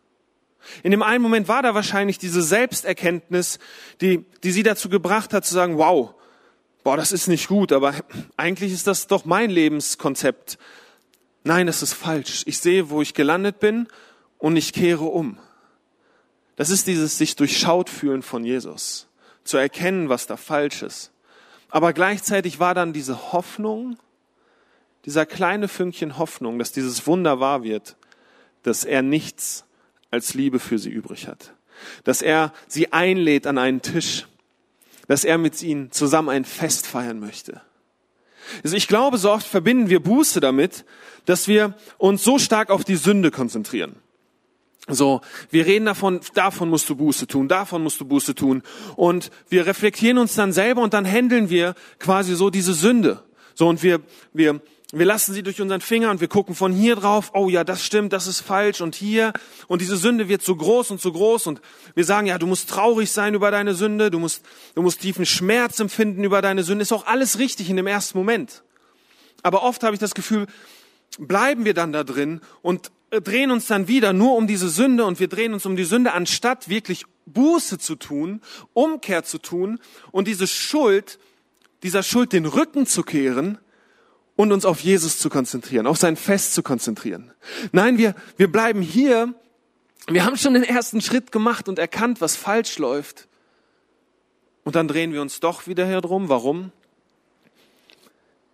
In 0.83 0.91
dem 0.91 1.01
einen 1.01 1.21
Moment 1.21 1.47
war 1.47 1.63
da 1.63 1.73
wahrscheinlich 1.73 2.17
diese 2.17 2.41
Selbsterkenntnis, 2.41 3.59
die, 4.01 4.25
die 4.43 4.51
sie 4.51 4.63
dazu 4.63 4.89
gebracht 4.89 5.33
hat 5.33 5.45
zu 5.45 5.53
sagen, 5.53 5.77
wow, 5.77 6.13
boah, 6.83 6.97
das 6.97 7.11
ist 7.11 7.27
nicht 7.27 7.47
gut, 7.47 7.71
aber 7.71 7.93
eigentlich 8.37 8.71
ist 8.71 8.87
das 8.87 9.07
doch 9.07 9.25
mein 9.25 9.49
Lebenskonzept. 9.49 10.57
Nein, 11.43 11.67
das 11.67 11.81
ist 11.81 11.93
falsch. 11.93 12.43
Ich 12.45 12.59
sehe, 12.59 12.89
wo 12.89 13.01
ich 13.01 13.13
gelandet 13.13 13.59
bin 13.59 13.87
und 14.37 14.55
ich 14.55 14.73
kehre 14.73 15.05
um. 15.05 15.37
Das 16.55 16.69
ist 16.69 16.87
dieses 16.87 17.17
sich 17.17 17.35
durchschaut 17.35 17.89
fühlen 17.89 18.21
von 18.21 18.43
Jesus, 18.43 19.07
zu 19.43 19.57
erkennen, 19.57 20.09
was 20.09 20.27
da 20.27 20.35
falsch 20.35 20.81
ist. 20.81 21.11
Aber 21.69 21.93
gleichzeitig 21.93 22.59
war 22.59 22.73
dann 22.73 22.93
diese 22.93 23.31
Hoffnung, 23.31 23.97
dieser 25.05 25.25
kleine 25.25 25.67
Fünkchen 25.67 26.17
Hoffnung, 26.17 26.59
dass 26.59 26.71
dieses 26.71 27.07
Wunder 27.07 27.39
wahr 27.39 27.63
wird, 27.63 27.95
dass 28.63 28.83
er 28.83 29.01
nichts 29.01 29.65
als 30.11 30.33
Liebe 30.33 30.59
für 30.59 30.79
sie 30.79 30.89
übrig 30.89 31.27
hat. 31.27 31.53
Dass 32.03 32.21
er 32.21 32.51
sie 32.67 32.91
einlädt 32.91 33.47
an 33.47 33.57
einen 33.57 33.81
Tisch. 33.81 34.27
Dass 35.09 35.25
er 35.25 35.37
mit 35.37 35.61
ihnen 35.61 35.91
zusammen 35.91 36.29
ein 36.29 36.45
Fest 36.45 36.87
feiern 36.87 37.19
möchte. 37.19 37.61
Also 38.63 38.77
ich 38.77 38.87
glaube, 38.87 39.17
so 39.17 39.31
oft 39.31 39.45
verbinden 39.45 39.89
wir 39.89 39.99
Buße 39.99 40.39
damit, 40.39 40.85
dass 41.25 41.47
wir 41.47 41.73
uns 41.97 42.23
so 42.23 42.39
stark 42.39 42.69
auf 42.69 42.83
die 42.83 42.95
Sünde 42.95 43.31
konzentrieren. 43.31 43.97
So, 44.87 45.21
wir 45.51 45.65
reden 45.65 45.85
davon, 45.85 46.21
davon 46.35 46.69
musst 46.69 46.89
du 46.89 46.95
Buße 46.95 47.27
tun, 47.27 47.47
davon 47.47 47.83
musst 47.83 47.99
du 47.99 48.05
Buße 48.05 48.35
tun. 48.35 48.63
Und 48.95 49.29
wir 49.49 49.65
reflektieren 49.65 50.19
uns 50.19 50.35
dann 50.35 50.53
selber 50.53 50.81
und 50.83 50.93
dann 50.93 51.05
handeln 51.05 51.49
wir 51.49 51.75
quasi 51.99 52.35
so 52.35 52.49
diese 52.49 52.73
Sünde. 52.73 53.23
So, 53.55 53.67
und 53.67 53.83
wir, 53.83 54.01
wir 54.31 54.61
wir 54.91 55.05
lassen 55.05 55.33
sie 55.33 55.43
durch 55.43 55.61
unseren 55.61 55.81
Finger 55.81 56.09
und 56.09 56.19
wir 56.19 56.27
gucken 56.27 56.55
von 56.55 56.73
hier 56.73 56.95
drauf, 56.95 57.31
oh 57.35 57.47
ja, 57.47 57.63
das 57.63 57.85
stimmt, 57.85 58.11
das 58.11 58.25
ist 58.25 58.41
falsch 58.41 58.81
und 58.81 58.95
hier. 58.95 59.33
Und 59.67 59.81
diese 59.81 59.97
Sünde 59.97 60.27
wird 60.29 60.41
zu 60.41 60.55
groß 60.55 60.89
und 60.89 60.99
zu 60.99 61.11
groß 61.13 61.45
und 61.45 61.61
wir 61.93 62.03
sagen, 62.03 62.25
ja, 62.25 62.39
du 62.39 62.47
musst 62.47 62.69
traurig 62.69 63.11
sein 63.11 63.35
über 63.35 63.51
deine 63.51 63.75
Sünde, 63.75 64.09
du 64.09 64.17
musst, 64.17 64.43
du 64.73 64.81
musst 64.81 65.01
tiefen 65.01 65.27
Schmerz 65.27 65.79
empfinden 65.79 66.23
über 66.23 66.41
deine 66.41 66.63
Sünde. 66.63 66.81
Ist 66.81 66.91
auch 66.91 67.05
alles 67.05 67.37
richtig 67.37 67.69
in 67.69 67.75
dem 67.75 67.85
ersten 67.85 68.17
Moment. 68.17 68.63
Aber 69.43 69.61
oft 69.61 69.83
habe 69.83 69.93
ich 69.93 69.99
das 69.99 70.15
Gefühl, 70.15 70.47
bleiben 71.19 71.65
wir 71.65 71.75
dann 71.75 71.93
da 71.93 72.03
drin 72.03 72.41
und 72.63 72.91
drehen 73.11 73.51
uns 73.51 73.67
dann 73.67 73.87
wieder 73.87 74.11
nur 74.11 74.35
um 74.35 74.47
diese 74.47 74.69
Sünde 74.69 75.05
und 75.05 75.19
wir 75.19 75.27
drehen 75.27 75.53
uns 75.53 75.67
um 75.67 75.75
die 75.75 75.83
Sünde, 75.83 76.13
anstatt 76.13 76.67
wirklich 76.67 77.05
Buße 77.27 77.77
zu 77.77 77.95
tun, 77.95 78.41
Umkehr 78.73 79.23
zu 79.23 79.37
tun 79.37 79.79
und 80.11 80.27
diese 80.27 80.47
Schuld, 80.47 81.19
dieser 81.83 82.01
Schuld 82.01 82.33
den 82.33 82.47
Rücken 82.47 82.87
zu 82.87 83.03
kehren 83.03 83.59
und 84.39 84.53
uns 84.53 84.63
auf 84.63 84.79
Jesus 84.79 85.19
zu 85.19 85.29
konzentrieren, 85.29 85.85
auf 85.85 85.97
sein 85.97 86.15
Fest 86.15 86.53
zu 86.53 86.63
konzentrieren. 86.63 87.33
Nein, 87.73 87.97
wir, 87.97 88.15
wir 88.37 88.49
bleiben 88.49 88.81
hier. 88.81 89.33
Wir 90.07 90.23
haben 90.23 90.37
schon 90.37 90.53
den 90.53 90.63
ersten 90.63 91.01
Schritt 91.01 91.33
gemacht 91.33 91.67
und 91.67 91.77
erkannt, 91.77 92.21
was 92.21 92.37
falsch 92.37 92.77
läuft. 92.77 93.27
Und 94.63 94.77
dann 94.77 94.87
drehen 94.87 95.11
wir 95.11 95.21
uns 95.21 95.41
doch 95.41 95.67
wieder 95.67 95.85
herum. 95.85 96.29
Warum? 96.29 96.71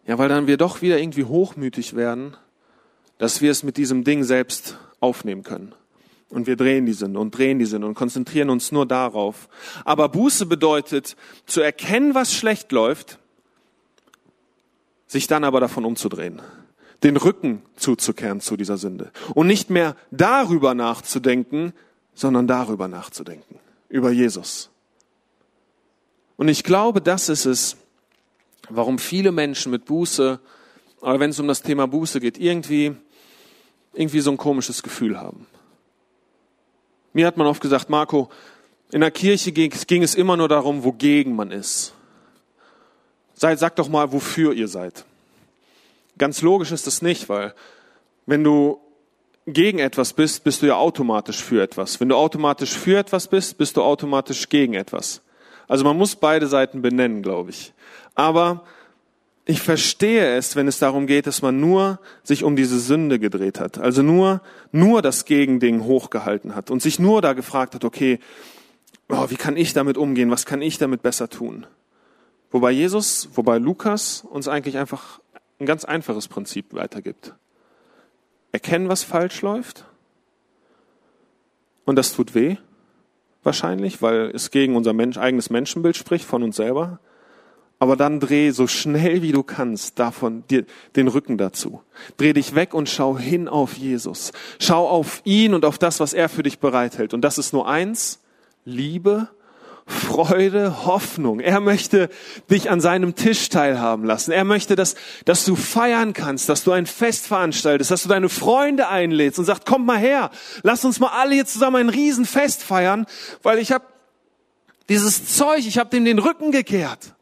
Ja, 0.08 0.17
weil 0.17 0.28
dann 0.28 0.48
wir 0.48 0.58
doch 0.58 0.82
wieder 0.82 0.98
irgendwie 0.98 1.26
hochmütig 1.26 1.95
werden, 1.95 2.36
dass 3.19 3.41
wir 3.41 3.52
es 3.52 3.62
mit 3.62 3.78
diesem 3.78 4.04
Ding 4.04 4.24
selbst 4.24 4.80
aufnehmen 5.02 5.43
können. 5.43 5.76
Und 6.30 6.48
wir 6.48 6.56
drehen 6.56 6.88
die 6.88 6.93
Sünde 6.93 7.19
und 7.19 7.38
drehen 7.38 7.60
die 7.60 7.65
Sünde 7.65 7.86
und 7.86 7.93
konzentrieren 7.93 8.50
uns 8.50 8.71
nur 8.71 8.88
darauf. 8.88 9.50
Aber 9.84 10.10
Buße 10.10 10.48
bedeutet, 10.48 11.15
zu 11.45 11.62
erkennen, 11.62 12.15
was 12.15 12.34
schlecht 12.34 12.71
läuft 12.71 13.19
sich 15.08 15.28
dann 15.28 15.44
aber 15.44 15.60
davon 15.60 15.86
umzudrehen, 15.86 16.41
den 17.04 17.18
Rücken 17.18 17.62
zuzukehren 17.76 18.41
zu 18.41 18.58
dieser 18.58 18.78
Sünde 18.78 19.12
und 19.34 19.48
nicht 19.48 19.70
mehr 19.70 19.96
darüber 20.12 20.74
nachzudenken, 20.74 21.74
sondern 22.13 22.48
darüber 22.48 22.88
nachzudenken, 22.88 23.60
über 23.89 24.12
Jesus. 24.12 24.70
Und 26.38 26.48
ich 26.48 26.63
glaube, 26.63 27.02
das 27.02 27.30
ist 27.30 27.46
es, 27.46 27.78
warum 28.70 29.00
viele 29.00 29.32
Menschen 29.32 29.72
mit 29.72 29.86
Buße, 29.86 30.39
aber 31.02 31.20
wenn 31.20 31.30
es 31.30 31.40
um 31.40 31.48
das 31.48 31.62
Thema 31.62 31.88
Buße 31.88 32.19
geht, 32.19 32.38
irgendwie, 32.38 32.96
irgendwie 33.94 34.21
so 34.21 34.32
ein 34.32 34.38
komisches 34.38 34.82
Gefühl 34.82 35.19
haben. 35.19 35.46
Mir 37.13 37.27
hat 37.27 37.38
man 37.38 37.48
oft 37.48 37.62
gesagt, 37.62 37.90
Marco, 37.90 38.29
in 38.92 39.02
der 39.02 39.12
Kirche 39.12 39.52
ging, 39.52 39.71
ging 39.88 40.04
es 40.04 40.15
immer 40.15 40.36
nur 40.36 40.50
darum, 40.50 40.84
wogegen 40.84 41.36
man 41.36 41.52
ist. 41.52 41.94
Seid, 43.36 43.60
sagt 43.60 43.79
doch 43.79 43.90
mal, 43.90 44.12
wofür 44.12 44.54
ihr 44.54 44.67
seid. 44.67 45.06
Ganz 46.17 46.42
logisch 46.42 46.71
ist 46.71 46.88
das 46.88 47.02
nicht, 47.02 47.29
weil 47.29 47.54
wenn 48.25 48.44
du 48.44 48.79
gegen 49.46 49.79
etwas 49.79 50.13
bist, 50.13 50.44
bist 50.44 50.62
du 50.62 50.67
ja 50.67 50.75
automatisch 50.75 51.44
für 51.44 51.62
etwas. 51.62 52.00
Wenn 52.00 52.10
du 52.10 52.15
automatisch 52.15 52.73
für 52.73 52.98
etwas 52.98 53.27
bist, 53.27 53.58
bist 53.58 53.77
du 53.77 53.83
automatisch 53.83 54.50
gegen 54.50 54.73
etwas. 54.73 55.21
Also 55.67 55.83
man 55.83 55.98
muss 55.98 56.15
beide 56.15 56.48
Seiten 56.48 56.81
benennen, 56.81 57.21
glaube 57.21 57.52
ich. 57.52 57.73
Aber 58.15 58.63
ich 59.46 59.62
verstehe 59.62 60.36
es, 60.36 60.56
wenn 60.56 60.67
es 60.67 60.79
darum 60.79 61.06
geht, 61.06 61.27
dass 61.27 61.44
man 61.44 61.60
nur 61.60 62.00
sich 62.23 62.44
um 62.44 62.56
diese 62.56 62.79
Sünde 62.79 63.19
gedreht 63.19 63.60
hat. 63.60 63.77
Also 63.77 64.02
nur, 64.02 64.42
nur 64.71 65.02
das 65.02 65.25
Gegending 65.25 65.83
hochgehalten 65.83 66.56
hat 66.56 66.71
und 66.71 66.81
sich 66.81 66.98
nur 66.98 67.21
da 67.21 67.33
gefragt 67.33 67.75
hat, 67.75 67.83
okay, 67.83 68.19
oh, 69.10 69.29
wie 69.29 69.36
kann 69.36 69.58
ich 69.58 69.73
damit 69.73 69.98
umgehen? 69.98 70.31
Was 70.31 70.46
kann 70.48 70.63
ich 70.63 70.79
damit 70.79 71.04
besser 71.04 71.29
tun? 71.29 71.67
Wobei 72.56 72.71
Jesus, 72.71 73.27
wobei 73.33 73.58
Lukas 73.58 74.23
uns 74.29 74.47
eigentlich 74.47 74.77
einfach 74.77 75.19
ein 75.60 75.65
ganz 75.65 75.83
einfaches 75.83 76.29
Prinzip 76.29 76.73
weitergibt. 76.73 77.33
Erkennen, 78.53 78.87
was 78.87 79.03
falsch 79.03 79.41
läuft. 79.41 79.83
Und 81.83 81.97
das 81.97 82.13
tut 82.13 82.33
weh, 82.33 82.56
wahrscheinlich, 83.43 84.01
weil 84.01 84.31
es 84.33 84.51
gegen 84.51 84.77
unser 84.77 84.93
Mensch, 84.93 85.17
eigenes 85.17 85.49
Menschenbild 85.49 85.97
spricht, 85.97 86.23
von 86.23 86.43
uns 86.43 86.56
selber. 86.56 87.01
Aber 87.77 87.97
dann 87.97 88.21
dreh 88.21 88.51
so 88.51 88.67
schnell 88.67 89.21
wie 89.21 89.33
du 89.33 89.43
kannst 89.43 89.99
davon 89.99 90.47
dir 90.47 90.63
den 90.95 91.10
Rücken 91.10 91.37
dazu. 91.37 91.81
Dreh 92.15 92.31
dich 92.31 92.56
weg 92.56 92.73
und 92.73 92.87
schau 92.87 93.17
hin 93.17 93.49
auf 93.49 93.73
Jesus. 93.73 94.31
Schau 94.60 94.87
auf 94.87 95.21
ihn 95.25 95.56
und 95.56 95.65
auf 95.65 95.77
das, 95.77 95.99
was 95.99 96.13
er 96.13 96.29
für 96.29 96.43
dich 96.43 96.60
bereithält. 96.60 97.13
Und 97.13 97.19
das 97.19 97.37
ist 97.37 97.51
nur 97.51 97.67
eins, 97.67 98.21
Liebe 98.63 99.27
Freude, 99.88 100.86
Hoffnung. 100.86 101.40
Er 101.40 101.60
möchte 101.60 102.10
dich 102.50 102.71
an 102.71 102.81
seinem 102.81 103.13
Tisch 103.13 103.50
teilhaben 103.50 104.04
lassen. 104.04 104.31
Er 104.31 104.44
möchte, 104.44 104.75
dass, 104.75 104.96
dass 105.25 105.46
du 105.46 105.56
feiern 105.56 106.13
kannst, 106.13 106.50
dass 106.50 106.63
du 106.63 106.71
ein 106.71 106.88
Fest 106.88 107.27
veranstaltest, 107.27 107.92
dass 107.92 108.04
du 108.04 108.10
deine 108.10 108.29
Freunde 108.29 108.88
einlädst 108.88 109.38
und 109.38 109.46
sagst, 109.46 109.65
kommt 109.65 109.86
mal 109.86 110.00
her, 110.00 110.31
lass 110.63 110.86
uns 110.86 111.00
mal 111.00 111.10
alle 111.10 111.36
jetzt 111.36 111.54
zusammen 111.54 111.75
ein 111.75 111.90
Riesenfest 111.90 112.63
feiern, 112.63 113.06
weil 113.44 113.60
ich 113.60 113.71
habe 113.71 113.86
dieses 114.90 115.36
Zeug, 115.36 115.67
ich 115.67 115.77
habe 115.77 115.92
dem 115.92 116.06
den 116.06 116.19
Rücken 116.19 116.52
gekehrt. 116.52 117.13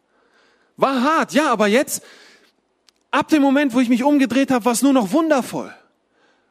War 0.77 1.03
hart, 1.03 1.33
ja, 1.33 1.51
aber 1.51 1.67
jetzt, 1.67 2.01
ab 3.11 3.27
dem 3.27 3.41
Moment, 3.41 3.73
wo 3.73 3.81
ich 3.81 3.89
mich 3.89 4.03
umgedreht 4.03 4.51
habe, 4.51 4.63
war 4.65 4.73
es 4.73 4.81
nur 4.81 4.93
noch 4.93 5.11
wundervoll 5.11 5.73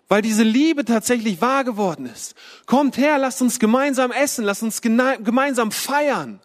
weil 0.08 0.22
diese 0.22 0.42
Liebe 0.42 0.84
tatsächlich 0.84 1.40
wahr 1.40 1.64
geworden 1.64 2.06
ist. 2.06 2.34
Kommt 2.66 2.96
her, 2.98 3.18
lasst 3.18 3.40
uns 3.40 3.58
gemeinsam 3.58 4.12
essen, 4.12 4.44
lasst 4.44 4.62
uns 4.62 4.82
gemeinsam 4.82 5.72
feiern. 5.72 6.40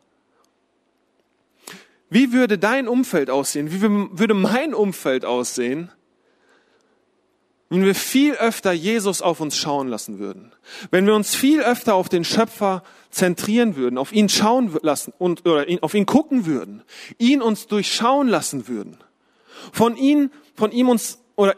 Wie 2.09 2.31
würde 2.31 2.57
dein 2.57 2.87
Umfeld 2.87 3.29
aussehen? 3.29 3.71
Wie 3.71 3.81
würde 3.81 4.33
mein 4.33 4.73
Umfeld 4.73 5.25
aussehen, 5.25 5.91
wenn 7.69 7.83
wir 7.83 7.95
viel 7.95 8.35
öfter 8.35 8.71
Jesus 8.71 9.21
auf 9.21 9.41
uns 9.41 9.57
schauen 9.57 9.89
lassen 9.89 10.19
würden? 10.19 10.53
Wenn 10.89 11.05
wir 11.05 11.15
uns 11.15 11.35
viel 11.35 11.61
öfter 11.61 11.95
auf 11.95 12.07
den 12.07 12.23
Schöpfer 12.23 12.83
zentrieren 13.09 13.75
würden, 13.75 13.97
auf 13.97 14.13
ihn 14.13 14.29
schauen 14.29 14.77
lassen 14.81 15.11
und 15.17 15.45
oder 15.45 15.65
auf 15.81 15.93
ihn 15.93 16.05
gucken 16.05 16.45
würden, 16.45 16.83
ihn 17.17 17.41
uns 17.41 17.67
durchschauen 17.67 18.29
lassen 18.29 18.69
würden, 18.69 18.97
von 19.73 19.97
ihm, 19.97 20.31
von 20.55 20.71
ihm 20.71 20.87
uns 20.87 21.19
oder 21.35 21.57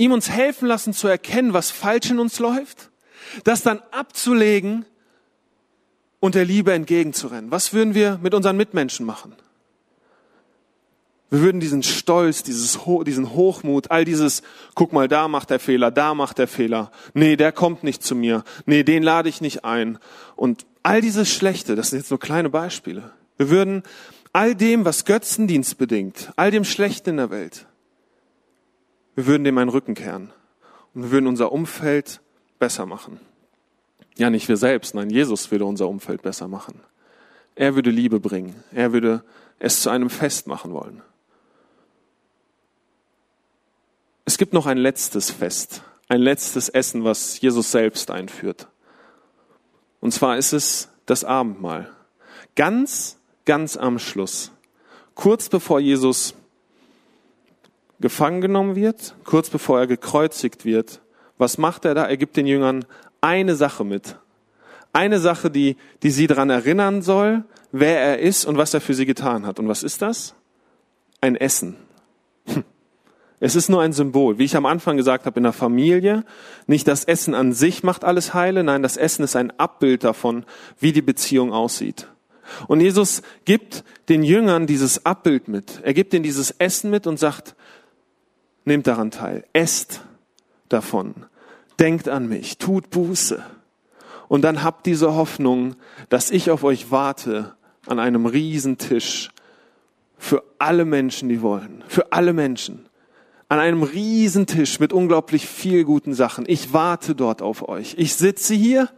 ihm 0.00 0.12
uns 0.12 0.30
helfen 0.30 0.66
lassen 0.66 0.94
zu 0.94 1.08
erkennen, 1.08 1.52
was 1.52 1.70
falsch 1.70 2.10
in 2.10 2.18
uns 2.18 2.38
läuft, 2.38 2.90
das 3.44 3.62
dann 3.62 3.82
abzulegen 3.90 4.86
und 6.20 6.34
der 6.34 6.46
Liebe 6.46 6.72
entgegenzurennen. 6.72 7.50
Was 7.50 7.74
würden 7.74 7.94
wir 7.94 8.18
mit 8.22 8.32
unseren 8.32 8.56
Mitmenschen 8.56 9.04
machen? 9.04 9.34
Wir 11.28 11.42
würden 11.42 11.60
diesen 11.60 11.82
Stolz, 11.82 12.42
dieses, 12.42 12.78
diesen 13.04 13.34
Hochmut, 13.34 13.90
all 13.90 14.06
dieses, 14.06 14.42
guck 14.74 14.94
mal, 14.94 15.06
da 15.06 15.28
macht 15.28 15.50
der 15.50 15.60
Fehler, 15.60 15.90
da 15.90 16.14
macht 16.14 16.38
der 16.38 16.48
Fehler, 16.48 16.90
nee, 17.12 17.36
der 17.36 17.52
kommt 17.52 17.84
nicht 17.84 18.02
zu 18.02 18.14
mir, 18.14 18.42
nee, 18.64 18.82
den 18.82 19.02
lade 19.02 19.28
ich 19.28 19.42
nicht 19.42 19.66
ein. 19.66 19.98
Und 20.34 20.64
all 20.82 21.02
dieses 21.02 21.30
Schlechte, 21.30 21.76
das 21.76 21.90
sind 21.90 21.98
jetzt 21.98 22.10
nur 22.10 22.18
kleine 22.18 22.48
Beispiele. 22.48 23.12
Wir 23.36 23.50
würden 23.50 23.82
all 24.32 24.54
dem, 24.54 24.86
was 24.86 25.04
Götzendienst 25.04 25.76
bedingt, 25.76 26.32
all 26.36 26.50
dem 26.50 26.64
Schlechten 26.64 27.10
in 27.10 27.16
der 27.18 27.30
Welt, 27.30 27.66
wir 29.14 29.26
würden 29.26 29.44
dem 29.44 29.58
einen 29.58 29.70
Rücken 29.70 29.94
kehren 29.94 30.32
und 30.94 31.04
wir 31.04 31.10
würden 31.10 31.26
unser 31.26 31.52
Umfeld 31.52 32.20
besser 32.58 32.86
machen. 32.86 33.20
Ja, 34.16 34.30
nicht 34.30 34.48
wir 34.48 34.56
selbst, 34.56 34.94
nein, 34.94 35.10
Jesus 35.10 35.50
würde 35.50 35.64
unser 35.64 35.88
Umfeld 35.88 36.22
besser 36.22 36.48
machen. 36.48 36.80
Er 37.54 37.74
würde 37.74 37.90
Liebe 37.90 38.20
bringen. 38.20 38.62
Er 38.72 38.92
würde 38.92 39.22
es 39.58 39.82
zu 39.82 39.90
einem 39.90 40.10
Fest 40.10 40.46
machen 40.46 40.72
wollen. 40.72 41.02
Es 44.24 44.38
gibt 44.38 44.52
noch 44.52 44.66
ein 44.66 44.78
letztes 44.78 45.30
Fest, 45.30 45.82
ein 46.08 46.20
letztes 46.20 46.68
Essen, 46.68 47.04
was 47.04 47.40
Jesus 47.40 47.70
selbst 47.70 48.10
einführt. 48.10 48.68
Und 50.00 50.12
zwar 50.12 50.38
ist 50.38 50.52
es 50.52 50.88
das 51.06 51.24
Abendmahl. 51.24 51.90
Ganz, 52.56 53.18
ganz 53.44 53.76
am 53.76 53.98
Schluss, 53.98 54.52
kurz 55.14 55.48
bevor 55.48 55.80
Jesus 55.80 56.34
gefangen 58.00 58.40
genommen 58.40 58.76
wird, 58.76 59.14
kurz 59.24 59.50
bevor 59.50 59.80
er 59.80 59.86
gekreuzigt 59.86 60.64
wird, 60.64 61.00
was 61.38 61.58
macht 61.58 61.84
er 61.84 61.94
da? 61.94 62.04
Er 62.04 62.16
gibt 62.16 62.36
den 62.36 62.46
Jüngern 62.46 62.84
eine 63.20 63.54
Sache 63.54 63.84
mit. 63.84 64.16
Eine 64.92 65.20
Sache, 65.20 65.50
die, 65.50 65.76
die 66.02 66.10
sie 66.10 66.26
daran 66.26 66.50
erinnern 66.50 67.02
soll, 67.02 67.44
wer 67.72 68.00
er 68.00 68.18
ist 68.18 68.44
und 68.44 68.58
was 68.58 68.74
er 68.74 68.80
für 68.80 68.94
sie 68.94 69.06
getan 69.06 69.46
hat. 69.46 69.58
Und 69.58 69.68
was 69.68 69.82
ist 69.82 70.02
das? 70.02 70.34
Ein 71.20 71.36
Essen. 71.36 71.76
Hm. 72.46 72.64
Es 73.42 73.54
ist 73.54 73.70
nur 73.70 73.80
ein 73.80 73.94
Symbol. 73.94 74.38
Wie 74.38 74.44
ich 74.44 74.54
am 74.54 74.66
Anfang 74.66 74.98
gesagt 74.98 75.24
habe, 75.24 75.38
in 75.38 75.44
der 75.44 75.54
Familie, 75.54 76.24
nicht 76.66 76.86
das 76.86 77.04
Essen 77.04 77.34
an 77.34 77.54
sich 77.54 77.82
macht 77.82 78.04
alles 78.04 78.34
heile, 78.34 78.62
nein, 78.62 78.82
das 78.82 78.98
Essen 78.98 79.22
ist 79.22 79.34
ein 79.34 79.58
Abbild 79.58 80.04
davon, 80.04 80.44
wie 80.78 80.92
die 80.92 81.00
Beziehung 81.00 81.52
aussieht. 81.52 82.06
Und 82.66 82.80
Jesus 82.80 83.22
gibt 83.46 83.84
den 84.10 84.22
Jüngern 84.22 84.66
dieses 84.66 85.06
Abbild 85.06 85.48
mit. 85.48 85.80
Er 85.82 85.94
gibt 85.94 86.12
ihnen 86.12 86.22
dieses 86.22 86.50
Essen 86.50 86.90
mit 86.90 87.06
und 87.06 87.18
sagt, 87.18 87.54
Nehmt 88.64 88.86
daran 88.86 89.10
teil, 89.10 89.44
esst 89.52 90.02
davon, 90.68 91.14
denkt 91.78 92.08
an 92.08 92.28
mich, 92.28 92.58
tut 92.58 92.90
Buße. 92.90 93.42
Und 94.28 94.42
dann 94.42 94.62
habt 94.62 94.86
diese 94.86 95.14
Hoffnung, 95.14 95.74
dass 96.08 96.30
ich 96.30 96.50
auf 96.50 96.62
euch 96.62 96.90
warte 96.90 97.56
an 97.86 97.98
einem 97.98 98.26
Riesentisch 98.26 99.30
für 100.18 100.44
alle 100.58 100.84
Menschen, 100.84 101.28
die 101.28 101.42
wollen, 101.42 101.82
für 101.88 102.12
alle 102.12 102.32
Menschen. 102.32 102.86
An 103.48 103.58
einem 103.58 103.82
Riesentisch 103.82 104.78
mit 104.78 104.92
unglaublich 104.92 105.48
viel 105.48 105.82
guten 105.82 106.14
Sachen. 106.14 106.44
Ich 106.46 106.72
warte 106.72 107.16
dort 107.16 107.42
auf 107.42 107.68
euch. 107.68 107.94
Ich 107.98 108.14
sitze 108.14 108.54
hier 108.54 108.88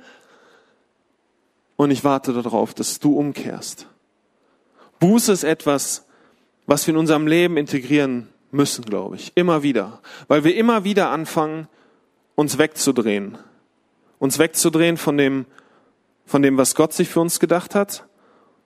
und 1.76 1.90
ich 1.90 2.04
warte 2.04 2.34
darauf, 2.34 2.74
dass 2.74 3.00
du 3.00 3.16
umkehrst. 3.16 3.86
Buße 4.98 5.32
ist 5.32 5.44
etwas, 5.44 6.04
was 6.66 6.86
wir 6.86 6.92
in 6.92 6.98
unserem 6.98 7.26
Leben 7.26 7.56
integrieren 7.56 8.28
müssen, 8.52 8.84
glaube 8.84 9.16
ich. 9.16 9.32
Immer 9.34 9.62
wieder. 9.62 10.00
Weil 10.28 10.44
wir 10.44 10.54
immer 10.54 10.84
wieder 10.84 11.10
anfangen, 11.10 11.68
uns 12.34 12.58
wegzudrehen. 12.58 13.38
Uns 14.18 14.38
wegzudrehen 14.38 14.96
von 14.96 15.16
dem, 15.16 15.46
von 16.24 16.42
dem, 16.42 16.56
was 16.56 16.74
Gott 16.74 16.92
sich 16.92 17.08
für 17.08 17.20
uns 17.20 17.40
gedacht 17.40 17.74
hat, 17.74 18.06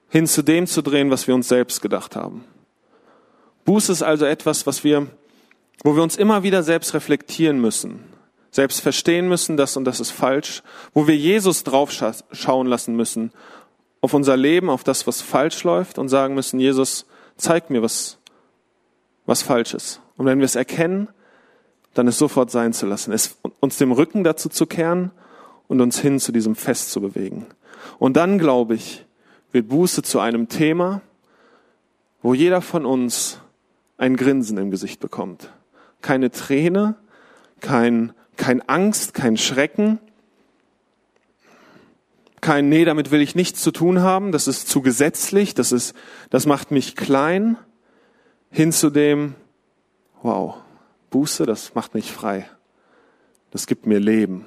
hin 0.08 0.26
zu 0.26 0.42
dem 0.42 0.66
zu 0.66 0.82
drehen, 0.82 1.10
was 1.10 1.26
wir 1.26 1.34
uns 1.34 1.48
selbst 1.48 1.80
gedacht 1.82 2.16
haben. 2.16 2.44
Buße 3.64 3.90
ist 3.90 4.02
also 4.02 4.24
etwas, 4.24 4.66
was 4.66 4.84
wir, 4.84 5.08
wo 5.82 5.96
wir 5.96 6.02
uns 6.02 6.16
immer 6.16 6.42
wieder 6.42 6.62
selbst 6.62 6.94
reflektieren 6.94 7.60
müssen, 7.60 8.04
selbst 8.50 8.80
verstehen 8.80 9.28
müssen, 9.28 9.56
das 9.56 9.76
und 9.76 9.84
das 9.84 9.98
ist 9.98 10.12
falsch, 10.12 10.62
wo 10.94 11.06
wir 11.08 11.16
Jesus 11.16 11.64
drauf 11.64 11.90
schauen 12.30 12.66
lassen 12.66 12.94
müssen, 12.94 13.32
auf 14.00 14.14
unser 14.14 14.36
Leben, 14.36 14.70
auf 14.70 14.84
das, 14.84 15.06
was 15.06 15.20
falsch 15.20 15.64
läuft 15.64 15.98
und 15.98 16.08
sagen 16.08 16.34
müssen, 16.34 16.60
Jesus, 16.60 17.06
zeig 17.36 17.70
mir, 17.70 17.82
was, 17.82 18.18
was 19.26 19.42
falsch 19.42 19.74
ist. 19.74 20.00
Und 20.16 20.26
wenn 20.26 20.38
wir 20.38 20.44
es 20.44 20.54
erkennen, 20.54 21.08
dann 21.94 22.08
es 22.08 22.18
sofort 22.18 22.50
sein 22.50 22.72
zu 22.72 22.86
lassen, 22.86 23.12
es, 23.12 23.38
uns 23.60 23.76
dem 23.76 23.92
Rücken 23.92 24.24
dazu 24.24 24.48
zu 24.48 24.66
kehren 24.66 25.10
und 25.68 25.80
uns 25.80 25.98
hin 25.98 26.20
zu 26.20 26.32
diesem 26.32 26.54
Fest 26.54 26.92
zu 26.92 27.00
bewegen. 27.00 27.46
Und 27.98 28.16
dann, 28.16 28.38
glaube 28.38 28.74
ich, 28.74 29.04
wird 29.52 29.68
Buße 29.68 30.02
zu 30.02 30.20
einem 30.20 30.48
Thema, 30.48 31.00
wo 32.22 32.34
jeder 32.34 32.60
von 32.60 32.84
uns 32.84 33.40
ein 33.98 34.16
Grinsen 34.16 34.58
im 34.58 34.70
Gesicht 34.70 35.00
bekommt. 35.00 35.50
Keine 36.02 36.30
Träne, 36.30 36.96
kein, 37.60 38.12
kein 38.36 38.66
Angst, 38.68 39.14
kein 39.14 39.36
Schrecken, 39.36 39.98
kein 42.40 42.68
Nee, 42.68 42.84
damit 42.84 43.10
will 43.10 43.22
ich 43.22 43.34
nichts 43.34 43.62
zu 43.62 43.72
tun 43.72 44.02
haben, 44.02 44.30
das 44.30 44.46
ist 44.46 44.68
zu 44.68 44.82
gesetzlich, 44.82 45.54
das 45.54 45.72
ist, 45.72 45.94
das 46.30 46.46
macht 46.46 46.70
mich 46.70 46.94
klein, 46.94 47.56
hin 48.56 48.72
zu 48.72 48.88
dem, 48.88 49.34
wow, 50.22 50.54
Buße, 51.10 51.44
das 51.44 51.74
macht 51.74 51.92
mich 51.92 52.10
frei. 52.10 52.48
Das 53.50 53.66
gibt 53.66 53.84
mir 53.84 54.00
Leben. 54.00 54.46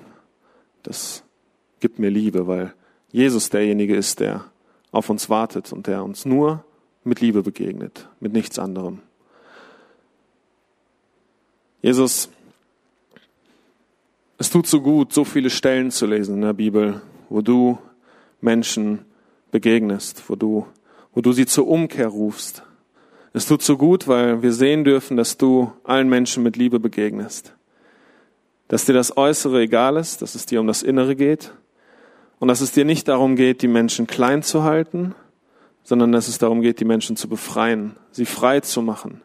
Das 0.82 1.24
gibt 1.80 2.00
mir 2.00 2.10
Liebe, 2.10 2.48
weil 2.48 2.74
Jesus 3.12 3.52
derjenige 3.52 3.96
ist, 3.96 4.20
der 4.20 4.46
auf 4.92 5.12
uns 5.12 5.30
wartet 5.30 5.72
und 5.72 5.86
der 5.86 6.04
uns 6.04 6.26
nur 6.26 6.66
mit 7.04 7.22
Liebe 7.22 7.44
begegnet, 7.44 8.10
mit 8.20 8.34
nichts 8.34 8.58
anderem. 8.58 9.04
Jesus, 11.84 12.30
es 14.40 14.50
tut 14.50 14.66
so 14.66 14.82
gut, 14.82 15.14
so 15.14 15.24
viele 15.24 15.52
Stellen 15.52 15.92
zu 15.92 16.08
lesen 16.08 16.38
in 16.38 16.42
der 16.42 16.54
Bibel, 16.54 17.04
wo 17.30 17.42
du 17.42 17.78
Menschen 18.42 19.06
begegnest, 19.52 20.24
wo 20.28 20.36
du, 20.36 20.66
wo 21.14 21.22
du 21.22 21.32
sie 21.32 21.46
zur 21.46 21.68
Umkehr 21.68 22.08
rufst, 22.08 22.64
es 23.34 23.46
tut 23.46 23.62
so 23.62 23.78
gut, 23.78 24.08
weil 24.08 24.42
wir 24.42 24.54
sehen 24.54 24.84
dürfen, 24.84 25.18
dass 25.18 25.38
du 25.38 25.72
allen 25.84 26.10
Menschen 26.10 26.44
mit 26.44 26.58
Liebe 26.58 26.80
begegnest. 26.80 27.54
Dass 28.68 28.86
dir 28.86 28.94
das 28.94 29.18
Äußere 29.18 29.62
egal 29.62 29.98
ist, 29.98 30.22
dass 30.22 30.36
es 30.36 30.46
dir 30.46 30.60
um 30.60 30.68
das 30.68 30.84
Innere 30.84 31.16
geht 31.16 31.52
Und 32.40 32.48
dass 32.48 32.62
es 32.62 32.72
dir 32.72 32.86
nicht 32.86 33.08
darum 33.08 33.36
geht, 33.36 33.62
die 33.62 33.68
Menschen 33.68 34.08
klein 34.08 34.44
zu 34.44 34.64
halten, 34.64 35.14
sondern 35.84 36.12
dass 36.12 36.28
es 36.28 36.38
darum 36.38 36.62
geht, 36.62 36.80
die 36.80 36.86
Menschen 36.86 37.16
zu 37.16 37.28
befreien, 37.28 37.96
sie 38.12 38.26
frei 38.26 38.62
zu 38.62 38.82
machen, 38.82 39.22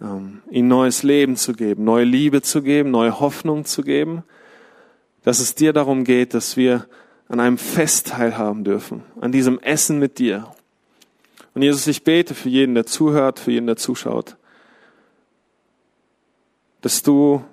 ähm, 0.00 0.42
ihnen 0.50 0.68
neues 0.68 1.02
Leben 1.02 1.36
zu 1.36 1.52
geben, 1.52 1.84
neue 1.84 2.04
Liebe 2.04 2.42
zu 2.42 2.62
geben, 2.62 2.90
neue 2.90 3.18
Hoffnung 3.20 3.64
zu 3.64 3.82
geben. 3.82 4.22
Dass 5.24 5.40
es 5.40 5.54
dir 5.54 5.72
darum 5.72 6.04
geht, 6.04 6.34
dass 6.34 6.56
wir 6.56 6.86
an 7.28 7.40
einem 7.40 7.58
Fest 7.58 8.08
teilhaben 8.08 8.64
dürfen, 8.64 9.02
an 9.20 9.32
diesem 9.32 9.58
Essen 9.58 9.98
mit 9.98 10.18
dir. 10.18 10.46
Und 11.54 11.62
Jesus, 11.62 11.86
ich 11.86 12.04
bete 12.04 12.34
für 12.34 12.48
jeden, 12.48 12.74
der 12.74 12.86
zuhört, 12.86 13.38
für 13.38 13.52
jeden, 13.52 13.66
der 13.66 13.76
zuschaut, 13.76 14.36
dass 16.80 17.02
du 17.02 17.44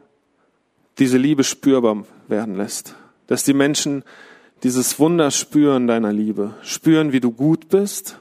diese 0.97 1.17
Liebe 1.17 1.43
spürbar 1.43 2.05
werden 2.27 2.55
lässt, 2.55 2.95
dass 3.27 3.43
die 3.43 3.53
Menschen 3.53 4.03
dieses 4.63 4.99
Wunder 4.99 5.31
spüren 5.31 5.87
deiner 5.87 6.11
Liebe, 6.11 6.53
spüren, 6.61 7.11
wie 7.11 7.19
du 7.19 7.31
gut 7.31 7.69
bist 7.69 8.19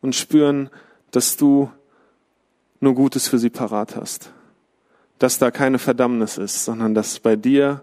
und 0.00 0.14
spüren, 0.14 0.70
dass 1.10 1.36
du 1.36 1.70
nur 2.80 2.94
Gutes 2.94 3.28
für 3.28 3.38
sie 3.38 3.50
parat 3.50 3.96
hast, 3.96 4.32
dass 5.18 5.38
da 5.38 5.50
keine 5.50 5.78
Verdammnis 5.78 6.38
ist, 6.38 6.64
sondern 6.64 6.94
dass 6.94 7.20
bei 7.20 7.36
dir 7.36 7.82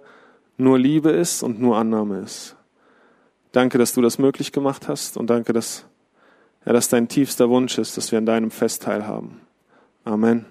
nur 0.57 0.77
Liebe 0.77 1.11
ist 1.11 1.43
und 1.43 1.59
nur 1.61 1.77
Annahme 1.77 2.19
ist. 2.19 2.55
Danke, 3.51 3.77
dass 3.77 3.93
du 3.93 4.01
das 4.01 4.17
möglich 4.17 4.51
gemacht 4.51 4.87
hast 4.87 5.17
und 5.17 5.29
danke, 5.29 5.53
dass, 5.53 5.85
ja, 6.65 6.73
dass 6.73 6.89
dein 6.89 7.07
tiefster 7.07 7.49
Wunsch 7.49 7.77
ist, 7.77 7.97
dass 7.97 8.11
wir 8.11 8.17
an 8.17 8.25
deinem 8.25 8.51
Fest 8.51 8.83
teilhaben. 8.83 9.41
Amen. 10.03 10.45